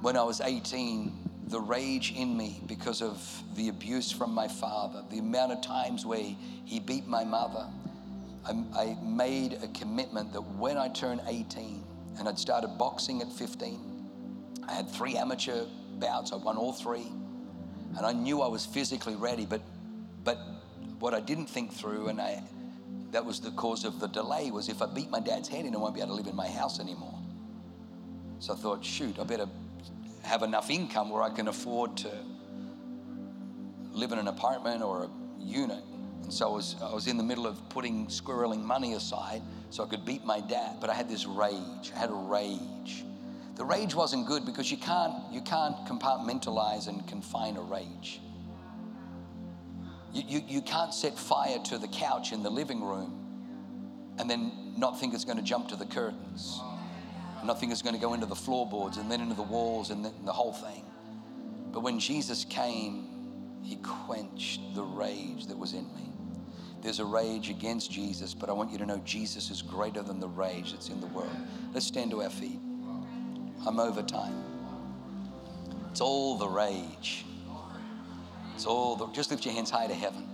When 0.00 0.16
I 0.16 0.22
was 0.22 0.40
18, 0.40 1.12
the 1.48 1.60
rage 1.60 2.12
in 2.16 2.36
me 2.36 2.60
because 2.66 3.02
of 3.02 3.42
the 3.54 3.68
abuse 3.68 4.10
from 4.10 4.32
my 4.32 4.48
father, 4.48 5.02
the 5.10 5.18
amount 5.18 5.52
of 5.52 5.60
times 5.62 6.04
where 6.04 6.22
he 6.64 6.80
beat 6.80 7.06
my 7.06 7.24
mother, 7.24 7.66
I, 8.44 8.52
I 8.74 8.96
made 9.02 9.54
a 9.62 9.68
commitment 9.68 10.32
that 10.32 10.40
when 10.40 10.76
I 10.76 10.88
turned 10.88 11.20
18 11.26 11.84
and 12.18 12.28
I'd 12.28 12.38
started 12.38 12.78
boxing 12.78 13.22
at 13.22 13.32
15, 13.32 13.96
I 14.68 14.72
had 14.72 14.88
three 14.90 15.16
amateur 15.16 15.66
bouts, 15.98 16.32
I 16.32 16.36
won 16.36 16.56
all 16.56 16.72
three, 16.72 17.06
and 17.96 18.04
I 18.04 18.12
knew 18.12 18.42
I 18.42 18.48
was 18.48 18.66
physically 18.66 19.14
ready, 19.14 19.46
but, 19.46 19.62
but 20.24 20.38
what 20.98 21.14
I 21.14 21.20
didn't 21.20 21.46
think 21.46 21.72
through, 21.72 22.08
and 22.08 22.20
I, 22.20 22.42
that 23.12 23.24
was 23.24 23.40
the 23.40 23.50
cause 23.52 23.84
of 23.84 24.00
the 24.00 24.08
delay 24.08 24.50
was 24.50 24.68
if 24.68 24.82
I 24.82 24.86
beat 24.86 25.10
my 25.10 25.20
dad's 25.20 25.48
head 25.48 25.64
in, 25.64 25.74
I 25.74 25.78
won't 25.78 25.94
be 25.94 26.00
able 26.00 26.10
to 26.10 26.14
live 26.16 26.26
in 26.26 26.36
my 26.36 26.48
house 26.48 26.80
anymore. 26.80 27.18
So 28.38 28.52
I 28.52 28.56
thought, 28.56 28.84
shoot, 28.84 29.18
I 29.18 29.24
better 29.24 29.48
have 30.22 30.42
enough 30.42 30.70
income 30.70 31.10
where 31.10 31.22
I 31.22 31.30
can 31.30 31.48
afford 31.48 31.96
to 31.98 32.10
live 33.92 34.12
in 34.12 34.18
an 34.18 34.28
apartment 34.28 34.82
or 34.82 35.04
a 35.04 35.10
unit. 35.38 35.82
And 36.22 36.32
so 36.32 36.48
I 36.48 36.52
was, 36.52 36.76
I 36.82 36.92
was 36.92 37.06
in 37.06 37.16
the 37.16 37.22
middle 37.22 37.46
of 37.46 37.66
putting, 37.68 38.06
squirreling 38.08 38.62
money 38.62 38.94
aside 38.94 39.42
so 39.70 39.84
I 39.84 39.86
could 39.86 40.04
beat 40.04 40.24
my 40.24 40.40
dad. 40.40 40.76
But 40.80 40.90
I 40.90 40.94
had 40.94 41.08
this 41.08 41.26
rage. 41.26 41.92
I 41.94 41.98
had 41.98 42.10
a 42.10 42.14
rage. 42.14 43.04
The 43.54 43.64
rage 43.64 43.94
wasn't 43.94 44.26
good 44.26 44.44
because 44.44 44.70
you 44.70 44.76
can't, 44.76 45.14
you 45.32 45.40
can't 45.40 45.76
compartmentalize 45.86 46.88
and 46.88 47.06
confine 47.06 47.56
a 47.56 47.62
rage. 47.62 48.20
You, 50.16 50.22
you, 50.26 50.42
you 50.48 50.62
can't 50.62 50.94
set 50.94 51.18
fire 51.18 51.58
to 51.64 51.76
the 51.76 51.88
couch 51.88 52.32
in 52.32 52.42
the 52.42 52.48
living 52.48 52.82
room 52.82 54.14
and 54.18 54.30
then 54.30 54.72
not 54.78 54.98
think 54.98 55.12
it's 55.12 55.26
going 55.26 55.36
to 55.36 55.44
jump 55.44 55.68
to 55.68 55.76
the 55.76 55.84
curtains, 55.84 56.58
not 57.44 57.60
think 57.60 57.70
it's 57.70 57.82
going 57.82 57.94
to 57.94 58.00
go 58.00 58.14
into 58.14 58.24
the 58.24 58.34
floorboards 58.34 58.96
and 58.96 59.10
then 59.10 59.20
into 59.20 59.34
the 59.34 59.42
walls 59.42 59.90
and 59.90 60.02
the, 60.02 60.10
the 60.24 60.32
whole 60.32 60.54
thing. 60.54 60.86
But 61.70 61.80
when 61.80 62.00
Jesus 62.00 62.46
came, 62.46 63.60
he 63.62 63.76
quenched 63.76 64.62
the 64.74 64.84
rage 64.84 65.48
that 65.48 65.58
was 65.58 65.74
in 65.74 65.84
me. 65.94 66.10
There's 66.80 66.98
a 66.98 67.04
rage 67.04 67.50
against 67.50 67.92
Jesus, 67.92 68.32
but 68.32 68.48
I 68.48 68.52
want 68.52 68.70
you 68.72 68.78
to 68.78 68.86
know 68.86 69.02
Jesus 69.04 69.50
is 69.50 69.60
greater 69.60 70.00
than 70.00 70.18
the 70.18 70.28
rage 70.28 70.72
that's 70.72 70.88
in 70.88 70.98
the 70.98 71.08
world. 71.08 71.36
Let's 71.74 71.86
stand 71.86 72.10
to 72.12 72.22
our 72.22 72.30
feet. 72.30 72.60
I'm 73.66 73.78
over 73.78 74.00
time. 74.00 74.42
It's 75.90 76.00
all 76.00 76.38
the 76.38 76.48
rage. 76.48 77.26
The, 78.64 79.08
just 79.12 79.30
lift 79.30 79.44
your 79.44 79.54
hands 79.54 79.70
high 79.70 79.86
to 79.86 79.94
heaven. 79.94 80.26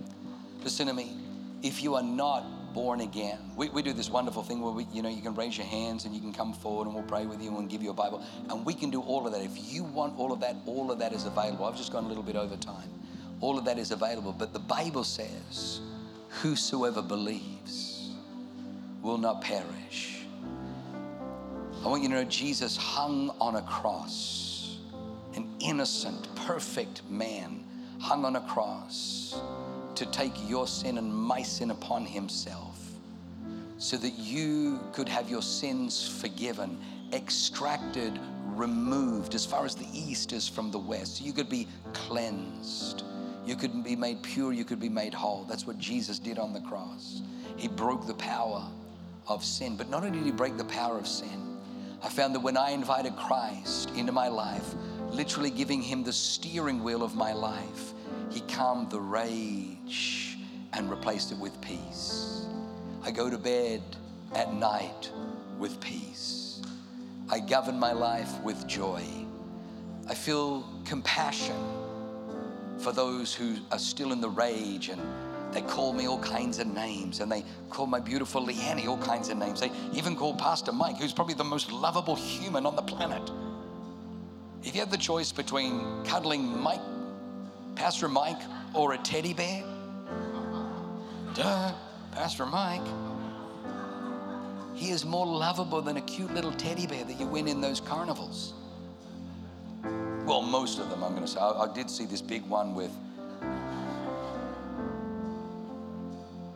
Listen 0.63 0.87
to 0.87 0.93
me. 0.93 1.17
If 1.61 1.83
you 1.83 1.95
are 1.95 2.03
not 2.03 2.73
born 2.73 3.01
again, 3.01 3.37
we, 3.55 3.69
we 3.69 3.81
do 3.81 3.93
this 3.93 4.09
wonderful 4.09 4.43
thing 4.43 4.61
where 4.61 4.73
we, 4.73 4.85
you 4.91 5.01
know, 5.01 5.09
you 5.09 5.21
can 5.21 5.35
raise 5.35 5.57
your 5.57 5.67
hands 5.67 6.05
and 6.05 6.15
you 6.15 6.21
can 6.21 6.33
come 6.33 6.53
forward 6.53 6.85
and 6.85 6.95
we'll 6.95 7.03
pray 7.03 7.25
with 7.25 7.41
you 7.41 7.57
and 7.57 7.69
give 7.69 7.83
you 7.83 7.91
a 7.91 7.93
Bible. 7.93 8.23
And 8.49 8.65
we 8.65 8.73
can 8.73 8.89
do 8.89 9.01
all 9.01 9.25
of 9.25 9.33
that. 9.33 9.41
If 9.41 9.71
you 9.71 9.83
want 9.83 10.17
all 10.17 10.31
of 10.31 10.39
that, 10.41 10.55
all 10.65 10.91
of 10.91 10.99
that 10.99 11.13
is 11.13 11.25
available. 11.25 11.65
I've 11.65 11.77
just 11.77 11.91
gone 11.91 12.05
a 12.05 12.07
little 12.07 12.23
bit 12.23 12.35
over 12.35 12.57
time. 12.57 12.89
All 13.41 13.57
of 13.57 13.65
that 13.65 13.77
is 13.77 13.91
available. 13.91 14.33
But 14.33 14.53
the 14.53 14.59
Bible 14.59 15.03
says, 15.03 15.81
whosoever 16.29 17.01
believes 17.01 18.11
will 19.01 19.17
not 19.17 19.41
perish. 19.41 20.25
I 21.83 21.87
want 21.87 22.01
you 22.01 22.09
to 22.09 22.15
know 22.15 22.23
Jesus 22.23 22.77
hung 22.77 23.29
on 23.41 23.57
a 23.57 23.61
cross, 23.63 24.77
an 25.35 25.53
innocent, 25.59 26.33
perfect 26.35 27.01
man 27.09 27.65
hung 28.03 28.25
on 28.25 28.35
a 28.35 28.41
cross 28.41 29.39
to 29.95 30.05
take 30.07 30.33
your 30.49 30.67
sin 30.67 30.97
and 30.97 31.15
my 31.15 31.41
sin 31.41 31.71
upon 31.71 32.05
himself 32.05 32.77
so 33.77 33.95
that 33.95 34.11
you 34.19 34.77
could 34.91 35.07
have 35.07 35.29
your 35.29 35.41
sins 35.41 36.19
forgiven, 36.19 36.77
extracted, 37.13 38.19
removed 38.55 39.33
as 39.35 39.45
far 39.45 39.63
as 39.63 39.73
the 39.73 39.87
east 39.93 40.33
is 40.33 40.49
from 40.49 40.69
the 40.69 40.77
west. 40.77 41.21
You 41.21 41.31
could 41.31 41.47
be 41.47 41.65
cleansed. 41.93 43.03
You 43.45 43.55
could 43.55 43.85
be 43.85 43.95
made 43.95 44.21
pure, 44.21 44.51
you 44.51 44.65
could 44.65 44.81
be 44.81 44.89
made 44.89 45.13
whole. 45.13 45.45
That's 45.45 45.65
what 45.65 45.77
Jesus 45.77 46.19
did 46.19 46.37
on 46.37 46.51
the 46.51 46.61
cross. 46.61 47.21
He 47.55 47.69
broke 47.69 48.05
the 48.05 48.15
power 48.15 48.67
of 49.29 49.45
sin. 49.45 49.77
But 49.77 49.89
not 49.89 50.03
only 50.03 50.17
did 50.17 50.25
he 50.25 50.31
break 50.31 50.57
the 50.57 50.65
power 50.65 50.97
of 50.97 51.07
sin, 51.07 51.57
I 52.03 52.09
found 52.09 52.35
that 52.35 52.41
when 52.41 52.57
I 52.57 52.71
invited 52.71 53.15
Christ 53.15 53.91
into 53.91 54.11
my 54.11 54.27
life, 54.27 54.75
literally 55.13 55.49
giving 55.49 55.81
him 55.81 56.03
the 56.03 56.11
steering 56.11 56.83
wheel 56.83 57.01
of 57.01 57.15
my 57.15 57.31
life, 57.33 57.92
he 58.33 58.41
calmed 58.41 58.89
the 58.89 58.99
rage 58.99 60.37
and 60.73 60.89
replaced 60.89 61.31
it 61.31 61.37
with 61.37 61.59
peace. 61.61 62.47
I 63.03 63.11
go 63.11 63.29
to 63.29 63.37
bed 63.37 63.83
at 64.33 64.53
night 64.53 65.11
with 65.59 65.79
peace. 65.79 66.61
I 67.29 67.39
govern 67.39 67.79
my 67.79 67.91
life 67.91 68.41
with 68.41 68.67
joy. 68.67 69.03
I 70.09 70.15
feel 70.15 70.67
compassion 70.83 71.55
for 72.79 72.91
those 72.91 73.35
who 73.35 73.55
are 73.71 73.79
still 73.79 74.11
in 74.11 74.19
the 74.19 74.29
rage 74.29 74.89
and 74.89 75.01
they 75.53 75.61
call 75.61 75.93
me 75.93 76.07
all 76.07 76.19
kinds 76.19 76.57
of 76.57 76.65
names 76.65 77.19
and 77.19 77.31
they 77.31 77.45
call 77.69 77.85
my 77.85 77.99
beautiful 77.99 78.43
Leanne 78.45 78.87
all 78.87 78.97
kinds 78.97 79.29
of 79.29 79.37
names. 79.37 79.59
They 79.59 79.71
even 79.93 80.15
call 80.15 80.33
Pastor 80.33 80.71
Mike, 80.71 80.97
who's 80.97 81.13
probably 81.13 81.35
the 81.35 81.43
most 81.43 81.71
lovable 81.71 82.15
human 82.15 82.65
on 82.65 82.75
the 82.75 82.81
planet. 82.81 83.29
If 84.63 84.73
you 84.73 84.79
had 84.79 84.89
the 84.89 84.97
choice 84.97 85.31
between 85.31 86.03
cuddling 86.03 86.57
Mike, 86.59 86.81
Pastor 87.75 88.07
Mike, 88.07 88.41
or 88.73 88.93
a 88.93 88.97
teddy 88.97 89.33
bear, 89.33 89.63
duh, 91.33 91.73
Pastor 92.11 92.45
Mike. 92.45 92.85
He 94.73 94.89
is 94.89 95.05
more 95.05 95.25
lovable 95.25 95.81
than 95.81 95.97
a 95.97 96.01
cute 96.01 96.33
little 96.33 96.51
teddy 96.51 96.87
bear 96.87 97.03
that 97.03 97.19
you 97.19 97.27
win 97.27 97.47
in 97.47 97.61
those 97.61 97.79
carnivals. 97.79 98.53
Well, 100.25 100.41
most 100.41 100.79
of 100.79 100.89
them, 100.89 101.03
I'm 101.03 101.11
going 101.11 101.25
to 101.25 101.27
say. 101.27 101.39
I, 101.39 101.63
I 101.63 101.73
did 101.73 101.89
see 101.89 102.05
this 102.05 102.21
big 102.21 102.43
one 102.43 102.75
with. 102.75 102.91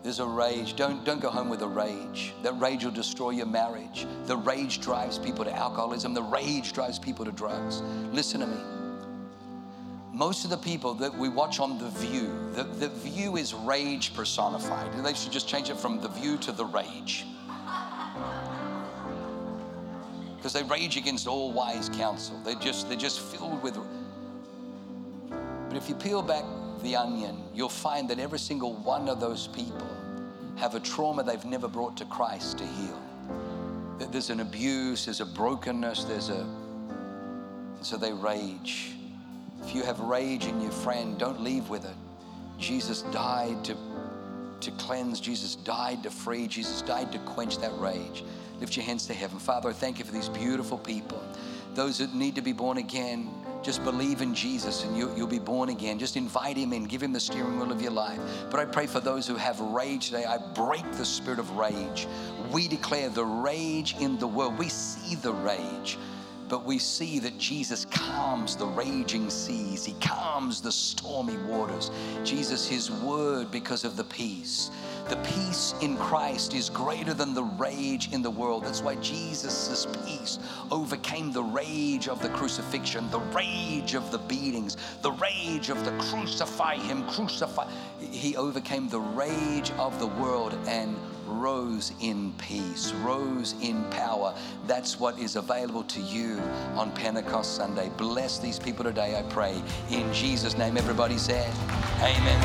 There's 0.04 0.20
a 0.20 0.26
rage. 0.26 0.76
Don't, 0.76 1.04
don't 1.04 1.20
go 1.22 1.30
home 1.30 1.50
with 1.50 1.62
a 1.62 1.68
rage. 1.68 2.34
That 2.42 2.54
rage 2.54 2.86
will 2.86 2.92
destroy 2.92 3.32
your 3.32 3.46
marriage. 3.46 4.08
The 4.26 4.38
rage 4.38 4.80
drives 4.80 5.18
people 5.18 5.44
to 5.44 5.54
alcoholism. 5.54 6.14
The 6.14 6.24
rage 6.24 6.72
drives 6.72 6.98
people 6.98 7.26
to 7.26 7.32
drugs. 7.32 7.82
Listen 8.14 8.40
to 8.40 8.48
me. 8.48 8.77
Most 10.18 10.44
of 10.46 10.50
the 10.50 10.58
people 10.58 10.96
that 10.96 11.16
we 11.16 11.30
watch 11.30 11.60
on 11.60 11.78
The 11.78 11.90
View, 11.90 12.34
the, 12.54 12.64
the 12.64 12.90
View 12.90 13.38
is 13.38 13.54
rage 13.54 14.16
personified. 14.16 14.92
They 15.06 15.14
should 15.14 15.32
just 15.32 15.48
change 15.48 15.70
it 15.70 15.78
from 15.78 16.02
The 16.02 16.08
View 16.08 16.38
to 16.38 16.52
The 16.52 16.66
Rage. 16.66 17.24
Because 20.36 20.54
they 20.54 20.64
rage 20.64 20.98
against 20.98 21.28
all 21.28 21.52
wise 21.52 21.90
counsel. 21.90 22.36
They 22.44 22.56
just, 22.56 22.90
they're 22.90 22.98
just 22.98 23.20
filled 23.20 23.62
with. 23.62 23.78
But 25.30 25.78
if 25.78 25.88
you 25.88 25.94
peel 25.94 26.24
back 26.24 26.44
the 26.82 26.96
onion, 26.96 27.38
you'll 27.54 27.70
find 27.70 28.10
that 28.10 28.18
every 28.18 28.40
single 28.40 28.74
one 28.74 29.08
of 29.08 29.20
those 29.20 29.46
people 29.46 29.88
have 30.56 30.74
a 30.74 30.80
trauma 30.80 31.22
they've 31.22 31.46
never 31.46 31.68
brought 31.68 31.96
to 31.98 32.06
Christ 32.06 32.58
to 32.58 32.66
heal. 32.66 33.00
That 34.00 34.12
There's 34.12 34.32
an 34.32 34.40
abuse, 34.40 35.06
there's 35.06 35.22
a 35.22 35.28
brokenness, 35.28 36.06
there's 36.06 36.30
a. 36.30 36.44
So 37.82 37.98
they 37.98 38.14
rage. 38.14 38.97
If 39.64 39.76
you 39.76 39.84
have 39.84 40.00
rage 40.00 40.46
in 40.46 40.62
your 40.62 40.72
friend, 40.72 41.18
don't 41.18 41.42
leave 41.42 41.70
with 41.70 41.86
it. 41.86 41.96
Jesus 42.58 43.04
died 43.04 43.64
to, 43.66 43.76
to 44.62 44.72
cleanse, 44.72 45.20
Jesus 45.20 45.56
died 45.56 46.04
to 46.04 46.10
free, 46.10 46.48
Jesus 46.48 46.82
died 46.82 47.12
to 47.12 47.20
quench 47.20 47.60
that 47.60 47.78
rage. 47.80 48.24
Lift 48.60 48.76
your 48.76 48.86
hands 48.86 49.06
to 49.08 49.14
heaven. 49.14 49.38
Father, 49.38 49.72
thank 49.72 50.00
you 50.00 50.06
for 50.06 50.12
these 50.12 50.30
beautiful 50.30 50.78
people. 50.78 51.22
Those 51.76 52.00
that 52.00 52.16
need 52.16 52.34
to 52.36 52.42
be 52.42 52.54
born 52.54 52.78
again, 52.80 53.30
just 53.62 53.84
believe 53.84 54.22
in 54.22 54.34
Jesus 54.34 54.84
and 54.84 54.98
you, 54.98 55.10
will 55.10 55.28
be 55.28 55.38
born 55.38 55.70
again. 55.70 56.00
Just 56.00 56.18
invite 56.18 56.58
him 56.58 56.74
in, 56.74 56.86
give 56.86 57.04
him 57.04 57.14
the 57.14 57.20
steering 57.20 57.60
wheel 57.60 57.72
of 57.72 57.82
your 57.82 57.92
life. 57.92 58.20
But 58.50 58.60
I 58.60 58.66
pray 58.66 58.88
for 58.88 59.00
those 59.00 59.28
who 59.28 59.36
have 59.36 59.60
rage 59.60 60.08
today, 60.08 60.26
I 60.26 60.38
break 60.54 60.90
the 60.94 61.06
spirit 61.06 61.38
of 61.38 61.52
rage. 61.52 62.08
We 62.52 62.68
declare 62.68 63.10
the 63.10 63.26
rage 63.26 63.96
in 64.00 64.18
the 64.18 64.28
world. 64.28 64.58
We 64.58 64.70
see 64.70 65.16
the 65.16 65.34
rage 65.34 66.00
but 66.50 66.66
we 66.66 66.80
see 66.80 67.20
that 67.20 67.38
Jesus 67.38 67.86
calms 67.86 68.56
the 68.56 68.66
raging 68.66 69.30
seas, 69.30 69.86
He 69.86 69.94
calms 69.94 70.62
the 70.62 70.72
stormy 70.72 71.38
waters. 71.38 71.92
Jesus, 72.24 72.68
His 72.68 72.90
word, 72.90 73.52
because 73.52 73.84
of 73.84 73.98
the 73.98 74.04
peace. 74.06 74.72
The 75.10 75.18
peace 75.18 75.74
in 75.82 75.96
Christ 75.98 76.54
is 76.54 76.70
greater 76.70 77.14
than 77.14 77.34
the 77.34 77.44
rage 77.44 78.12
in 78.12 78.22
the 78.22 78.30
world. 78.30 78.66
That's 78.66 78.82
why 78.82 78.96
Jesus' 78.96 79.88
peace 80.06 80.40
overcame 80.70 81.32
the 81.32 81.44
rage 81.44 82.10
of 82.10 82.22
the 82.22 82.30
crucifixion, 82.30 83.10
the 83.10 83.20
rage 83.20 83.94
of 83.94 84.12
the 84.12 84.18
beatings, 84.18 84.76
the 85.02 85.14
rage 85.14 85.70
of 85.70 85.86
the 85.86 85.92
crucify 86.10 86.76
Him, 86.76 87.08
crucify. 87.08 87.70
He 88.00 88.36
overcame 88.36 88.90
the 88.90 89.00
rage 89.00 89.72
of 89.78 89.98
the 90.00 90.08
world 90.08 90.58
and 90.68 90.96
rose 91.28 91.94
in 92.02 92.34
peace, 92.38 92.92
rose 93.04 93.56
in 93.62 93.84
power. 93.86 94.34
That's 94.66 95.00
what 95.00 95.20
is 95.20 95.36
available 95.36 95.84
to 95.84 96.02
you 96.02 96.40
on 96.76 96.92
Pentecost 96.92 97.56
Sunday. 97.56 97.92
Bless 97.98 98.40
these 98.40 98.60
people 98.60 98.84
today, 98.84 99.18
I 99.18 99.24
pray. 99.24 99.62
In 99.92 100.12
Jesus' 100.14 100.58
name, 100.58 100.78
everybody 100.78 101.18
said, 101.18 101.54
Amen. 102.00 102.42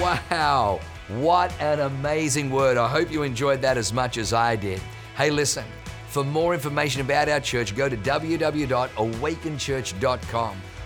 Wow, 0.00 0.80
what 1.08 1.52
an 1.60 1.80
amazing 1.80 2.50
word. 2.50 2.76
I 2.76 2.88
hope 2.88 3.10
you 3.10 3.22
enjoyed 3.22 3.62
that 3.62 3.76
as 3.76 3.92
much 3.92 4.18
as 4.18 4.32
I 4.32 4.56
did. 4.56 4.80
Hey, 5.16 5.30
listen, 5.30 5.64
for 6.08 6.24
more 6.24 6.54
information 6.54 7.00
about 7.00 7.28
our 7.28 7.40
church, 7.40 7.76
go 7.76 7.88
to 7.88 7.96
www.awakenchurch.com 7.96 10.56